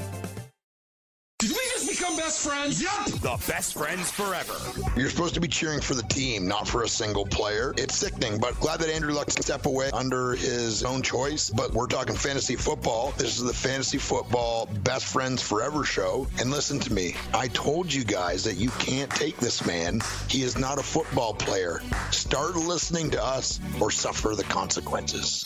best 2.31 2.47
friends? 2.47 2.81
Yup! 2.81 3.05
The 3.07 3.51
best 3.51 3.73
friends 3.73 4.09
forever. 4.09 4.53
You're 4.95 5.09
supposed 5.09 5.33
to 5.33 5.41
be 5.41 5.49
cheering 5.49 5.81
for 5.81 5.95
the 5.95 6.03
team, 6.03 6.47
not 6.47 6.65
for 6.65 6.83
a 6.83 6.87
single 6.87 7.25
player. 7.25 7.73
It's 7.77 7.97
sickening, 7.97 8.39
but 8.39 8.57
glad 8.61 8.79
that 8.79 8.89
Andrew 8.89 9.11
Luck 9.11 9.29
step 9.31 9.65
away 9.65 9.89
under 9.91 10.35
his 10.35 10.85
own 10.85 11.01
choice. 11.01 11.49
But 11.49 11.73
we're 11.73 11.87
talking 11.87 12.15
fantasy 12.15 12.55
football. 12.55 13.13
This 13.17 13.37
is 13.37 13.43
the 13.43 13.53
Fantasy 13.53 13.97
Football 13.97 14.67
Best 14.67 15.07
Friends 15.07 15.41
Forever 15.41 15.83
show. 15.83 16.25
And 16.39 16.51
listen 16.51 16.79
to 16.79 16.93
me. 16.93 17.15
I 17.33 17.49
told 17.49 17.91
you 17.91 18.05
guys 18.05 18.45
that 18.45 18.55
you 18.55 18.69
can't 18.79 19.11
take 19.11 19.35
this 19.35 19.65
man. 19.65 19.99
He 20.29 20.43
is 20.43 20.57
not 20.57 20.79
a 20.79 20.83
football 20.83 21.33
player. 21.33 21.81
Start 22.11 22.55
listening 22.55 23.11
to 23.11 23.21
us 23.21 23.59
or 23.81 23.91
suffer 23.91 24.35
the 24.37 24.45
consequences. 24.45 25.45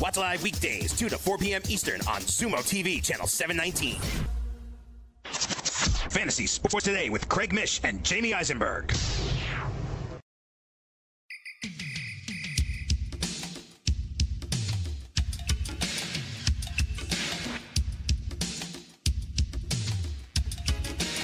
Watch 0.00 0.16
live 0.16 0.42
weekdays, 0.42 0.96
2 0.96 1.10
to 1.10 1.18
4 1.18 1.36
p.m. 1.36 1.60
Eastern 1.68 2.00
on 2.02 2.22
Sumo 2.22 2.60
TV, 2.60 3.04
channel 3.04 3.26
719. 3.26 4.00
Fantasy 6.14 6.46
Sports 6.46 6.84
Today 6.84 7.10
with 7.10 7.28
Craig 7.28 7.52
Mish 7.52 7.80
and 7.82 8.00
Jamey 8.04 8.32
Eisenberg. 8.32 8.94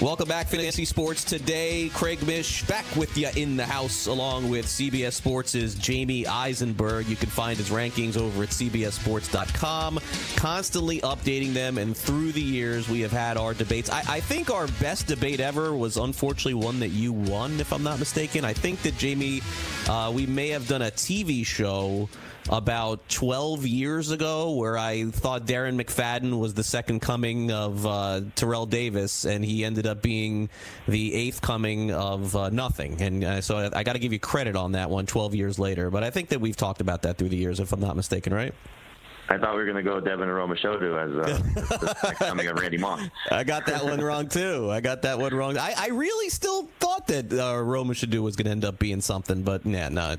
Welcome 0.00 0.28
back, 0.28 0.46
Fantasy 0.46 0.86
Sports 0.86 1.24
Today. 1.24 1.90
Craig 1.90 2.26
Mish 2.26 2.62
back 2.62 2.86
with 2.96 3.18
you 3.18 3.28
in 3.36 3.58
the 3.58 3.66
house, 3.66 4.06
along 4.06 4.48
with 4.48 4.64
CBS 4.64 5.12
Sports' 5.12 5.74
Jamey 5.74 6.26
Eisenberg. 6.26 7.06
You 7.06 7.16
can 7.16 7.28
find 7.28 7.58
his 7.58 7.68
rankings 7.68 8.16
over 8.16 8.44
at 8.44 8.48
CBSSports.com, 8.48 10.00
constantly 10.36 11.02
updating 11.02 11.52
them. 11.52 11.76
And 11.76 11.94
through 11.94 12.32
the 12.32 12.40
years, 12.40 12.88
we 12.88 13.00
have 13.00 13.12
had 13.12 13.36
our 13.36 13.52
debates. 13.52 13.90
I, 13.90 13.98
I 14.08 14.20
think 14.20 14.50
our 14.50 14.68
best 14.80 15.06
debate 15.06 15.38
ever 15.38 15.74
was 15.74 15.98
unfortunately 15.98 16.54
one 16.54 16.80
that 16.80 16.88
you 16.88 17.12
won, 17.12 17.60
if 17.60 17.70
I'm 17.70 17.82
not 17.82 17.98
mistaken. 17.98 18.42
I 18.42 18.54
think 18.54 18.80
that 18.80 18.94
Jamey, 18.94 19.42
uh, 19.86 20.10
we 20.10 20.24
may 20.24 20.48
have 20.48 20.66
done 20.66 20.80
a 20.80 20.90
TV 20.90 21.44
show 21.44 22.08
about 22.48 23.08
12 23.08 23.66
years 23.66 24.10
ago 24.10 24.52
where 24.52 24.78
I 24.78 25.04
thought 25.10 25.46
Darren 25.46 25.80
McFadden 25.80 26.38
was 26.38 26.54
the 26.54 26.64
second 26.64 27.00
coming 27.00 27.50
of 27.50 27.86
uh, 27.86 28.22
Terrell 28.34 28.66
Davis, 28.66 29.24
and 29.24 29.44
he 29.44 29.64
ended 29.64 29.86
up 29.86 30.02
being 30.02 30.48
the 30.88 31.14
eighth 31.14 31.40
coming 31.42 31.92
of 31.92 32.34
uh, 32.34 32.50
nothing. 32.50 33.00
And 33.02 33.24
uh, 33.24 33.40
so 33.40 33.58
I, 33.58 33.80
I 33.80 33.82
got 33.82 33.92
to 33.94 33.98
give 33.98 34.12
you 34.12 34.18
credit 34.18 34.56
on 34.56 34.72
that 34.72 34.90
one 34.90 35.06
12 35.06 35.34
years 35.34 35.58
later. 35.58 35.90
But 35.90 36.04
I 36.04 36.10
think 36.10 36.30
that 36.30 36.40
we've 36.40 36.56
talked 36.56 36.80
about 36.80 37.02
that 37.02 37.18
through 37.18 37.28
the 37.28 37.36
years, 37.36 37.60
if 37.60 37.72
I'm 37.72 37.80
not 37.80 37.96
mistaken, 37.96 38.32
right? 38.32 38.54
I 39.30 39.38
thought 39.38 39.52
we 39.52 39.60
were 39.60 39.64
going 39.64 39.76
to 39.76 39.82
go 39.88 40.00
Devin 40.00 40.28
Aromashodu 40.28 40.98
as 40.98 41.16
uh, 41.16 41.38
the 41.54 42.14
coming 42.18 42.48
of 42.48 42.58
Randy 42.58 42.78
Moss. 42.78 43.00
I 43.30 43.44
got 43.44 43.64
that 43.66 43.84
one 43.84 44.00
wrong 44.00 44.28
too. 44.28 44.68
I 44.68 44.80
got 44.80 45.02
that 45.02 45.20
one 45.20 45.32
wrong. 45.32 45.56
I, 45.56 45.72
I 45.76 45.88
really 45.90 46.28
still 46.30 46.64
thought 46.80 47.06
that 47.06 47.32
uh, 47.32 47.62
Roma 47.62 47.94
do 47.94 48.24
was 48.24 48.34
going 48.34 48.46
to 48.46 48.50
end 48.50 48.64
up 48.64 48.80
being 48.80 49.00
something, 49.00 49.42
but 49.42 49.64
nah, 49.64 49.88
no, 49.88 50.16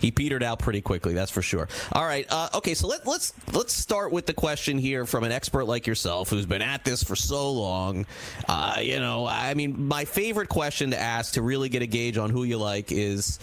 he 0.00 0.10
petered 0.10 0.42
out 0.42 0.58
pretty 0.58 0.80
quickly. 0.80 1.12
That's 1.12 1.30
for 1.30 1.42
sure. 1.42 1.68
All 1.92 2.04
right, 2.04 2.26
uh, 2.30 2.48
okay, 2.54 2.72
so 2.72 2.86
let, 2.86 3.06
let's 3.06 3.34
let's 3.52 3.74
start 3.74 4.10
with 4.10 4.24
the 4.24 4.34
question 4.34 4.78
here 4.78 5.04
from 5.04 5.24
an 5.24 5.32
expert 5.32 5.64
like 5.64 5.86
yourself 5.86 6.30
who's 6.30 6.46
been 6.46 6.62
at 6.62 6.82
this 6.82 7.04
for 7.04 7.14
so 7.14 7.50
long. 7.52 8.06
Uh, 8.48 8.76
you 8.80 9.00
know, 9.00 9.26
I 9.26 9.52
mean, 9.52 9.86
my 9.86 10.06
favorite 10.06 10.48
question 10.48 10.92
to 10.92 10.98
ask 10.98 11.34
to 11.34 11.42
really 11.42 11.68
get 11.68 11.82
a 11.82 11.86
gauge 11.86 12.16
on 12.16 12.30
who 12.30 12.44
you 12.44 12.56
like 12.56 12.90
is. 12.90 13.38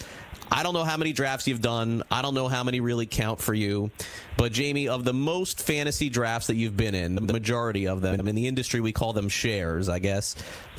I 0.50 0.62
don't 0.62 0.74
know 0.74 0.84
how 0.84 0.96
many 0.96 1.12
drafts 1.12 1.48
you've 1.48 1.60
done. 1.62 2.02
I 2.10 2.22
don't 2.22 2.34
know 2.34 2.48
how 2.48 2.62
many 2.62 2.80
really 2.80 3.06
count 3.06 3.40
for 3.40 3.54
you. 3.54 3.90
But 4.36 4.52
Jamey, 4.52 4.88
of 4.88 5.04
the 5.04 5.12
most 5.12 5.62
fantasy 5.62 6.08
drafts 6.08 6.48
that 6.48 6.56
you've 6.56 6.76
been 6.76 6.94
in, 6.94 7.14
the 7.14 7.32
majority 7.32 7.86
of 7.86 8.00
them 8.00 8.26
in 8.26 8.34
the 8.34 8.46
industry, 8.46 8.80
we 8.80 8.92
call 8.92 9.12
them 9.12 9.28
shares, 9.28 9.88
I 9.88 10.00
guess. 10.00 10.34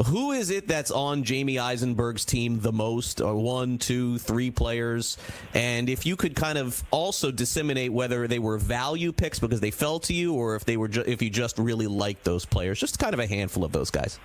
Who 0.06 0.32
is 0.34 0.50
it 0.50 0.68
that's 0.68 0.92
on 0.92 1.24
Jamey 1.24 1.58
Eisenberg's 1.58 2.26
team 2.26 2.60
the 2.60 2.74
most? 2.74 3.22
Or 3.22 3.36
one, 3.36 3.78
two, 3.78 4.18
three 4.18 4.52
players? 4.52 5.18
And 5.54 5.90
if 5.90 6.06
you 6.06 6.16
could 6.16 6.36
kind 6.36 6.58
of 6.58 6.84
also 6.92 7.32
disseminate 7.32 7.92
whether 7.94 8.28
they 8.28 8.40
were 8.40 8.58
value 8.58 9.12
picks 9.12 9.40
because 9.40 9.62
they 9.62 9.72
fell 9.72 10.00
to 10.02 10.14
you, 10.14 10.34
or 10.34 10.56
if 10.56 10.66
they 10.66 10.78
were, 10.78 10.88
ju- 10.90 11.04
if 11.06 11.22
you 11.22 11.30
just 11.30 11.58
really 11.58 11.88
liked 11.88 12.24
those 12.24 12.46
players, 12.46 12.80
just 12.80 13.00
kind 13.00 13.14
of 13.14 13.20
a 13.20 13.28
handful 13.28 13.64
of 13.64 13.72
those 13.72 13.90
guys. 13.90 14.20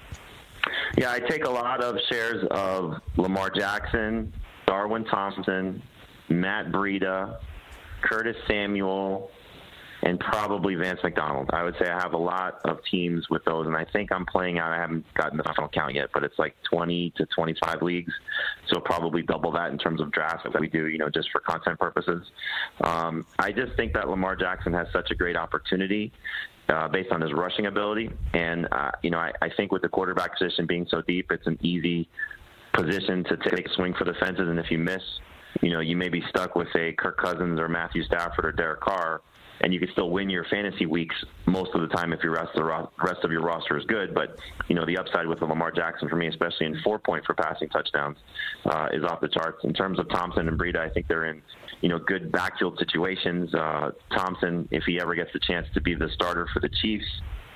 Yeah, 0.99 1.13
I 1.13 1.21
take 1.21 1.45
a 1.45 1.51
lot 1.51 1.83
of 1.83 1.97
shares 2.09 2.45
of 2.51 3.01
Lamar 3.17 3.49
Jackson, 3.51 4.33
Darwin 4.71 5.05
Thompson, 5.05 5.83
Matt 6.29 6.67
Breida, 6.67 7.39
Curtis 8.03 8.37
Samuel, 8.47 9.29
and 10.05 10.21
probably 10.21 10.77
Vance 10.77 11.01
McDonald. 11.03 11.51
I 11.53 11.65
would 11.65 11.75
say 11.77 11.91
I 11.91 12.01
have 12.01 12.13
a 12.13 12.17
lot 12.17 12.61
of 12.65 12.79
teams 12.89 13.29
with 13.29 13.45
those, 13.45 13.67
and 13.67 13.77
I 13.77 13.85
think 13.93 14.13
I'm 14.13 14.25
playing 14.27 14.61
out. 14.61 14.71
I 14.71 14.77
haven't 14.77 15.13
gotten 15.15 15.39
the 15.39 15.43
final 15.43 15.69
count 15.69 15.97
yet, 15.97 16.11
but 16.15 16.23
it's 16.23 16.39
like 16.39 16.55
20 16.71 17.15
to 17.17 17.27
25 17.27 17.83
leagues, 17.83 18.13
so 18.69 18.79
probably 18.79 19.23
double 19.23 19.51
that 19.51 19.73
in 19.73 19.79
terms 19.79 20.01
of 20.01 20.13
drafts 20.13 20.45
that 20.45 20.61
we 20.61 20.69
do, 20.69 20.87
you 20.87 20.99
know, 20.99 21.11
just 21.11 21.33
for 21.33 21.41
content 21.41 21.81
purposes. 21.81 22.31
Um, 22.85 23.27
I 23.41 23.51
just 23.51 23.75
think 23.77 23.93
that 23.95 24.09
Lamar 24.09 24.37
Jackson 24.37 24.73
has 24.75 24.87
such 24.93 25.11
a 25.11 25.17
great 25.17 25.37
opportunity. 25.37 26.13
Uh, 26.69 26.87
based 26.87 27.11
on 27.11 27.21
his 27.21 27.33
rushing 27.33 27.67
ability, 27.67 28.09
and 28.33 28.69
uh, 28.71 28.93
you 29.03 29.11
know, 29.11 29.19
I, 29.19 29.33
I 29.43 29.49
think 29.49 29.73
with 29.73 29.83
the 29.83 29.89
quarterback 29.89 30.39
position 30.39 30.67
being 30.67 30.87
so 30.89 31.03
deep, 31.03 31.33
it's 31.33 31.49
an 31.49 31.59
easy 31.63 32.09
position 32.75 33.25
to 33.25 33.37
take 33.37 33.67
a 33.67 33.75
swing 33.75 33.95
for 33.95 34.05
the 34.05 34.15
fences. 34.15 34.49
And 34.49 34.59
if 34.59 34.71
you 34.71 34.79
miss, 34.79 35.03
you 35.61 35.71
know, 35.71 35.81
you 35.81 35.97
may 35.97 36.09
be 36.09 36.23
stuck 36.29 36.57
with 36.57 36.69
a 36.77 36.93
Kirk 36.93 37.19
Cousins 37.19 37.59
or 37.59 37.69
Matthew 37.69 38.03
Stafford 38.05 38.45
or 38.45 38.53
Derek 38.53 38.81
Carr 38.81 39.23
and 39.61 39.75
you 39.75 39.81
can 39.81 39.91
still 39.93 40.11
win 40.11 40.31
your 40.31 40.45
fantasy 40.45 40.87
weeks 40.87 41.15
most 41.47 41.71
of 41.75 41.83
the 41.83 41.89
time 41.89 42.13
if 42.13 42.23
your 42.23 42.33
rest 42.33 42.49
of 42.55 42.57
the 42.57 42.65
ro- 42.65 42.91
rest 43.03 43.21
of 43.25 43.31
your 43.31 43.43
roster 43.43 43.79
is 43.79 43.85
good. 43.87 44.15
But 44.15 44.37
you 44.69 44.75
know, 44.75 44.87
the 44.87 44.97
upside 44.97 45.27
with 45.27 45.43
Lamar 45.43 45.71
Jackson 45.71 46.09
for 46.09 46.17
me, 46.17 46.29
especially 46.29 46.67
in 46.67 46.81
four 46.83 46.99
point 46.99 47.25
for 47.27 47.35
passing 47.35 47.69
touchdowns, 47.69 48.17
uh, 48.65 48.89
is 48.93 49.05
off 49.05 49.21
the 49.21 49.29
charts. 49.29 49.63
In 49.65 49.75
terms 49.75 49.99
of 49.99 50.09
Thompson 50.09 50.49
and 50.49 50.59
Breida, 50.59 50.79
I 50.79 50.89
think 50.89 51.09
they're 51.09 51.27
in 51.27 51.43
you 51.83 51.89
know 51.89 51.99
good 51.99 52.33
backfield 52.33 52.79
situations. 52.79 53.55
Uh, 53.55 53.91
Thompson, 54.17 54.67
if 54.71 54.85
he 54.85 55.01
ever 55.01 55.15
gets 55.15 55.33
the 55.33 55.41
chance 55.41 55.67
to 55.75 55.81
be 55.81 55.95
the 55.95 56.09
starter 56.15 56.49
for 56.53 56.61
the 56.61 56.71
Chiefs, 56.81 57.07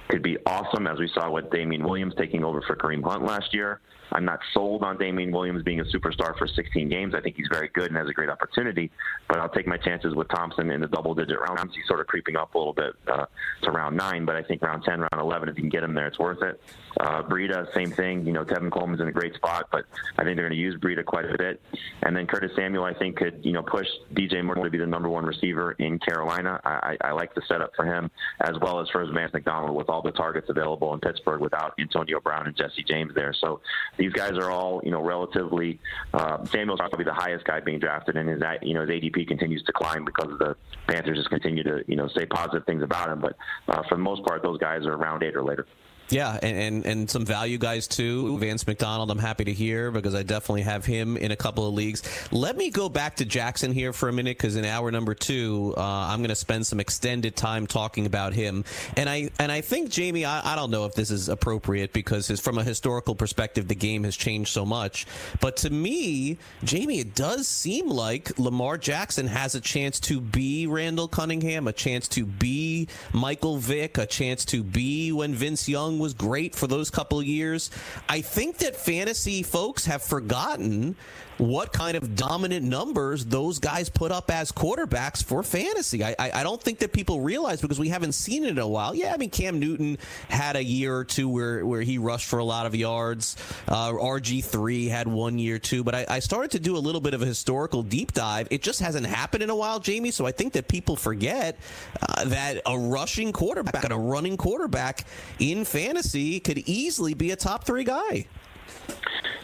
could 0.08 0.22
be 0.22 0.36
awesome, 0.46 0.86
as 0.86 0.98
we 0.98 1.10
saw 1.14 1.30
with 1.30 1.50
Damien 1.50 1.84
Williams 1.84 2.14
taking 2.18 2.44
over 2.44 2.60
for 2.66 2.76
Kareem 2.76 3.02
Hunt 3.02 3.24
last 3.24 3.54
year. 3.54 3.80
I'm 4.14 4.24
not 4.24 4.38
sold 4.52 4.84
on 4.84 4.96
Damien 4.96 5.32
Williams 5.32 5.62
being 5.64 5.80
a 5.80 5.84
superstar 5.84 6.38
for 6.38 6.46
16 6.46 6.88
games. 6.88 7.14
I 7.14 7.20
think 7.20 7.36
he's 7.36 7.48
very 7.50 7.68
good 7.74 7.88
and 7.88 7.96
has 7.96 8.08
a 8.08 8.12
great 8.12 8.30
opportunity, 8.30 8.90
but 9.28 9.40
I'll 9.40 9.48
take 9.48 9.66
my 9.66 9.76
chances 9.76 10.14
with 10.14 10.28
Thompson 10.28 10.70
in 10.70 10.80
the 10.80 10.86
double 10.86 11.14
digit 11.14 11.38
rounds. 11.40 11.74
He's 11.74 11.86
sort 11.88 12.00
of 12.00 12.06
creeping 12.06 12.36
up 12.36 12.54
a 12.54 12.58
little 12.58 12.72
bit 12.72 12.94
uh, 13.08 13.26
to 13.62 13.70
round 13.72 13.96
nine, 13.96 14.24
but 14.24 14.36
I 14.36 14.42
think 14.42 14.62
round 14.62 14.84
10, 14.84 15.00
round 15.00 15.18
11, 15.18 15.48
if 15.48 15.56
you 15.56 15.62
can 15.62 15.68
get 15.70 15.82
him 15.82 15.94
there, 15.94 16.06
it's 16.06 16.18
worth 16.18 16.42
it. 16.42 16.60
Uh, 17.00 17.22
Breida, 17.22 17.72
same 17.74 17.90
thing. 17.90 18.26
You 18.26 18.32
know, 18.32 18.44
Tevin 18.44 18.70
Coleman's 18.70 19.00
in 19.00 19.08
a 19.08 19.12
great 19.12 19.34
spot, 19.34 19.68
but 19.70 19.84
I 20.16 20.24
think 20.24 20.36
they're 20.36 20.48
going 20.48 20.50
to 20.50 20.56
use 20.56 20.76
Breida 20.76 21.04
quite 21.04 21.24
a 21.24 21.36
bit. 21.36 21.60
And 22.02 22.16
then 22.16 22.26
Curtis 22.26 22.52
Samuel, 22.56 22.84
I 22.84 22.94
think, 22.94 23.16
could, 23.16 23.44
you 23.44 23.52
know, 23.52 23.62
push 23.62 23.86
DJ 24.12 24.44
Moore 24.44 24.56
to 24.56 24.70
be 24.70 24.78
the 24.78 24.86
number 24.86 25.08
one 25.08 25.24
receiver 25.24 25.72
in 25.72 25.98
Carolina. 25.98 26.60
I, 26.64 26.96
I, 27.00 27.12
like 27.12 27.34
the 27.34 27.42
setup 27.48 27.72
for 27.74 27.84
him, 27.84 28.10
as 28.40 28.58
well 28.60 28.80
as 28.80 28.88
for 28.90 29.04
Vance 29.12 29.32
McDonald 29.32 29.76
with 29.76 29.88
all 29.88 30.02
the 30.02 30.12
targets 30.12 30.48
available 30.48 30.92
in 30.94 31.00
Pittsburgh 31.00 31.40
without 31.40 31.74
Antonio 31.78 32.20
Brown 32.20 32.46
and 32.46 32.56
Jesse 32.56 32.84
James 32.84 33.14
there. 33.14 33.32
So 33.32 33.60
these 33.96 34.12
guys 34.12 34.32
are 34.32 34.50
all, 34.50 34.80
you 34.84 34.90
know, 34.90 35.02
relatively. 35.02 35.80
Uh, 36.12 36.44
Samuel's 36.46 36.80
probably 36.80 37.04
the 37.04 37.14
highest 37.14 37.44
guy 37.44 37.60
being 37.60 37.78
drafted, 37.78 38.16
and 38.16 38.28
his, 38.28 38.42
you 38.62 38.74
know, 38.74 38.82
his 38.82 38.90
ADP 38.90 39.26
continues 39.26 39.62
to 39.64 39.72
climb 39.72 40.04
because 40.04 40.30
of 40.30 40.38
the 40.38 40.56
Panthers 40.86 41.18
just 41.18 41.30
continue 41.30 41.62
to, 41.64 41.84
you 41.86 41.96
know, 41.96 42.08
say 42.08 42.26
positive 42.26 42.64
things 42.66 42.82
about 42.82 43.08
him. 43.08 43.20
But 43.20 43.36
uh, 43.68 43.82
for 43.88 43.96
the 43.96 44.02
most 44.02 44.24
part, 44.24 44.42
those 44.42 44.58
guys 44.58 44.86
are 44.86 44.94
around 44.94 45.22
eight 45.22 45.36
or 45.36 45.42
later. 45.42 45.66
Yeah, 46.10 46.38
and, 46.42 46.56
and, 46.56 46.86
and 46.86 47.10
some 47.10 47.24
value 47.24 47.58
guys 47.58 47.88
too. 47.88 48.38
Vance 48.38 48.66
McDonald, 48.66 49.10
I'm 49.10 49.18
happy 49.18 49.44
to 49.44 49.52
hear 49.52 49.90
because 49.90 50.14
I 50.14 50.22
definitely 50.22 50.62
have 50.62 50.84
him 50.84 51.16
in 51.16 51.32
a 51.32 51.36
couple 51.36 51.66
of 51.66 51.74
leagues. 51.74 52.02
Let 52.30 52.56
me 52.56 52.70
go 52.70 52.88
back 52.88 53.16
to 53.16 53.24
Jackson 53.24 53.72
here 53.72 53.92
for 53.92 54.08
a 54.08 54.12
minute 54.12 54.36
because 54.36 54.56
in 54.56 54.64
hour 54.64 54.90
number 54.90 55.14
two, 55.14 55.74
uh, 55.76 55.80
I'm 55.80 56.18
going 56.18 56.28
to 56.28 56.34
spend 56.34 56.66
some 56.66 56.78
extended 56.78 57.36
time 57.36 57.66
talking 57.66 58.06
about 58.06 58.34
him. 58.34 58.64
And 58.96 59.08
I 59.08 59.30
and 59.38 59.50
I 59.50 59.62
think 59.62 59.90
Jamey, 59.90 60.26
I, 60.26 60.42
I 60.44 60.56
don't 60.56 60.70
know 60.70 60.84
if 60.84 60.94
this 60.94 61.10
is 61.10 61.28
appropriate 61.28 61.92
because 61.92 62.28
his, 62.28 62.40
from 62.40 62.58
a 62.58 62.64
historical 62.64 63.14
perspective, 63.14 63.66
the 63.68 63.74
game 63.74 64.04
has 64.04 64.16
changed 64.16 64.50
so 64.50 64.66
much. 64.66 65.06
But 65.40 65.56
to 65.58 65.70
me, 65.70 66.38
Jamey, 66.64 67.00
it 67.00 67.14
does 67.14 67.48
seem 67.48 67.88
like 67.88 68.38
Lamar 68.38 68.76
Jackson 68.76 69.26
has 69.26 69.54
a 69.54 69.60
chance 69.60 69.98
to 70.00 70.20
be 70.20 70.66
Randall 70.66 71.08
Cunningham, 71.08 71.66
a 71.66 71.72
chance 71.72 72.08
to 72.08 72.26
be 72.26 72.88
Michael 73.12 73.56
Vick, 73.56 73.96
a 73.98 74.06
chance 74.06 74.44
to 74.46 74.62
be 74.62 75.10
when 75.12 75.34
Vince 75.34 75.68
Young 75.68 75.93
was 75.98 76.14
great 76.14 76.54
for 76.54 76.66
those 76.66 76.90
couple 76.90 77.22
years. 77.22 77.70
I 78.08 78.20
think 78.20 78.58
that 78.58 78.76
fantasy 78.76 79.42
folks 79.42 79.86
have 79.86 80.02
forgotten 80.02 80.96
what 81.38 81.72
kind 81.72 81.96
of 81.96 82.14
dominant 82.14 82.64
numbers 82.64 83.24
those 83.24 83.58
guys 83.58 83.88
put 83.88 84.12
up 84.12 84.30
as 84.30 84.52
quarterbacks 84.52 85.22
for 85.22 85.42
fantasy. 85.42 86.04
I, 86.04 86.14
I, 86.18 86.30
I, 86.40 86.42
don't 86.42 86.62
think 86.62 86.78
that 86.78 86.92
people 86.92 87.20
realize 87.20 87.60
because 87.60 87.78
we 87.78 87.88
haven't 87.88 88.12
seen 88.12 88.44
it 88.44 88.50
in 88.50 88.58
a 88.58 88.68
while. 88.68 88.94
Yeah, 88.94 89.12
I 89.12 89.16
mean 89.16 89.30
Cam 89.30 89.58
Newton 89.58 89.98
had 90.28 90.56
a 90.56 90.62
year 90.62 90.96
or 90.96 91.04
two 91.04 91.28
where, 91.28 91.66
where 91.66 91.82
he 91.82 91.98
rushed 91.98 92.28
for 92.28 92.38
a 92.38 92.44
lot 92.44 92.66
of 92.66 92.74
yards. 92.74 93.36
Uh, 93.66 93.90
RG 93.90 94.44
three 94.44 94.86
had 94.86 95.08
one 95.08 95.38
year 95.38 95.58
too. 95.58 95.82
But 95.82 95.94
I, 95.94 96.06
I 96.08 96.18
started 96.20 96.52
to 96.52 96.60
do 96.60 96.76
a 96.76 96.78
little 96.78 97.00
bit 97.00 97.14
of 97.14 97.22
a 97.22 97.26
historical 97.26 97.82
deep 97.82 98.12
dive. 98.12 98.48
It 98.50 98.62
just 98.62 98.80
hasn't 98.80 99.06
happened 99.06 99.42
in 99.42 99.50
a 99.50 99.56
while, 99.56 99.80
Jamey. 99.80 100.12
So 100.12 100.26
I 100.26 100.32
think 100.32 100.52
that 100.52 100.68
people 100.68 100.96
forget 100.96 101.58
uh, 102.00 102.24
that 102.26 102.62
a 102.66 102.78
rushing 102.78 103.32
quarterback 103.32 103.84
and 103.84 103.92
a 103.92 103.98
running 103.98 104.36
quarterback 104.36 105.04
in 105.38 105.64
fantasy 105.64 106.38
could 106.38 106.58
easily 106.58 107.14
be 107.14 107.32
a 107.32 107.36
top 107.36 107.64
three 107.64 107.84
guy 107.84 108.26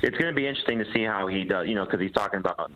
it's 0.02 0.16
going 0.16 0.32
to 0.32 0.36
be 0.36 0.46
interesting 0.46 0.78
to 0.78 0.92
see 0.92 1.04
how 1.04 1.26
he 1.26 1.44
does. 1.44 1.66
You 1.68 1.74
know, 1.74 1.84
because 1.84 2.00
he's 2.00 2.12
talking 2.12 2.40
about 2.40 2.70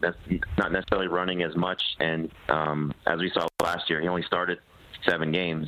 not 0.59 0.73
necessarily 0.73 1.09
running 1.09 1.43
as 1.43 1.57
much, 1.57 1.83
and 2.01 2.31
um, 2.49 2.93
as 3.07 3.19
we 3.19 3.31
saw 3.31 3.47
last 3.63 3.89
year, 3.89 4.01
he 4.01 4.09
only 4.09 4.23
started 4.23 4.59
seven 5.09 5.33
games, 5.33 5.67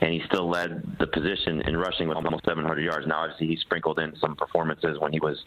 and 0.00 0.12
he 0.12 0.22
still 0.26 0.48
led 0.48 0.96
the 0.98 1.06
position 1.06 1.62
in 1.62 1.76
rushing 1.76 2.08
with 2.08 2.16
almost 2.16 2.44
700 2.44 2.80
yards. 2.80 3.06
Now, 3.06 3.22
obviously, 3.22 3.48
he 3.48 3.56
sprinkled 3.56 3.98
in 3.98 4.14
some 4.16 4.36
performances 4.36 4.98
when 5.00 5.12
he 5.12 5.20
was 5.20 5.42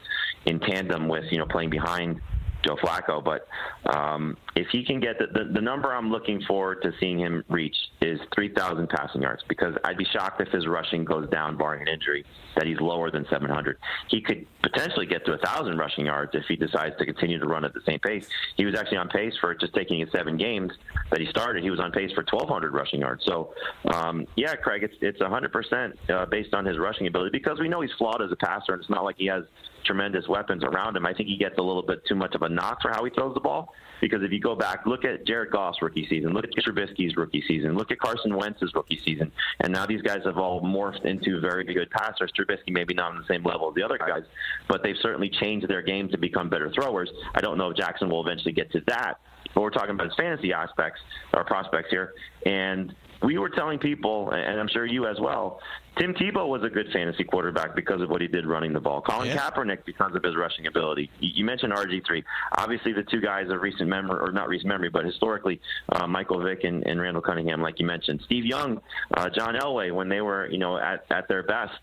in 0.46 0.60
tandem 0.60 1.08
with 1.08 1.26
you 1.32 1.38
know 1.38 1.46
playing 1.46 1.70
behind 1.70 2.20
Joe 2.64 2.76
Flacco. 2.76 3.24
But 3.24 3.48
um, 3.94 4.38
if 4.56 4.68
he 4.72 4.84
can 4.84 5.00
get 5.00 5.18
the, 5.20 5.28
the, 5.28 5.52
the 5.54 5.62
number 5.62 5.94
I'm 5.94 6.12
looking 6.12 6.42
forward 6.42 6.82
to 6.84 6.92
seeing 7.00 7.20
him 7.20 7.44
reach 7.50 7.76
is 8.02 8.20
3,000 8.36 8.90
passing 8.90 9.22
yards 9.22 9.44
because 9.48 9.76
I'd 9.84 9.98
be 9.98 10.06
shocked 10.06 10.42
if 10.42 10.50
his 10.50 10.68
rushing 10.68 11.06
goes 11.06 11.30
down, 11.30 11.58
barring 11.58 11.84
an 11.84 11.88
injury, 11.88 12.26
that 12.56 12.66
he's 12.66 12.80
lower 12.80 13.12
than 13.12 13.26
700. 13.30 13.78
He 14.10 14.22
could 14.22 14.46
potentially 14.62 15.06
get 15.06 15.26
to 15.26 15.32
1,000 15.32 15.78
rushing 15.78 16.06
yards 16.06 16.32
if 16.34 16.44
he 16.48 16.56
decides 16.56 16.98
to 16.98 17.06
continue 17.06 17.40
to 17.40 17.48
run 17.48 17.64
at 17.66 17.74
the 17.74 17.82
same 17.86 18.00
pace. 18.00 18.28
He 18.58 18.66
was 18.66 18.76
actually 18.76 18.98
on 18.98 19.10
pace 19.10 19.34
for 19.40 19.54
just 19.56 19.74
taking 19.74 20.00
his 20.00 20.12
seven 20.12 20.38
games 20.38 20.72
that 21.12 21.20
he 21.20 21.28
started. 21.28 21.64
He 21.64 21.70
was 21.70 21.80
on 21.80 21.92
pace 21.92 22.12
for 22.12 22.26
1,200 22.30 22.74
rushing 22.74 23.00
yards. 23.02 23.24
So, 23.26 23.54
um, 23.94 24.26
yeah, 24.36 24.56
Craig, 24.56 24.84
it's 24.84 24.96
it's 25.02 25.20
100% 25.20 25.94
uh, 26.10 26.26
based 26.26 26.54
on 26.54 26.66
his 26.66 26.78
rushing 26.78 27.08
ability 27.08 27.32
because 27.32 27.60
we 27.60 27.68
know 27.68 27.82
he's 27.82 27.92
flawed 27.98 28.22
as 28.22 28.32
a 28.32 28.36
passer, 28.36 28.74
and 28.74 28.82
it's 28.82 28.90
not 28.90 29.04
like 29.04 29.16
he 29.18 29.28
has 29.28 29.44
tremendous 29.86 30.28
weapons 30.28 30.64
around 30.64 30.96
him. 30.96 31.06
I 31.06 31.14
think 31.14 31.30
he 31.30 31.38
gets 31.38 31.58
a 31.58 31.62
little 31.62 31.84
bit 31.84 32.06
too 32.06 32.16
much 32.16 32.36
of 32.36 32.42
a 32.42 32.50
knock 32.50 32.82
for 32.82 32.90
how 32.90 33.04
he 33.04 33.12
throws 33.12 33.34
the 33.34 33.40
ball. 33.40 33.74
Because 34.02 34.24
if 34.24 34.32
you 34.32 34.40
go 34.40 34.56
back, 34.56 34.86
look 34.86 35.04
at 35.04 35.26
Jared 35.28 35.52
Goff's 35.52 35.82
rookie 35.82 36.08
season, 36.08 36.34
look 36.34 36.46
at 36.46 36.52
Trubisky's 36.52 37.18
rookie 37.18 37.44
season, 37.46 37.76
look 37.76 37.92
at 37.92 38.00
Carson 38.00 38.34
Wentz's 38.34 38.74
rookie 38.74 39.02
season, 39.04 39.30
and 39.60 39.74
now 39.74 39.86
these 39.86 40.02
guys 40.02 40.22
have 40.24 40.38
all 40.38 40.62
morphed 40.62 41.04
into 41.04 41.42
very 41.42 41.66
good 41.66 41.90
passers. 41.90 42.32
Trubisky 42.32 42.70
maybe 42.70 42.94
not 42.94 43.12
on 43.12 43.18
the 43.18 43.26
same 43.28 43.44
level 43.44 43.68
as 43.68 43.76
the 43.76 43.84
other 43.84 43.98
guys, 43.98 44.24
but 44.70 44.84
they've 44.84 44.96
certainly 45.02 45.30
changed 45.30 45.68
their 45.68 45.82
game 45.82 46.08
to 46.10 46.18
become 46.18 46.50
better 46.50 46.72
throwers. 46.72 47.12
I 47.36 47.42
don't 47.42 47.58
know 47.58 47.72
if 47.72 47.78
Jackson 47.78 48.10
will 48.10 48.26
eventually 48.26 48.54
get 48.54 48.72
to 48.72 48.82
that, 48.88 49.20
but 49.54 49.62
we're 49.62 49.70
talking 49.70 49.92
about 49.92 50.08
his 50.08 50.16
fantasy 50.16 50.54
aspects 50.54 51.02
or 51.34 51.44
prospects 51.44 51.90
here, 51.90 52.14
and 52.46 52.96
we 53.22 53.38
were 53.38 53.50
telling 53.50 53.80
people, 53.80 54.32
and 54.32 54.60
I'm 54.60 54.70
sure 54.70 54.86
you 54.86 55.08
as 55.08 55.20
well, 55.20 55.60
Tim 56.00 56.14
Tebow 56.14 56.48
was 56.48 56.64
a 56.64 56.70
good 56.70 56.88
fantasy 56.94 57.26
quarterback 57.26 57.76
because 57.76 58.02
of 58.02 58.10
what 58.10 58.22
he 58.22 58.28
did 58.28 58.46
running 58.46 58.72
the 58.72 58.80
ball. 58.80 59.02
Colin 59.02 59.28
yeah. 59.28 59.38
Kaepernick 59.38 59.84
because 59.86 60.16
of 60.16 60.24
his 60.24 60.34
rushing 60.34 60.66
ability. 60.66 61.12
You 61.20 61.44
mentioned 61.44 61.74
RG3. 61.74 62.24
Obviously, 62.58 62.94
the 62.94 63.04
two 63.04 63.20
guys 63.20 63.50
of 63.50 63.62
recent 63.62 63.90
memory, 63.90 64.18
or 64.22 64.32
not 64.32 64.48
recent 64.48 64.70
memory, 64.70 64.90
but 64.90 65.04
historically, 65.04 65.60
uh, 65.92 66.08
Michael 66.08 66.42
Vick 66.42 66.64
and, 66.64 66.88
and, 66.88 67.02
Randall 67.02 67.22
Cunningham, 67.22 67.62
like 67.62 67.82
you 67.82 67.86
mentioned. 67.86 68.22
Steve 68.24 68.46
Young, 68.46 68.80
uh, 69.16 69.30
John 69.30 69.56
Elway, 69.56 69.94
when 69.94 70.08
they 70.08 70.22
were, 70.22 70.48
you 70.50 70.58
know, 70.58 70.78
at, 70.78 71.06
at 71.10 71.28
their 71.28 71.44
best, 71.44 71.74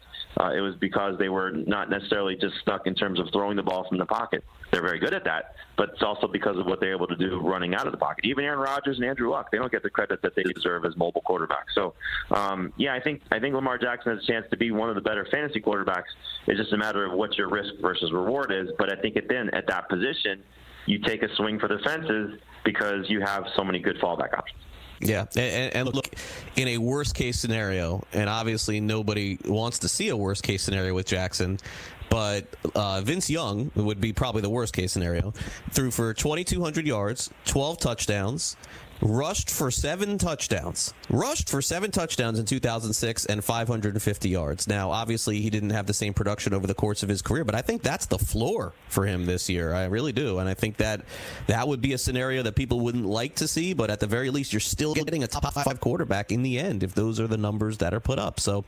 uh, 0.40 0.50
it 0.50 0.60
was 0.60 0.74
because 0.76 1.18
they 1.18 1.28
were 1.28 1.50
not 1.50 1.90
necessarily 1.90 2.36
just 2.36 2.56
stuck 2.62 2.86
in 2.86 2.94
terms 2.94 3.20
of 3.20 3.28
throwing 3.32 3.56
the 3.56 3.62
ball 3.62 3.86
from 3.86 3.98
the 3.98 4.06
pocket. 4.06 4.42
They're 4.70 4.82
very 4.82 4.98
good 4.98 5.14
at 5.14 5.24
that, 5.24 5.54
but 5.76 5.90
it's 5.90 6.02
also 6.02 6.26
because 6.26 6.58
of 6.58 6.66
what 6.66 6.80
they're 6.80 6.94
able 6.94 7.06
to 7.06 7.16
do 7.16 7.40
running 7.40 7.74
out 7.74 7.86
of 7.86 7.92
the 7.92 7.98
pocket. 7.98 8.24
Even 8.24 8.44
Aaron 8.44 8.58
Rodgers 8.58 8.96
and 8.96 9.06
Andrew 9.06 9.30
Luck, 9.30 9.50
they 9.50 9.58
don't 9.58 9.70
get 9.70 9.82
the 9.82 9.90
credit 9.90 10.22
that 10.22 10.34
they 10.34 10.42
deserve 10.42 10.84
as 10.84 10.96
mobile 10.96 11.22
quarterbacks. 11.26 11.72
So, 11.74 11.94
um, 12.30 12.72
yeah, 12.76 12.94
I 12.94 13.00
think 13.00 13.22
I 13.30 13.38
think 13.38 13.54
Lamar 13.54 13.78
Jackson 13.78 14.05
has 14.06 14.22
a 14.22 14.26
chance 14.26 14.46
to 14.50 14.56
be 14.56 14.70
one 14.70 14.88
of 14.88 14.94
the 14.94 15.00
better 15.00 15.26
fantasy 15.30 15.60
quarterbacks. 15.60 16.04
It's 16.46 16.58
just 16.58 16.72
a 16.72 16.78
matter 16.78 17.04
of 17.04 17.12
what 17.12 17.36
your 17.36 17.48
risk 17.48 17.74
versus 17.80 18.12
reward 18.12 18.52
is. 18.52 18.68
But 18.78 18.96
I 18.96 19.00
think 19.00 19.16
at 19.16 19.28
then 19.28 19.50
at 19.50 19.66
that 19.68 19.88
position, 19.88 20.42
you 20.86 20.98
take 21.00 21.22
a 21.22 21.34
swing 21.36 21.58
for 21.58 21.68
the 21.68 21.78
fences 21.84 22.40
because 22.64 23.08
you 23.08 23.20
have 23.20 23.44
so 23.54 23.64
many 23.64 23.78
good 23.78 23.96
fallback 23.98 24.36
options. 24.36 24.60
Yeah, 25.00 25.26
and, 25.36 25.76
and, 25.76 25.94
look, 25.94 26.08
in 26.56 26.68
a 26.68 26.78
worst 26.78 27.14
case 27.14 27.38
scenario, 27.38 28.02
and 28.14 28.30
obviously 28.30 28.80
nobody 28.80 29.38
wants 29.44 29.80
to 29.80 29.88
see 29.88 30.08
a 30.08 30.16
worst 30.16 30.42
case 30.42 30.62
scenario 30.62 30.94
with 30.94 31.06
Jackson, 31.06 31.58
but 32.08 32.46
uh, 32.74 33.02
Vince 33.02 33.28
Young 33.28 33.70
would 33.74 34.00
be 34.00 34.14
probably 34.14 34.40
the 34.40 34.48
worst 34.48 34.72
case 34.72 34.92
scenario. 34.92 35.34
Threw 35.72 35.90
for 35.90 36.14
2,200 36.14 36.86
yards, 36.86 37.30
12 37.44 37.78
touchdowns, 37.78 38.56
rushed 39.00 39.50
for 39.50 39.70
seven 39.70 40.18
touchdowns. 40.18 40.94
Rushed 41.10 41.48
for 41.48 41.60
seven 41.62 41.90
touchdowns 41.90 42.38
in 42.38 42.46
2006 42.46 43.26
and 43.26 43.44
550 43.44 44.28
yards. 44.28 44.66
Now, 44.66 44.90
obviously, 44.90 45.40
he 45.40 45.50
didn't 45.50 45.70
have 45.70 45.86
the 45.86 45.94
same 45.94 46.14
production 46.14 46.54
over 46.54 46.66
the 46.66 46.74
course 46.74 47.02
of 47.02 47.08
his 47.08 47.22
career, 47.22 47.44
but 47.44 47.54
I 47.54 47.62
think 47.62 47.82
that's 47.82 48.06
the 48.06 48.18
floor 48.18 48.72
for 48.88 49.06
him 49.06 49.26
this 49.26 49.48
year. 49.48 49.74
I 49.74 49.84
really 49.84 50.12
do, 50.12 50.38
and 50.38 50.48
I 50.48 50.54
think 50.54 50.78
that 50.78 51.02
that 51.46 51.68
would 51.68 51.80
be 51.80 51.92
a 51.92 51.98
scenario 51.98 52.42
that 52.42 52.54
people 52.54 52.80
wouldn't 52.80 53.06
like 53.06 53.36
to 53.36 53.48
see, 53.48 53.74
but 53.74 53.90
at 53.90 54.00
the 54.00 54.06
very 54.06 54.30
least, 54.30 54.52
you're 54.52 54.60
still 54.60 54.94
getting 54.94 55.22
a 55.24 55.26
top 55.26 55.52
five 55.52 55.80
quarterback 55.80 56.32
in 56.32 56.42
the 56.42 56.58
end 56.58 56.82
if 56.82 56.94
those 56.94 57.20
are 57.20 57.26
the 57.26 57.36
numbers 57.36 57.78
that 57.78 57.94
are 57.94 58.00
put 58.00 58.18
up. 58.18 58.40
So, 58.40 58.64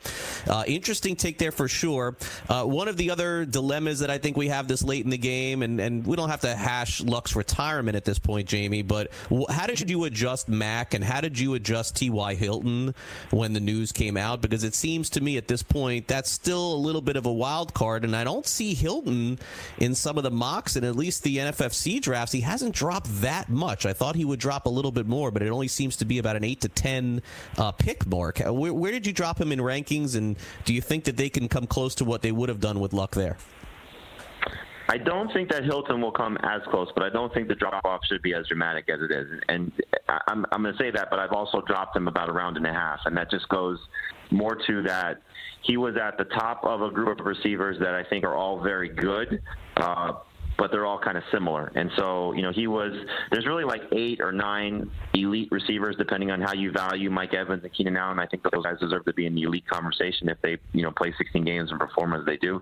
uh, 0.47 0.65
interesting 0.67 1.17
take 1.17 1.39
there 1.39 1.53
for 1.53 1.69
sure. 1.69 2.17
Uh, 2.49 2.65
one 2.65 2.89
of 2.89 2.97
the 2.97 3.11
other 3.11 3.45
dilemmas 3.45 4.01
that 4.01 4.11
I 4.11 4.19
think 4.19 4.37
we 4.37 4.49
have 4.49 4.69
this 4.69 4.83
late 4.83 5.05
in 5.05 5.11
the 5.11 5.19
game, 5.19 5.63
and, 5.63 5.81
and 5.81 6.07
we 6.07 6.17
don't 6.17 6.29
have 6.29 6.43
to 6.43 6.55
hash 6.55 7.01
Luck's 7.01 7.35
retirement 7.35 7.97
at 7.97 8.05
this 8.05 8.19
point, 8.19 8.49
Jamey, 8.49 8.87
but 8.87 9.11
how 9.51 9.67
did 9.67 9.89
you 9.89 10.05
address 10.05 10.18
adjust 10.19 10.49
Mack 10.49 10.95
and 10.95 11.05
how 11.05 11.21
did 11.21 11.39
you 11.39 11.55
adjust 11.55 11.95
T.Y. 11.95 12.35
Hilton 12.35 12.93
when 13.31 13.53
the 13.53 13.61
news 13.61 13.93
came 13.93 14.17
out? 14.17 14.41
Because 14.41 14.65
it 14.65 14.75
seems 14.75 15.09
to 15.11 15.21
me 15.21 15.37
at 15.37 15.47
this 15.47 15.63
point 15.63 16.09
that's 16.09 16.29
still 16.29 16.75
a 16.75 16.77
little 16.77 17.01
bit 17.01 17.15
of 17.15 17.25
a 17.25 17.33
wild 17.33 17.73
card, 17.73 18.05
and 18.05 18.17
I 18.17 18.25
don't 18.25 18.45
see 18.45 18.75
Hilton 18.75 19.39
in 19.79 19.95
some 19.95 20.19
of 20.19 20.25
the 20.25 20.31
mocks 20.33 20.75
and 20.75 20.85
at 20.85 20.97
least 20.97 21.23
the 21.23 21.37
NFFC 21.37 22.01
drafts. 22.01 22.33
He 22.33 22.41
hasn't 22.41 22.75
dropped 22.75 23.07
that 23.21 23.49
much. 23.49 23.87
I 23.87 23.93
thought 23.93 24.17
he 24.17 24.25
would 24.25 24.41
drop 24.41 24.67
a 24.67 24.71
little 24.71 24.91
bit 24.91 25.07
more, 25.07 25.31
but 25.31 25.43
it 25.43 25.51
only 25.51 25.69
seems 25.69 25.97
to 25.99 26.05
be 26.05 26.19
about 26.19 26.35
an 26.35 26.43
8 26.43 26.63
to 26.63 26.69
10 26.69 27.23
uh, 27.57 27.71
pick 27.71 28.05
mark. 28.05 28.41
Where, 28.41 28.75
where 28.75 28.91
did 28.91 29.07
you 29.07 29.13
drop 29.13 29.41
him 29.41 29.53
in 29.53 29.61
rankings, 29.61 30.17
and 30.17 30.37
do 30.65 30.75
you 30.75 30.81
think 30.81 31.05
that 31.05 31.17
they 31.17 31.29
can 31.29 31.49
come 31.49 31.69
close 31.69 31.95
to 31.97 32.05
what 32.05 32.23
they 32.23 32.33
would 32.33 32.49
have 32.49 32.59
done 32.59 32.81
with 32.81 32.93
luck 32.93 33.15
there? 33.15 33.37
I 34.91 34.97
don't 34.97 35.31
think 35.35 35.51
that 35.51 35.65
Hilton 35.65 36.01
will 36.01 36.13
come 36.13 36.39
as 36.43 36.63
close, 36.71 36.89
but 36.95 37.05
I 37.05 37.11
don't 37.11 37.33
think 37.35 37.49
the 37.49 37.55
drop 37.55 37.85
off 37.85 38.01
should 38.09 38.23
be 38.23 38.33
as 38.33 38.47
dramatic 38.47 38.89
as 38.89 39.01
it 39.03 39.11
is. 39.11 39.27
And 39.49 39.71
I'm, 40.09 40.47
I'm 40.51 40.63
going 40.63 40.75
to 40.75 40.83
say 40.83 40.91
that, 40.91 41.09
but 41.11 41.19
I've 41.19 41.33
also 41.33 41.61
dropped 41.61 41.95
him 41.95 42.09
about 42.09 42.31
a 42.31 42.33
round 42.33 42.57
and 42.57 42.67
a 42.67 42.73
half, 42.73 43.01
and 43.05 43.15
that 43.17 43.31
just 43.31 43.49
goes 43.51 43.79
more 44.31 44.57
to 44.67 44.83
that 44.85 45.21
he 45.63 45.77
was 45.77 45.97
at 45.97 46.17
the 46.17 46.25
top 46.25 46.65
of 46.65 46.81
a 46.81 46.91
group 46.91 47.21
of 47.21 47.27
receivers 47.27 47.79
that 47.81 47.95
I 47.95 48.05
think 48.05 48.25
are 48.25 48.35
all 48.35 48.61
very 48.61 48.89
good. 48.89 49.43
Uh, 49.77 50.13
but 50.59 50.73
they're 50.73 50.85
all 50.85 50.99
kind 50.99 51.17
of 51.17 51.23
similar. 51.33 51.71
And 51.77 51.89
so, 51.97 52.33
you 52.33 52.43
know, 52.43 52.51
he 52.51 52.67
was, 52.67 52.93
there's 53.31 53.47
really 53.47 53.63
like 53.63 53.83
eight 53.93 54.21
or 54.21 54.33
nine 54.33 54.91
elite 55.15 55.49
receivers, 55.53 55.95
depending 55.97 56.33
on 56.33 56.41
how 56.41 56.53
you 56.53 56.73
value 56.73 57.11
Mike 57.11 57.33
Evans 57.33 57.63
and 57.63 57.73
Keenan 57.73 57.97
Allen. 57.97 58.19
I 58.19 58.27
think 58.27 58.43
those 58.43 58.65
guys 58.65 58.79
deserve 58.81 59.05
to 59.05 59.13
be 59.13 59.27
in 59.27 59.37
the 59.37 59.43
elite 59.43 59.69
conversation 59.69 60.29
if 60.29 60.37
they, 60.43 60.59
you 60.73 60.83
know, 60.83 60.91
play 60.91 61.15
16 61.17 61.45
games 61.45 61.71
and 61.71 61.79
perform 61.79 62.13
as 62.13 62.27
they 62.27 62.37
do. 62.37 62.61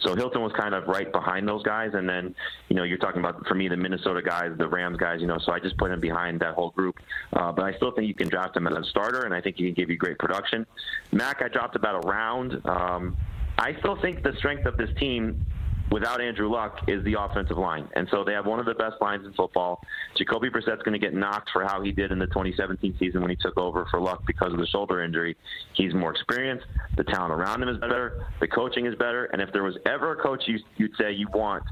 So 0.00 0.14
Hilton 0.14 0.42
was 0.42 0.52
kind 0.52 0.74
of 0.74 0.86
right 0.88 1.10
behind 1.10 1.48
those 1.48 1.62
guys. 1.62 1.92
And 1.94 2.06
then, 2.06 2.34
you 2.68 2.76
know, 2.76 2.82
you're 2.82 2.98
talking 2.98 3.20
about, 3.20 3.46
for 3.46 3.54
me, 3.54 3.66
the 3.68 3.78
Minnesota 3.78 4.20
guys, 4.20 4.52
the 4.58 4.68
Rams 4.68 4.98
guys, 4.98 5.22
you 5.22 5.26
know, 5.26 5.38
so 5.38 5.50
I 5.52 5.58
just 5.58 5.78
put 5.78 5.90
him 5.90 6.00
behind 6.00 6.40
that 6.40 6.54
whole 6.54 6.70
group. 6.70 6.98
Uh, 7.32 7.50
but 7.50 7.64
I 7.64 7.74
still 7.76 7.92
think 7.92 8.08
you 8.08 8.14
can 8.14 8.28
draft 8.28 8.54
him 8.58 8.66
as 8.66 8.76
a 8.76 8.84
starter, 8.90 9.22
and 9.22 9.32
I 9.32 9.40
think 9.40 9.56
he 9.56 9.64
can 9.64 9.74
give 9.74 9.88
you 9.88 9.96
great 9.96 10.18
production. 10.18 10.66
Mack, 11.12 11.40
I 11.40 11.48
dropped 11.48 11.76
about 11.76 12.04
a 12.04 12.06
round. 12.06 12.60
Um, 12.66 13.16
I 13.56 13.74
still 13.78 13.98
think 14.00 14.22
the 14.22 14.34
strength 14.36 14.66
of 14.66 14.76
this 14.76 14.90
team 14.98 15.44
without 15.90 16.20
Andrew 16.20 16.50
Luck 16.50 16.80
is 16.86 17.02
the 17.04 17.16
offensive 17.18 17.58
line. 17.58 17.88
And 17.94 18.08
so 18.10 18.24
they 18.24 18.32
have 18.32 18.46
one 18.46 18.60
of 18.60 18.66
the 18.66 18.74
best 18.74 18.96
lines 19.00 19.26
in 19.26 19.32
football. 19.32 19.80
Jacoby 20.16 20.48
Brissett's 20.48 20.82
going 20.82 20.92
to 20.92 20.98
get 20.98 21.14
knocked 21.14 21.50
for 21.52 21.64
how 21.64 21.82
he 21.82 21.92
did 21.92 22.12
in 22.12 22.18
the 22.18 22.26
2017 22.26 22.96
season 22.98 23.20
when 23.20 23.30
he 23.30 23.36
took 23.36 23.56
over 23.56 23.86
for 23.90 24.00
Luck 24.00 24.22
because 24.26 24.52
of 24.52 24.58
the 24.58 24.66
shoulder 24.66 25.02
injury. 25.02 25.36
He's 25.74 25.94
more 25.94 26.10
experienced. 26.10 26.66
The 26.96 27.04
talent 27.04 27.32
around 27.32 27.62
him 27.62 27.68
is 27.68 27.78
better. 27.78 28.26
The 28.40 28.48
coaching 28.48 28.86
is 28.86 28.94
better. 28.94 29.26
And 29.26 29.40
if 29.40 29.52
there 29.52 29.62
was 29.62 29.76
ever 29.86 30.12
a 30.12 30.16
coach 30.22 30.44
you, 30.46 30.58
you'd 30.76 30.96
say 30.98 31.12
you 31.12 31.28
want 31.32 31.64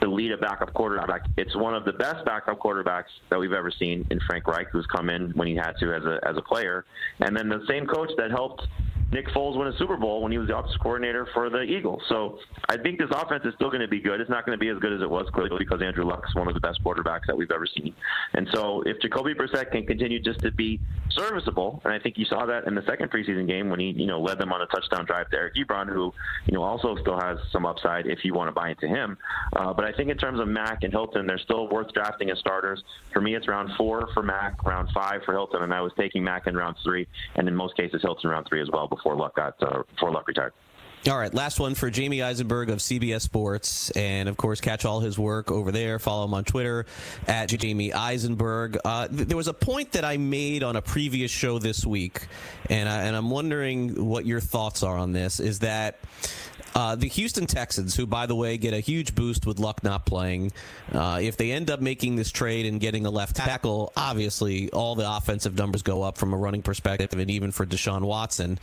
to 0.00 0.08
lead 0.10 0.32
a 0.32 0.36
backup 0.36 0.72
quarterback. 0.74 1.26
It's 1.36 1.56
one 1.56 1.74
of 1.74 1.84
the 1.84 1.92
best 1.92 2.24
backup 2.24 2.58
quarterbacks 2.58 3.04
that 3.30 3.38
we've 3.38 3.52
ever 3.52 3.70
seen 3.70 4.06
in 4.10 4.20
Frank 4.26 4.46
Reich, 4.46 4.68
who's 4.70 4.86
come 4.86 5.08
in 5.08 5.30
when 5.30 5.48
he 5.48 5.54
had 5.54 5.72
to 5.80 5.94
as 5.94 6.04
a 6.04 6.18
as 6.28 6.36
a 6.36 6.42
player, 6.42 6.84
and 7.20 7.36
then 7.36 7.48
the 7.48 7.64
same 7.68 7.86
coach 7.86 8.10
that 8.18 8.30
helped 8.30 8.66
Nick 9.12 9.28
Foles 9.28 9.56
win 9.56 9.68
a 9.68 9.76
Super 9.78 9.96
Bowl 9.96 10.22
when 10.22 10.32
he 10.32 10.38
was 10.38 10.48
the 10.48 10.56
offensive 10.56 10.80
coordinator 10.80 11.28
for 11.32 11.48
the 11.48 11.62
Eagles. 11.62 12.02
So 12.08 12.38
I 12.68 12.76
think 12.76 12.98
this 12.98 13.10
offense 13.10 13.44
is 13.44 13.54
still 13.54 13.68
going 13.68 13.80
to 13.80 13.88
be 13.88 14.00
good. 14.00 14.20
It's 14.20 14.30
not 14.30 14.44
going 14.44 14.58
to 14.58 14.60
be 14.60 14.68
as 14.70 14.78
good 14.78 14.92
as 14.92 15.02
it 15.02 15.08
was 15.08 15.26
clearly 15.32 15.56
because 15.58 15.82
Andrew 15.82 16.04
Luck 16.04 16.24
is 16.28 16.34
one 16.34 16.48
of 16.48 16.54
the 16.54 16.60
best 16.60 16.82
quarterbacks 16.82 17.26
that 17.28 17.36
we've 17.36 17.50
ever 17.50 17.66
seen. 17.66 17.94
And 18.34 18.48
so 18.52 18.82
if 18.86 19.00
Jacoby 19.00 19.34
Brissett 19.34 19.70
can 19.70 19.86
continue 19.86 20.20
just 20.20 20.40
to 20.40 20.50
be 20.50 20.80
serviceable, 21.10 21.80
and 21.84 21.92
I 21.92 21.98
think 21.98 22.18
you 22.18 22.24
saw 22.24 22.46
that 22.46 22.66
in 22.66 22.74
the 22.74 22.82
second 22.86 23.10
preseason 23.10 23.46
game 23.46 23.70
when 23.70 23.78
he 23.78 23.90
you 23.90 24.06
know 24.06 24.20
led 24.20 24.38
them 24.38 24.52
on 24.52 24.62
a 24.62 24.66
touchdown 24.66 25.04
drive 25.04 25.30
to 25.30 25.36
Eric 25.36 25.54
Ebron, 25.56 25.88
who 25.88 26.12
you 26.46 26.54
know 26.54 26.62
also 26.62 26.96
still 26.96 27.18
has 27.18 27.38
some 27.52 27.66
upside 27.66 28.06
if 28.06 28.24
you 28.24 28.34
want 28.34 28.48
to 28.48 28.52
buy 28.52 28.70
into 28.70 28.88
him. 28.88 29.16
Uh, 29.54 29.72
but 29.72 29.84
I 29.84 29.92
think 29.92 30.10
in 30.10 30.16
terms 30.16 30.40
of 30.40 30.48
Mack 30.48 30.82
and 30.82 30.92
Hilton, 30.92 31.26
they're 31.26 31.38
still 31.38 31.68
worth 31.68 31.92
drafting 31.92 32.30
as 32.30 32.38
starters. 32.38 32.82
For 33.12 33.20
me, 33.20 33.34
it's 33.34 33.46
round 33.46 33.70
four 33.76 34.08
for 34.12 34.22
Mack, 34.22 34.64
round 34.64 34.88
five 34.92 35.22
for 35.24 35.32
Hilton, 35.32 35.62
and 35.62 35.72
I 35.72 35.80
was 35.80 35.92
taking 35.96 36.24
Mack 36.24 36.46
in 36.46 36.56
round 36.56 36.76
three, 36.82 37.06
and 37.36 37.46
in 37.46 37.54
most 37.54 37.76
cases 37.76 38.02
Hilton 38.02 38.30
round 38.30 38.46
three 38.48 38.60
as 38.60 38.68
well 38.72 38.88
before 38.96 39.16
Luck 39.16 39.36
got 39.36 39.62
uh, 39.62 39.82
before 39.94 40.12
Luck 40.12 40.26
retired. 40.28 40.52
All 41.06 41.18
right, 41.18 41.34
last 41.34 41.60
one 41.60 41.74
for 41.74 41.90
Jamey 41.90 42.24
Eisenberg 42.24 42.70
of 42.70 42.78
CBS 42.78 43.20
Sports. 43.20 43.90
And 43.90 44.26
of 44.26 44.38
course, 44.38 44.62
catch 44.62 44.86
all 44.86 45.00
his 45.00 45.18
work 45.18 45.50
over 45.50 45.70
there. 45.70 45.98
Follow 45.98 46.24
him 46.24 46.32
on 46.32 46.44
Twitter 46.44 46.86
at 47.28 47.50
Jamey 47.50 47.92
Eisenberg. 47.94 48.78
Uh, 48.86 49.08
th- 49.08 49.28
there 49.28 49.36
was 49.36 49.48
a 49.48 49.52
point 49.52 49.92
that 49.92 50.04
I 50.06 50.16
made 50.16 50.62
on 50.62 50.76
a 50.76 50.82
previous 50.82 51.30
show 51.30 51.58
this 51.58 51.84
week, 51.84 52.26
and, 52.70 52.88
I, 52.88 53.02
and 53.02 53.14
I'm 53.14 53.28
wondering 53.28 54.06
what 54.06 54.24
your 54.24 54.40
thoughts 54.40 54.82
are 54.82 54.96
on 54.96 55.12
this 55.12 55.40
is 55.40 55.58
that 55.58 55.98
uh, 56.74 56.96
the 56.96 57.08
Houston 57.08 57.46
Texans, 57.46 57.94
who, 57.94 58.06
by 58.06 58.26
the 58.26 58.34
way, 58.34 58.56
get 58.56 58.74
a 58.74 58.80
huge 58.80 59.14
boost 59.14 59.46
with 59.46 59.58
Luck 59.58 59.82
not 59.82 60.06
playing, 60.06 60.52
uh, 60.92 61.18
if 61.22 61.36
they 61.36 61.52
end 61.52 61.70
up 61.70 61.80
making 61.80 62.16
this 62.16 62.30
trade 62.30 62.66
and 62.66 62.80
getting 62.80 63.06
a 63.06 63.10
left 63.10 63.36
tackle, 63.36 63.92
obviously 63.96 64.70
all 64.70 64.94
the 64.94 65.10
offensive 65.10 65.56
numbers 65.56 65.82
go 65.82 66.02
up 66.02 66.18
from 66.18 66.32
a 66.32 66.36
running 66.36 66.62
perspective 66.62 67.18
and 67.18 67.30
even 67.30 67.50
for 67.50 67.64
Deshaun 67.64 68.02
Watson. 68.02 68.58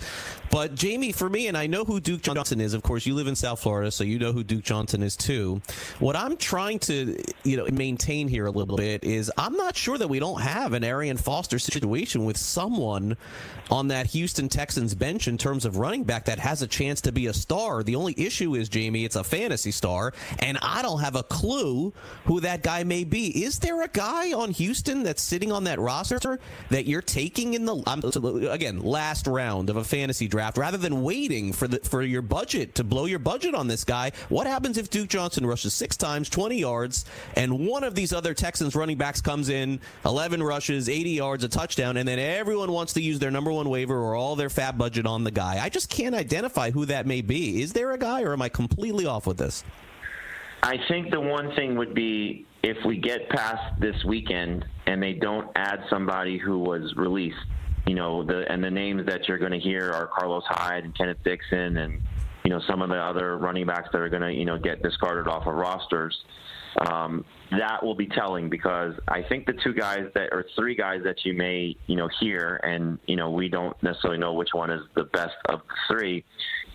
But, 0.50 0.76
Jamey, 0.76 1.14
for 1.16 1.30
me, 1.30 1.48
and 1.48 1.58
I 1.58 1.68
know 1.68 1.86
who 1.86 2.00
Duke 2.00 2.22
Johnson 2.22 2.60
is, 2.62 2.74
of 2.74 2.84
course, 2.84 3.06
you 3.06 3.16
live 3.16 3.28
in 3.28 3.36
South 3.36 3.62
Florida, 3.62 3.92
so 3.92 4.04
you 4.04 4.20
know 4.20 4.32
who 4.32 4.44
Duke 4.44 4.64
Johnson 4.64 5.04
is 5.04 5.16
too. 5.16 5.62
What 6.00 6.16
I'm 6.16 6.38
trying 6.38 6.80
to 6.80 7.22
you 7.44 7.58
know 7.58 7.68
maintain 7.72 8.28
here 8.28 8.46
a 8.46 8.52
little 8.52 8.78
bit 8.78 9.04
is 9.04 9.32
I'm 9.38 9.56
not 9.56 9.76
sure 9.76 9.98
that 9.98 10.08
we 10.08 10.20
don't 10.20 10.42
have 10.42 10.74
an 10.74 10.84
Arian 10.84 11.18
Foster 11.18 11.60
situation 11.60 12.26
with 12.26 12.38
someone 12.38 13.18
on 13.70 13.88
that 13.88 14.08
Houston 14.08 14.50
Texans 14.50 14.94
bench 14.94 15.28
in 15.28 15.38
terms 15.38 15.66
of 15.66 15.78
running 15.78 16.04
back 16.04 16.26
that 16.26 16.40
has 16.40 16.62
a 16.62 16.68
chance 16.68 17.02
to 17.02 17.12
be 17.12 17.28
a 17.28 17.34
star. 17.34 17.84
The 17.84 17.96
only 18.02 18.16
issue 18.18 18.56
is, 18.56 18.68
Jamey, 18.68 19.06
it's 19.06 19.16
a 19.16 19.24
fantasy 19.24 19.70
star, 19.70 20.12
and 20.40 20.58
I 20.64 20.82
don't 20.82 21.02
have 21.02 21.16
a 21.16 21.22
clue 21.22 21.94
who 22.26 22.40
that 22.40 22.64
guy 22.64 22.84
may 22.84 23.04
be. 23.04 23.44
Is 23.44 23.60
there 23.60 23.84
a 23.84 23.88
guy 23.88 24.34
on 24.34 24.50
Houston 24.50 25.04
that's 25.04 25.22
sitting 25.22 25.52
on 25.52 25.66
that 25.66 25.80
roster 25.80 26.40
that 26.70 26.88
you're 26.88 27.04
taking 27.04 27.54
in 27.54 27.66
the 27.66 27.76
um, 27.86 28.02
again 28.50 28.80
last 28.80 29.28
round 29.28 29.70
of 29.70 29.78
a 29.78 29.84
fantasy 29.84 30.28
draft 30.28 30.58
rather 30.58 30.78
than 30.78 31.04
waiting 31.04 31.54
for 31.54 31.68
the 31.68 31.78
for 31.80 32.02
your 32.02 32.24
budget 32.24 32.74
to 32.76 32.84
blow 32.84 33.06
your 33.06 33.20
budget 33.20 33.54
on 33.54 33.68
this 33.68 33.84
guy? 33.84 34.12
What 34.30 34.48
happens 34.48 34.80
if 34.80 34.90
Duke 34.90 35.10
Johnson 35.10 35.46
rushes 35.46 35.76
six 35.76 35.96
times, 35.96 36.28
20 36.28 36.58
yards, 36.58 37.06
and 37.36 37.68
one 37.68 37.84
of 37.84 37.94
these 37.94 38.14
other 38.14 38.34
Texans 38.34 38.76
running 38.76 38.98
backs 38.98 39.22
comes 39.22 39.50
in, 39.50 39.80
11 40.06 40.42
rushes, 40.42 40.90
80 40.90 41.12
yards, 41.12 41.44
a 41.44 41.50
touchdown, 41.50 41.98
and 41.98 42.08
then 42.08 42.18
everyone 42.18 42.72
wants 42.72 42.94
to 42.94 43.02
use 43.02 43.20
their 43.20 43.30
number 43.30 43.52
one 43.52 43.70
waiver 43.70 43.96
or 43.96 44.16
all 44.16 44.36
their 44.36 44.50
FAAB 44.50 44.80
budget 44.80 45.06
on 45.06 45.24
the 45.24 45.32
guy? 45.32 45.64
I 45.64 45.70
just 45.70 45.90
can't 45.90 46.16
identify 46.16 46.72
who 46.72 46.86
that 46.88 47.06
may 47.06 47.22
be. 47.22 47.62
Is 47.62 47.74
there 47.74 47.91
a 47.94 47.98
guy, 47.98 48.24
or 48.24 48.34
am 48.34 48.42
I 48.42 48.50
completely 48.50 49.06
off 49.06 49.28
with 49.28 49.38
this? 49.38 49.64
I 50.64 50.78
think 50.88 51.12
the 51.12 51.20
one 51.20 51.56
thing 51.56 51.76
would 51.76 51.94
be 51.94 52.46
if 52.64 52.78
we 52.86 52.98
get 52.98 53.30
past 53.30 53.80
this 53.80 53.96
weekend 54.06 54.66
and 54.86 55.02
they 55.02 55.14
don't 55.14 55.50
add 55.56 55.84
somebody 55.90 56.38
who 56.38 56.60
was 56.60 56.94
released, 56.96 57.38
you 57.88 57.96
know, 57.96 58.24
the 58.24 58.50
and 58.52 58.64
the 58.64 58.70
names 58.70 59.06
that 59.08 59.28
you're 59.28 59.40
going 59.40 59.52
to 59.52 59.60
hear 59.60 59.92
are 59.92 60.08
Carlos 60.08 60.44
Hyde 60.48 60.84
and 60.84 60.96
Kenneth 60.96 61.18
Dixon 61.24 61.78
and 61.78 62.02
you 62.44 62.52
know 62.52 62.62
some 62.68 62.82
of 62.82 62.90
the 62.90 62.98
other 62.98 63.38
running 63.38 63.66
backs 63.66 63.90
that 63.92 64.02
are 64.02 64.10
going 64.10 64.22
to 64.22 64.32
you 64.32 64.46
know 64.46 64.58
get 64.58 64.84
discarded 64.84 65.28
off 65.28 65.48
of 65.48 65.56
rosters. 65.56 66.18
Um, 66.88 67.26
that 67.52 67.84
will 67.84 67.96
be 67.96 68.08
telling 68.08 68.50
because 68.50 68.94
I 69.08 69.24
think 69.24 69.46
the 69.46 69.54
two 69.62 69.74
guys 69.74 70.06
that 70.14 70.30
or 70.32 70.46
three 70.56 70.74
guys 70.74 71.02
that 71.04 71.26
you 71.26 71.34
may 71.34 71.76
you 71.88 71.96
know 71.96 72.08
hear 72.20 72.62
and 72.64 72.98
you 73.08 73.16
know 73.16 73.32
we 73.32 73.50
don't 73.50 73.76
necessarily 73.84 74.20
know 74.20 74.34
which 74.34 74.54
one 74.54 74.70
is 74.70 74.82
the 74.96 75.04
best 75.06 75.36
of 75.50 75.62
the 75.68 75.94
three 75.94 76.24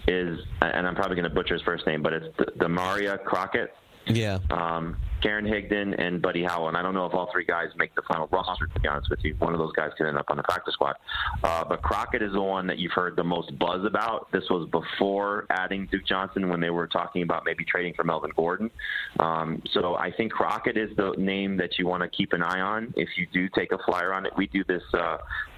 is 0.09 0.39
and 0.61 0.87
I'm 0.87 0.95
probably 0.95 1.17
going 1.17 1.29
to 1.29 1.35
butcher 1.35 1.55
his 1.55 1.63
first 1.63 1.87
name, 1.87 2.03
but 2.03 2.13
it's 2.13 2.37
the, 2.39 2.47
Damarea 2.59 3.23
Crockett. 3.23 3.75
Yeah. 4.09 4.39
Um, 4.51 4.97
Karan 5.21 5.45
Higdon 5.45 5.95
and 5.99 6.23
Buddy 6.23 6.45
Howell. 6.45 6.69
And 6.69 6.77
I 6.77 6.83
don't 6.83 6.95
know 6.95 7.07
if 7.07 7.15
all 7.15 7.29
three 7.33 7.45
guys 7.45 7.69
make 7.77 7.95
the 7.97 8.03
final 8.03 8.29
roster, 8.31 8.67
to 8.67 8.81
be 8.81 8.87
honest 8.87 9.11
with 9.11 9.19
you. 9.25 9.35
One 9.39 9.53
of 9.53 9.59
those 9.59 9.73
guys 9.73 9.91
could 9.99 10.07
end 10.07 10.17
up 10.17 10.27
on 10.29 10.37
the 10.37 10.43
practice 10.45 10.75
squad. 10.75 10.95
Uh, 11.43 11.65
but 11.65 11.83
Crockett 11.83 12.23
is 12.23 12.33
the 12.33 12.43
one 12.43 12.67
that 12.69 12.79
you've 12.79 12.93
heard 12.93 13.17
the 13.17 13.25
most 13.25 13.59
buzz 13.59 13.85
about. 13.85 14.31
This 14.31 14.45
was 14.49 14.69
before 14.71 15.47
adding 15.51 15.89
Duke 15.91 16.07
Johnson 16.07 16.49
when 16.49 16.61
they 16.61 16.71
were 16.71 16.87
talking 16.87 17.23
about 17.23 17.45
maybe 17.45 17.65
trading 17.65 17.95
for 17.95 18.05
Melvin 18.05 18.31
Gordon. 18.37 18.71
Um, 19.19 19.63
so 19.73 19.97
I 19.97 20.13
think 20.13 20.33
Crockett 20.33 20.77
is 20.77 20.91
the 20.97 21.15
name 21.19 21.57
that 21.57 21.79
you 21.79 21.87
want 21.87 22.03
to 22.03 22.09
keep 22.09 22.33
an 22.33 22.43
eye 22.43 22.61
on 22.61 22.95
if 22.97 23.09
you 23.17 23.27
do 23.33 23.49
take 23.49 23.73
a 23.73 23.79
flyer 23.79 24.13
on 24.13 24.27
it. 24.27 24.33
We 24.37 24.47
do 24.47 24.63
this 24.65 24.83
uh, 24.95 25.17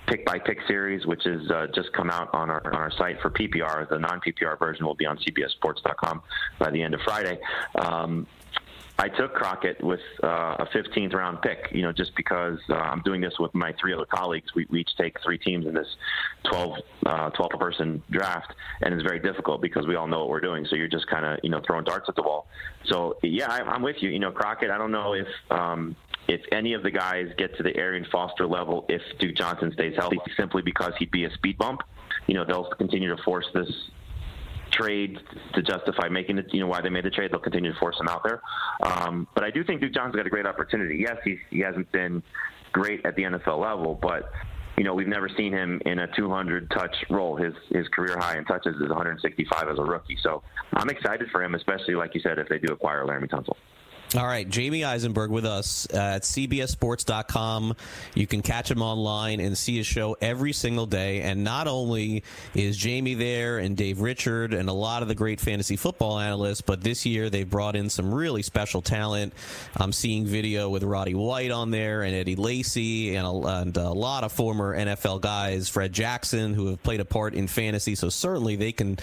pick 0.09 0.25
by 0.25 0.39
pick 0.39 0.59
series, 0.67 1.07
which 1.07 1.27
is 1.27 1.51
uh, 1.51 1.67
just 1.75 1.93
come 1.93 2.11
out 2.11 2.31
on 2.33 2.51
our 2.51 2.67
on 2.67 2.75
our 2.75 2.91
site 2.93 3.21
for 3.21 3.31
PPR. 3.31 3.89
The 3.89 3.99
non 3.99 4.21
PPR 4.21 4.59
version 4.59 4.85
will 4.85 4.95
be 4.95 5.07
on 5.07 5.19
CBSSports.com 5.19 6.23
by 6.59 6.71
the 6.71 6.83
end 6.83 6.95
of 6.95 7.01
Friday. 7.03 7.39
Um, 7.79 8.27
I 9.01 9.09
took 9.09 9.33
Crockett 9.33 9.83
with 9.83 10.01
uh, 10.25 10.57
a 10.59 10.67
15th 10.75 11.15
round 11.15 11.41
pick, 11.41 11.69
you 11.71 11.83
know, 11.83 11.93
just 11.93 12.17
because 12.17 12.59
uh, 12.69 12.75
I'm 12.75 13.01
doing 13.03 13.21
this 13.21 13.35
with 13.39 13.55
my 13.55 13.73
three 13.81 13.95
other 13.95 14.07
colleagues. 14.07 14.53
We, 14.57 14.67
we 14.71 14.81
each 14.81 14.91
take 14.99 15.17
three 15.23 15.39
teams 15.39 15.67
in 15.67 15.75
this 15.75 15.87
12, 16.51 16.79
uh, 17.07 17.31
12 17.31 17.53
person 17.61 18.03
draft, 18.11 18.53
and 18.83 18.93
it's 18.93 19.05
very 19.05 19.21
difficult 19.21 19.63
because 19.63 19.87
we 19.87 19.95
all 19.95 20.09
know 20.09 20.19
what 20.19 20.29
we're 20.31 20.41
doing. 20.41 20.67
So 20.69 20.75
you're 20.75 20.89
just 20.89 21.07
kind 21.07 21.25
of, 21.25 21.39
you 21.45 21.51
know, 21.51 21.61
throwing 21.65 21.85
darts 21.85 22.09
at 22.09 22.17
the 22.17 22.23
wall. 22.23 22.49
So 22.87 23.17
yeah, 23.23 23.49
I, 23.49 23.61
I'm 23.61 23.83
with 23.83 23.97
you. 24.01 24.11
You 24.11 24.19
know, 24.19 24.33
Crockett. 24.33 24.71
I 24.71 24.79
don't 24.79 24.91
know 24.91 25.13
if 25.13 25.29
um, 25.49 25.95
if 26.29 26.41
any 26.53 26.75
of 26.75 26.83
the 26.83 26.91
guys 26.91 27.27
get 27.39 27.57
to 27.57 27.63
the 27.63 27.75
Arian 27.77 28.07
Foster 28.13 28.47
level 28.47 28.85
if 28.89 29.01
Duke 29.19 29.35
Johnson 29.35 29.73
stays 29.73 29.95
healthy, 29.97 30.19
simply 30.37 30.63
because 30.63 30.93
he'd 30.99 31.11
be 31.11 31.25
a 31.25 31.33
speed 31.33 31.59
bump. 31.59 31.81
You 32.27 32.35
know, 32.35 32.45
they'll 32.45 32.71
continue 32.77 33.15
to 33.15 33.23
force 33.23 33.47
this 33.55 33.69
trade 34.71 35.19
to 35.55 35.63
justify 35.63 36.09
making 36.09 36.39
it, 36.39 36.53
you 36.53 36.61
know, 36.61 36.67
why 36.67 36.83
they 36.83 36.91
made 36.91 37.05
the 37.05 37.11
trade. 37.11 37.33
They'll 37.33 37.41
continue 37.41 37.73
to 37.73 37.79
force 37.79 37.99
him 37.99 38.09
out 38.09 38.23
there. 38.23 38.43
Um, 38.83 39.27
but 39.35 39.43
I 39.43 39.51
do 39.51 39.65
think 39.65 39.81
Duke 39.81 39.95
Johnson's 39.95 40.17
got 40.17 40.27
a 40.27 40.31
great 40.31 40.47
opportunity. 40.47 40.99
Yes, 40.99 41.17
he's, 41.25 41.39
he 41.51 41.61
hasn't 41.61 41.91
been 41.93 42.23
great 42.73 43.05
at 43.07 43.17
the 43.17 43.23
NFL 43.23 43.61
level, 43.61 43.99
but 44.01 44.31
you 44.77 44.85
know, 44.85 44.95
we've 44.95 45.09
never 45.09 45.29
seen 45.37 45.53
him 45.53 45.81
in 45.87 45.99
a 45.99 46.07
200 46.15 46.71
touch 46.71 46.95
role. 47.11 47.37
His 47.37 47.53
his 47.71 47.89
career 47.89 48.17
high 48.17 48.39
in 48.39 48.45
touches 48.45 48.77
is 48.77 48.89
165 48.89 49.69
as 49.69 49.79
a 49.79 49.83
rookie. 49.83 50.17
So 50.23 50.43
I'm 50.75 50.89
excited 50.89 51.29
for 51.33 51.43
him, 51.43 51.57
especially 51.57 51.97
like 51.97 52.15
you 52.15 52.21
said, 52.21 52.39
if 52.39 52.49
they 52.49 52.59
do 52.59 52.73
acquire 52.73 53.05
Laremy 53.05 53.29
Tunsil. 53.29 53.57
All 54.17 54.25
right, 54.25 54.49
Jamey 54.49 54.87
Eisenberg 54.87 55.31
with 55.31 55.45
us 55.45 55.87
at 55.93 56.23
CBSSports.com. 56.23 57.77
You 58.15 58.27
can 58.27 58.41
catch 58.41 58.71
him 58.71 58.81
online 58.81 59.39
and 59.39 59.57
see 59.57 59.77
his 59.77 59.87
show 59.87 60.17
every 60.23 60.55
single 60.55 60.87
day. 60.87 61.21
And 61.21 61.45
not 61.45 61.69
only 61.69 62.25
is 62.55 62.79
Jamey 62.79 63.19
there 63.19 63.59
and 63.59 63.77
Dave 63.77 64.01
Richard 64.01 64.55
and 64.55 64.71
a 64.71 64.73
lot 64.73 65.03
of 65.03 65.09
the 65.09 65.15
great 65.15 65.43
fantasy 65.43 65.77
football 65.77 66.19
analysts, 66.19 66.63
but 66.63 66.81
this 66.81 67.05
year 67.05 67.29
they've 67.29 67.49
brought 67.49 67.77
in 67.77 67.91
some 67.91 68.15
really 68.15 68.41
special 68.41 68.81
talent. 68.81 69.35
I'm 69.77 69.93
seeing 69.93 70.25
video 70.25 70.71
with 70.71 70.85
Roddy 70.85 71.15
White 71.15 71.51
on 71.51 71.71
there 71.71 72.01
and 72.01 72.15
Eddie 72.15 72.37
Lacy 72.37 73.15
and 73.15 73.27
a, 73.27 73.59
and 73.61 73.77
a 73.77 73.91
lot 73.91 74.25
of 74.25 74.33
former 74.33 74.75
NFL 74.75 75.21
guys, 75.21 75.69
Fred 75.69 75.93
Jackson, 75.93 76.55
who 76.55 76.69
have 76.69 76.83
played 76.83 77.01
a 77.01 77.05
part 77.05 77.35
in 77.35 77.47
fantasy. 77.47 77.95
So 77.95 78.09
certainly 78.09 78.57
they 78.57 78.73
can 78.73 78.99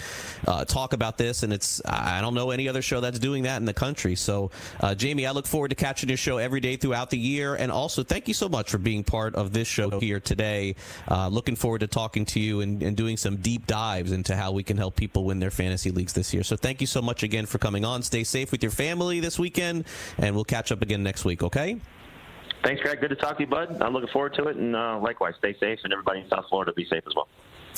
uh, 0.48 0.64
talk 0.64 0.94
about 0.94 1.16
this. 1.16 1.44
And 1.44 1.52
it's 1.52 1.80
I 1.84 2.20
don't 2.20 2.34
know 2.34 2.50
any 2.50 2.68
other 2.68 2.82
show 2.82 3.00
that's 3.00 3.20
doing 3.20 3.44
that 3.44 3.58
in 3.58 3.66
the 3.66 3.72
country. 3.72 4.16
So. 4.16 4.50
Uh, 4.80 4.95
Jamey, 4.96 5.26
I 5.26 5.30
look 5.30 5.46
forward 5.46 5.68
to 5.68 5.74
catching 5.74 6.08
your 6.08 6.18
show 6.18 6.38
every 6.38 6.60
day 6.60 6.76
throughout 6.76 7.10
the 7.10 7.18
year. 7.18 7.54
And 7.54 7.70
also, 7.70 8.02
thank 8.02 8.28
you 8.28 8.34
so 8.34 8.48
much 8.48 8.70
for 8.70 8.78
being 8.78 9.04
part 9.04 9.34
of 9.34 9.52
this 9.52 9.68
show 9.68 10.00
here 10.00 10.20
today. 10.20 10.76
Uh, 11.08 11.28
looking 11.28 11.56
forward 11.56 11.80
to 11.80 11.86
talking 11.86 12.24
to 12.26 12.40
you 12.40 12.60
and, 12.60 12.82
and, 12.82 12.96
doing 12.96 13.16
some 13.16 13.36
deep 13.36 13.66
dives 13.66 14.10
into 14.10 14.34
how 14.34 14.52
we 14.52 14.62
can 14.62 14.76
help 14.76 14.96
people 14.96 15.24
win 15.24 15.38
their 15.38 15.50
fantasy 15.50 15.90
leagues 15.90 16.14
this 16.14 16.32
year. 16.32 16.42
So, 16.42 16.56
thank 16.56 16.80
you 16.80 16.86
so 16.86 17.02
much 17.02 17.22
again 17.22 17.46
for 17.46 17.58
coming 17.58 17.84
on. 17.84 18.02
Stay 18.02 18.24
safe 18.24 18.50
with 18.52 18.62
your 18.62 18.72
family 18.72 19.20
this 19.20 19.38
weekend, 19.38 19.84
and 20.18 20.34
we'll 20.34 20.44
catch 20.44 20.72
up 20.72 20.82
again 20.82 21.02
next 21.02 21.24
week, 21.24 21.42
okay? 21.42 21.80
Thanks, 22.64 22.82
Greg. 22.82 23.00
Good 23.00 23.10
to 23.10 23.16
talk 23.16 23.36
to 23.36 23.44
you, 23.44 23.46
bud. 23.46 23.80
I'm 23.80 23.92
looking 23.92 24.08
forward 24.08 24.34
to 24.34 24.48
it. 24.48 24.56
And 24.56 24.74
uh, 24.74 24.98
likewise, 24.98 25.34
stay 25.38 25.54
safe, 25.60 25.78
and 25.84 25.92
everybody 25.92 26.20
in 26.20 26.28
South 26.28 26.46
Florida 26.48 26.72
be 26.72 26.84
safe 26.86 27.04
as 27.06 27.14
well. 27.14 27.28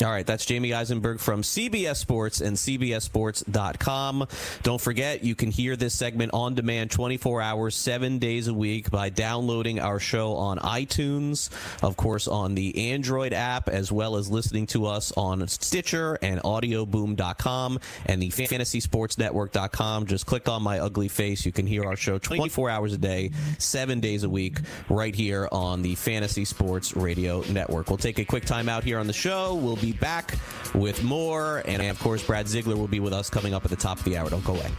All 0.05 0.13
right, 0.13 0.25
that's 0.25 0.47
Jamey 0.47 0.77
Eisenberg 0.77 1.19
from 1.19 1.43
CBS 1.43 1.97
Sports 1.97 2.41
and 2.41 2.57
CBSSports.com. 2.57 4.29
Don't 4.63 4.81
forget, 4.81 5.25
you 5.25 5.35
can 5.35 5.51
hear 5.51 5.75
this 5.75 5.93
segment 5.93 6.33
on 6.33 6.55
demand 6.55 6.93
24 6.93 7.43
hours, 7.43 7.75
seven 7.75 8.21
days 8.21 8.47
a 8.47 8.55
week 8.55 8.93
by 8.93 9.09
downloading 9.09 9.81
our 9.81 9.99
show 9.99 10.35
on 10.37 10.59
iTunes, 10.59 11.51
of 11.83 11.97
course, 11.97 12.29
on 12.29 12.55
the 12.55 12.93
Android 12.93 13.33
app, 13.33 13.69
as 13.69 13.91
well 13.91 14.15
as 14.15 14.31
listening 14.31 14.69
to 14.69 14.87
us 14.87 15.11
on 15.17 15.49
Stitcher 15.49 16.17
and 16.23 16.41
AudioBoom.com 16.43 17.81
and 18.07 18.23
the 18.23 18.29
FantasySportsNetwork.com. 18.29 20.07
Just 20.07 20.27
click 20.27 20.49
on 20.49 20.63
my 20.63 20.79
ugly 20.79 21.09
face. 21.09 21.45
You 21.45 21.51
can 21.51 21.67
hear 21.67 21.85
our 21.85 21.97
show 21.97 22.19
24 22.19 22.71
hours 22.71 22.93
a 22.93 22.99
day, 22.99 23.33
seven 23.59 23.99
days 23.99 24.23
a 24.23 24.31
week, 24.31 24.61
right 24.89 25.15
here 25.15 25.49
on 25.51 25.83
the 25.83 25.97
Fantasy 25.97 26.45
Sports 26.45 26.95
Radio 26.95 27.41
Network. 27.51 27.89
We'll 27.89 27.99
take 27.99 28.21
a 28.21 28.25
quick 28.25 28.45
time 28.45 28.69
out 28.69 28.85
here 28.85 29.01
on 29.01 29.09
the 29.09 29.13
show. 29.13 29.57
We'll 29.57 29.75
be 29.75 29.88
back 29.93 30.35
with 30.75 31.03
more. 31.03 31.63
And 31.67 31.83
of 31.83 31.99
course, 32.01 32.23
Brad 32.23 32.49
Ziegler 32.49 32.77
will 32.77 32.89
be 32.89 33.01
with 33.01 33.13
us 33.13 33.31
coming 33.31 33.55
up 33.55 33.65
at 33.65 33.71
the 33.71 33.77
top 33.77 33.99
of 33.99 34.05
the 34.05 34.17
hour. 34.17 34.31
Don't 34.31 34.45
go 34.45 34.55
away. 34.55 34.71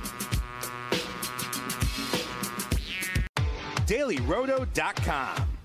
DailyRoto.com. 3.86 5.59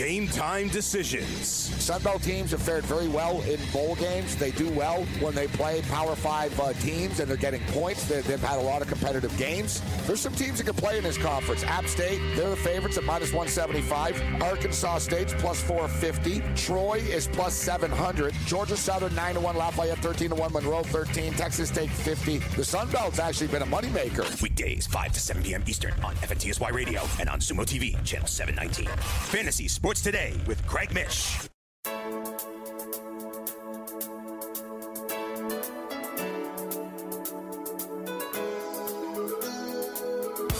Game 0.00 0.28
time 0.28 0.68
decisions. 0.68 1.68
Sunbelt 1.76 2.22
teams 2.22 2.52
have 2.52 2.62
fared 2.62 2.86
very 2.86 3.06
well 3.06 3.42
in 3.42 3.60
bowl 3.70 3.96
games. 3.96 4.34
They 4.34 4.50
do 4.50 4.66
well 4.70 5.04
when 5.20 5.34
they 5.34 5.46
play 5.46 5.82
Power 5.90 6.16
Five 6.16 6.58
uh, 6.58 6.72
teams 6.72 7.20
and 7.20 7.28
they're 7.28 7.36
getting 7.36 7.62
points. 7.66 8.08
They, 8.08 8.22
have 8.22 8.42
had 8.42 8.58
a 8.58 8.62
lot 8.62 8.80
of 8.80 8.88
competitive 8.88 9.36
games. 9.36 9.82
There's 10.06 10.20
some 10.20 10.34
teams 10.34 10.56
that 10.56 10.64
can 10.64 10.74
play 10.74 10.96
in 10.96 11.04
this 11.04 11.18
conference. 11.18 11.64
App 11.64 11.86
State, 11.86 12.18
they're 12.34 12.48
the 12.48 12.56
favorites 12.56 12.96
at 12.96 13.04
minus 13.04 13.34
175. 13.34 14.40
Arkansas 14.42 15.00
State's 15.00 15.34
plus 15.34 15.60
450. 15.60 16.42
Troy 16.56 16.94
is 16.94 17.26
plus 17.26 17.52
700. 17.52 18.32
Georgia 18.46 18.78
Southern 18.78 19.14
9 19.14 19.34
to 19.34 19.40
1. 19.40 19.54
Lafayette 19.54 19.98
13 19.98 20.30
to 20.30 20.34
1. 20.34 20.50
Monroe 20.54 20.82
13. 20.82 21.34
Texas 21.34 21.68
State 21.68 21.90
50. 21.90 22.38
The 22.38 22.62
Sunbelt's 22.62 23.18
actually 23.18 23.48
been 23.48 23.60
a 23.60 23.66
moneymaker. 23.66 24.40
Weekdays 24.40 24.86
5 24.86 25.12
to 25.12 25.20
7 25.20 25.42
p.m. 25.42 25.62
Eastern 25.66 25.92
on 26.02 26.14
FNTSY 26.14 26.72
Radio 26.72 27.02
and 27.18 27.28
on 27.28 27.38
Sumo 27.38 27.66
TV, 27.66 28.02
channel 28.02 28.26
719. 28.26 28.86
Fantasy 28.96 29.68
Sports 29.68 29.89
Today 29.98 30.34
with 30.46 30.64
Craig 30.66 30.94
Mish. 30.94 31.49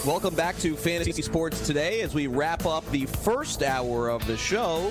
Welcome 0.07 0.35
back 0.35 0.57
to 0.61 0.77
Fantasy 0.77 1.21
Sports 1.21 1.67
Today 1.67 2.01
as 2.01 2.15
we 2.15 2.27
wrap 2.27 2.65
up 2.65 2.91
the 2.91 3.05
first 3.05 3.63
hour 3.63 4.09
of 4.09 4.27
the 4.27 4.35
show. 4.35 4.91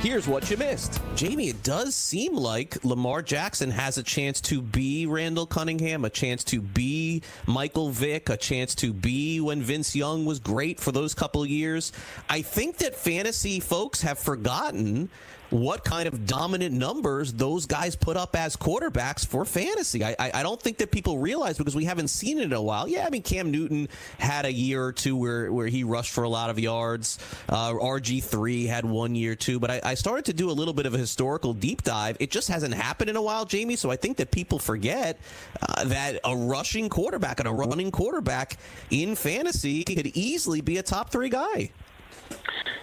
Here's 0.00 0.26
what 0.26 0.50
you 0.50 0.56
missed. 0.56 0.94
Jamey, 1.14 1.50
it 1.50 1.62
does 1.62 1.94
seem 1.94 2.34
like 2.34 2.84
Lamar 2.84 3.22
Jackson 3.22 3.70
has 3.70 3.98
a 3.98 4.02
chance 4.02 4.40
to 4.42 4.60
be 4.60 5.06
Randall 5.06 5.46
Cunningham, 5.46 6.04
a 6.04 6.10
chance 6.10 6.42
to 6.44 6.60
be 6.60 7.22
Michael 7.46 7.90
Vick, 7.90 8.30
a 8.30 8.36
chance 8.36 8.74
to 8.76 8.92
be 8.92 9.40
when 9.40 9.62
Vince 9.62 9.94
Young 9.94 10.24
was 10.24 10.40
great 10.40 10.80
for 10.80 10.90
those 10.90 11.14
couple 11.14 11.46
years. 11.46 11.92
I 12.28 12.42
think 12.42 12.78
that 12.78 12.96
fantasy 12.96 13.60
folks 13.60 14.02
have 14.02 14.18
forgotten 14.18 15.08
what 15.50 15.84
kind 15.84 16.06
of 16.06 16.26
dominant 16.26 16.74
numbers 16.74 17.32
those 17.32 17.66
guys 17.66 17.96
put 17.96 18.16
up 18.16 18.36
as 18.36 18.56
quarterbacks 18.56 19.26
for 19.26 19.44
fantasy. 19.44 20.04
I, 20.04 20.14
I, 20.18 20.30
I, 20.34 20.42
don't 20.42 20.60
think 20.60 20.78
that 20.78 20.90
people 20.90 21.18
realize 21.18 21.56
because 21.56 21.74
we 21.74 21.84
haven't 21.84 22.08
seen 22.08 22.38
it 22.38 22.44
in 22.44 22.52
a 22.52 22.60
while. 22.60 22.86
Yeah, 22.86 23.06
I 23.06 23.10
mean 23.10 23.22
Cam 23.22 23.50
Newton 23.50 23.88
had 24.18 24.44
a 24.44 24.52
year 24.52 24.84
or 24.84 24.92
two 24.92 25.16
where, 25.16 25.50
where 25.50 25.66
he 25.66 25.84
rushed 25.84 26.12
for 26.12 26.24
a 26.24 26.28
lot 26.28 26.50
of 26.50 26.58
yards. 26.58 27.18
Uh, 27.48 27.72
RG 27.72 28.22
three 28.22 28.66
had 28.66 28.84
one 28.84 29.14
year 29.14 29.34
too. 29.34 29.58
But 29.58 29.70
I, 29.70 29.80
I 29.84 29.94
started 29.94 30.26
to 30.26 30.32
do 30.34 30.50
a 30.50 30.52
little 30.52 30.74
bit 30.74 30.86
of 30.86 30.94
a 30.94 30.98
historical 30.98 31.54
deep 31.54 31.82
dive. 31.82 32.16
It 32.20 32.30
just 32.30 32.48
hasn't 32.48 32.74
happened 32.74 33.08
in 33.08 33.16
a 33.16 33.22
while, 33.22 33.46
Jamey. 33.46 33.78
So 33.78 33.90
I 33.90 33.96
think 33.96 34.18
that 34.18 34.30
people 34.30 34.58
forget 34.58 35.18
uh, 35.62 35.84
that 35.84 36.20
a 36.24 36.36
rushing 36.36 36.88
quarterback 36.88 37.40
and 37.40 37.48
a 37.48 37.52
running 37.52 37.90
quarterback 37.90 38.58
in 38.90 39.14
fantasy 39.14 39.84
could 39.84 40.06
easily 40.08 40.60
be 40.60 40.76
a 40.78 40.82
top 40.82 41.10
three 41.10 41.30
guy 41.30 41.70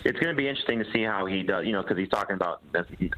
it's 0.05 0.19
going 0.19 0.33
to 0.33 0.37
be 0.37 0.47
interesting 0.47 0.79
to 0.79 0.85
see 0.91 1.03
how 1.03 1.25
he 1.25 1.43
does. 1.43 1.65
You 1.65 1.73
know, 1.73 1.81
because 1.81 1.97
he's 1.97 2.09
talking 2.09 2.35
about 2.35 2.61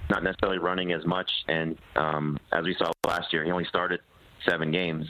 not 0.09 0.23
necessarily 0.23 0.57
running 0.57 0.93
as 0.93 1.05
much, 1.05 1.29
and 1.47 1.77
um, 1.95 2.37
as 2.53 2.63
we 2.63 2.75
saw 2.75 2.91
last 3.05 3.33
year, 3.33 3.43
he 3.43 3.51
only 3.51 3.65
started 3.65 3.99
seven 4.47 4.71
games, 4.71 5.05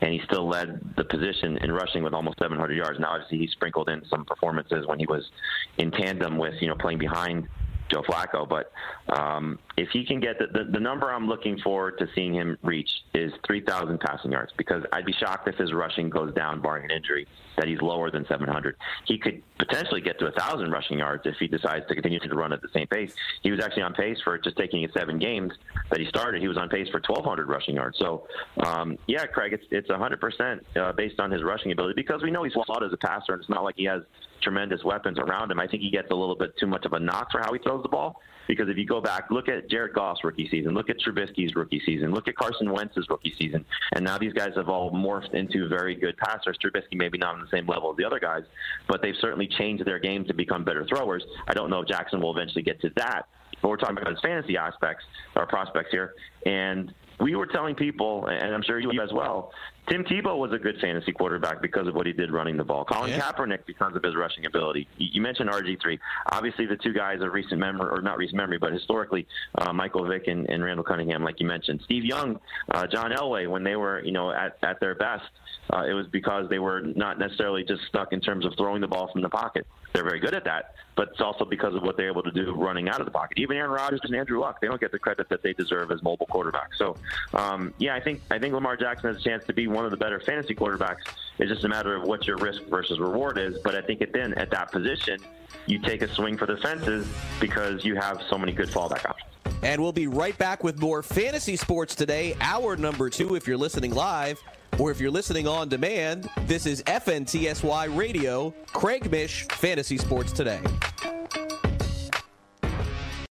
and 0.00 0.12
he 0.12 0.20
still 0.24 0.48
led 0.48 0.80
the 0.96 1.04
position 1.04 1.58
in 1.58 1.70
rushing 1.70 2.02
with 2.02 2.14
almost 2.14 2.38
700 2.38 2.74
yards. 2.74 2.98
Now, 2.98 3.12
obviously, 3.12 3.38
he 3.38 3.46
sprinkled 3.48 3.88
in 3.88 4.02
some 4.08 4.24
performances 4.24 4.86
when 4.86 4.98
he 4.98 5.06
was 5.06 5.30
in 5.78 5.90
tandem 5.90 6.38
with 6.38 6.54
you 6.60 6.68
know 6.68 6.76
playing 6.76 6.98
behind 6.98 7.48
Joe 7.90 8.02
Flacco. 8.02 8.48
But 8.48 8.72
um, 9.08 9.58
if 9.76 9.88
he 9.90 10.04
can 10.04 10.20
get 10.20 10.38
the, 10.38 10.46
the, 10.46 10.64
the 10.70 10.80
number 10.80 11.12
I'm 11.12 11.28
looking 11.28 11.58
forward 11.58 11.98
to 11.98 12.08
seeing 12.14 12.34
him 12.34 12.56
reach 12.62 12.90
is 13.14 13.32
3,000 13.46 13.98
passing 14.00 14.32
yards 14.32 14.52
because 14.56 14.84
I'd 14.92 15.04
be 15.04 15.12
shocked 15.12 15.48
if 15.48 15.56
his 15.56 15.72
rushing 15.72 16.10
goes 16.10 16.32
down, 16.34 16.60
barring 16.60 16.84
an 16.84 16.90
injury, 16.90 17.26
that 17.56 17.68
he's 17.68 17.80
lower 17.80 18.10
than 18.10 18.26
700. 18.26 18.76
He 19.06 19.18
could 19.18 19.42
potentially 19.58 20.00
get 20.00 20.18
to 20.18 20.26
1,000 20.26 20.70
rushing 20.70 20.98
yards 20.98 21.26
if 21.26 21.36
he 21.38 21.46
decides 21.48 21.86
to 21.88 21.94
continue 21.94 22.18
to 22.18 22.34
run 22.34 22.52
at 22.52 22.62
the 22.62 22.68
same 22.74 22.86
pace. 22.86 23.14
He 23.42 23.50
was 23.50 23.60
actually 23.60 23.82
on 23.82 23.94
pace 23.94 24.18
for 24.22 24.38
just 24.38 24.56
taking 24.56 24.82
his 24.82 24.92
seven 24.92 25.18
games 25.18 25.52
that 25.90 26.00
he 26.00 26.06
started. 26.06 26.40
He 26.40 26.48
was 26.48 26.56
on 26.56 26.68
pace 26.68 26.88
for 26.88 27.00
1,200 27.06 27.48
rushing 27.48 27.76
yards. 27.76 27.98
So, 27.98 28.26
um, 28.64 28.98
yeah, 29.06 29.26
Craig, 29.26 29.52
it's 29.52 29.64
it's 29.70 29.88
100% 29.88 30.60
uh, 30.76 30.92
based 30.92 31.20
on 31.20 31.30
his 31.30 31.42
rushing 31.42 31.72
ability 31.72 31.94
because 31.94 32.22
we 32.22 32.30
know 32.30 32.42
he's 32.42 32.54
flawed 32.54 32.82
as 32.82 32.92
a 32.92 32.96
passer, 32.96 33.32
and 33.32 33.40
it's 33.40 33.50
not 33.50 33.64
like 33.64 33.76
he 33.76 33.84
has 33.84 34.02
tremendous 34.42 34.82
weapons 34.84 35.18
around 35.18 35.50
him. 35.50 35.60
I 35.60 35.66
think 35.66 35.82
he 35.82 35.90
gets 35.90 36.10
a 36.10 36.14
little 36.14 36.36
bit 36.36 36.56
too 36.58 36.66
much 36.66 36.84
of 36.84 36.92
a 36.92 37.00
knock 37.00 37.30
for 37.30 37.40
how 37.40 37.52
he 37.52 37.58
throws 37.58 37.82
the 37.82 37.88
ball. 37.88 38.20
Because 38.48 38.68
if 38.68 38.76
you 38.76 38.84
go 38.84 39.00
back, 39.00 39.30
look 39.30 39.48
at 39.48 39.70
Jared 39.70 39.94
Goff's 39.94 40.24
rookie 40.24 40.48
season, 40.48 40.74
look 40.74 40.90
at 40.90 40.96
Trubisky's 40.98 41.54
rookie 41.54 41.80
season, 41.86 42.12
look 42.12 42.26
at 42.26 42.34
Carson 42.34 42.70
Wentz's 42.70 43.06
rookie 43.08 43.32
season, 43.38 43.64
and 43.94 44.04
now 44.04 44.18
these 44.18 44.32
guys 44.32 44.50
have 44.56 44.68
all 44.68 44.90
morphed 44.90 45.32
into 45.32 45.68
very 45.68 45.94
good 45.94 46.16
passers. 46.16 46.58
Trubisky 46.58 46.96
maybe 46.96 47.18
not 47.18 47.36
on 47.36 47.40
the 47.40 47.46
same 47.56 47.66
level 47.66 47.92
as 47.92 47.96
the 47.96 48.04
other 48.04 48.18
guys, 48.18 48.42
but 48.88 49.00
they've 49.00 49.14
certainly 49.20 49.46
changed 49.46 49.84
their 49.84 50.00
game 50.00 50.24
to 50.24 50.34
become 50.34 50.64
better 50.64 50.84
throwers. 50.86 51.24
I 51.46 51.54
don't 51.54 51.70
know 51.70 51.82
if 51.82 51.88
Jackson 51.88 52.20
will 52.20 52.36
eventually 52.36 52.62
get 52.62 52.80
to 52.80 52.90
that, 52.96 53.28
but 53.62 53.68
we're 53.68 53.76
talking 53.76 53.96
about 53.96 54.10
his 54.10 54.20
fantasy 54.20 54.56
aspects 54.56 55.04
or 55.36 55.46
prospects 55.46 55.92
here, 55.92 56.14
and 56.44 56.92
we 57.20 57.36
were 57.36 57.46
telling 57.46 57.76
people, 57.76 58.26
and 58.26 58.52
I'm 58.52 58.62
sure 58.62 58.80
you 58.80 59.00
as 59.00 59.12
well, 59.12 59.52
Tim 59.88 60.04
Tebow 60.04 60.38
was 60.38 60.52
a 60.52 60.58
good 60.58 60.78
fantasy 60.80 61.10
quarterback 61.12 61.60
because 61.60 61.88
of 61.88 61.94
what 61.94 62.06
he 62.06 62.12
did 62.12 62.30
running 62.30 62.56
the 62.56 62.64
ball. 62.64 62.84
Colin 62.84 63.10
Yeah. 63.10 63.20
Kaepernick 63.20 63.66
because 63.66 63.96
of 63.96 64.02
his 64.02 64.14
rushing 64.14 64.46
ability. 64.46 64.86
You 64.96 65.20
mentioned 65.20 65.50
RG3. 65.50 65.98
Obviously, 66.30 66.66
the 66.66 66.76
two 66.76 66.92
guys 66.92 67.20
of 67.20 67.32
recent 67.32 67.58
memory, 67.58 67.88
or 67.90 68.00
not 68.00 68.16
recent 68.16 68.36
memory, 68.36 68.58
but 68.58 68.72
historically, 68.72 69.26
uh, 69.58 69.72
Michael 69.72 70.06
Vick 70.06 70.28
and, 70.28 70.48
and 70.48 70.62
Randall 70.62 70.84
Cunningham, 70.84 71.24
like 71.24 71.40
you 71.40 71.46
mentioned. 71.46 71.80
Steve 71.84 72.04
Young, 72.04 72.38
uh, 72.70 72.86
John 72.86 73.10
Elway, 73.10 73.48
when 73.48 73.64
they 73.64 73.74
were, 73.74 74.02
you 74.04 74.12
know, 74.12 74.30
at, 74.30 74.56
at 74.62 74.78
their 74.78 74.94
best, 74.94 75.24
uh, 75.72 75.84
it 75.84 75.94
was 75.94 76.06
because 76.06 76.48
they 76.48 76.58
were 76.60 76.80
not 76.80 77.18
necessarily 77.18 77.64
just 77.64 77.82
stuck 77.88 78.12
in 78.12 78.20
terms 78.20 78.46
of 78.46 78.52
throwing 78.56 78.80
the 78.80 78.88
ball 78.88 79.10
from 79.12 79.20
the 79.20 79.28
pocket. 79.28 79.66
They're 79.92 80.04
very 80.04 80.20
good 80.20 80.34
at 80.34 80.44
that, 80.44 80.74
but 80.96 81.10
it's 81.10 81.20
also 81.20 81.44
because 81.44 81.74
of 81.74 81.82
what 81.82 81.96
they're 81.96 82.08
able 82.08 82.22
to 82.22 82.30
do 82.30 82.54
running 82.54 82.88
out 82.88 83.00
of 83.00 83.06
the 83.06 83.10
pocket. 83.10 83.38
Even 83.38 83.56
Aaron 83.56 83.70
Rodgers 83.70 84.00
and 84.04 84.14
Andrew 84.14 84.40
Luck, 84.40 84.60
they 84.60 84.66
don't 84.66 84.80
get 84.80 84.90
the 84.90 84.98
credit 84.98 85.28
that 85.28 85.42
they 85.42 85.52
deserve 85.52 85.90
as 85.90 86.02
mobile 86.02 86.26
quarterbacks. 86.26 86.76
So, 86.76 86.96
um, 87.34 87.74
yeah, 87.78 87.94
I 87.94 88.00
think 88.00 88.22
I 88.30 88.38
think 88.38 88.54
Lamar 88.54 88.76
Jackson 88.76 89.12
has 89.12 89.20
a 89.20 89.24
chance 89.24 89.44
to 89.46 89.52
be 89.52 89.66
one 89.66 89.84
of 89.84 89.90
the 89.90 89.96
better 89.96 90.18
fantasy 90.20 90.54
quarterbacks. 90.54 91.02
It's 91.38 91.50
just 91.50 91.64
a 91.64 91.68
matter 91.68 91.94
of 91.94 92.04
what 92.04 92.26
your 92.26 92.36
risk 92.38 92.62
versus 92.64 92.98
reward 92.98 93.38
is. 93.38 93.58
But 93.58 93.74
I 93.74 93.82
think 93.82 94.00
at 94.00 94.12
then 94.12 94.34
at 94.34 94.50
that 94.50 94.72
position, 94.72 95.18
you 95.66 95.78
take 95.78 96.02
a 96.02 96.12
swing 96.14 96.36
for 96.36 96.46
the 96.46 96.56
fences 96.56 97.06
because 97.40 97.84
you 97.84 97.94
have 97.96 98.22
so 98.28 98.38
many 98.38 98.52
good 98.52 98.68
fallback 98.68 99.08
options. 99.08 99.28
And 99.62 99.80
we'll 99.80 99.92
be 99.92 100.08
right 100.08 100.36
back 100.38 100.64
with 100.64 100.80
more 100.80 101.02
fantasy 101.02 101.56
sports 101.56 101.94
today, 101.94 102.34
hour 102.40 102.76
number 102.76 103.08
two, 103.10 103.36
if 103.36 103.46
you're 103.46 103.56
listening 103.56 103.94
live. 103.94 104.42
Or 104.78 104.90
if 104.90 105.00
you're 105.00 105.10
listening 105.10 105.46
on 105.46 105.68
demand, 105.68 106.30
this 106.46 106.64
is 106.66 106.82
FNTSY 106.84 107.96
Radio, 107.96 108.54
Craig 108.66 109.10
Mish, 109.10 109.46
Fantasy 109.48 109.98
Sports 109.98 110.32
Today. 110.32 110.60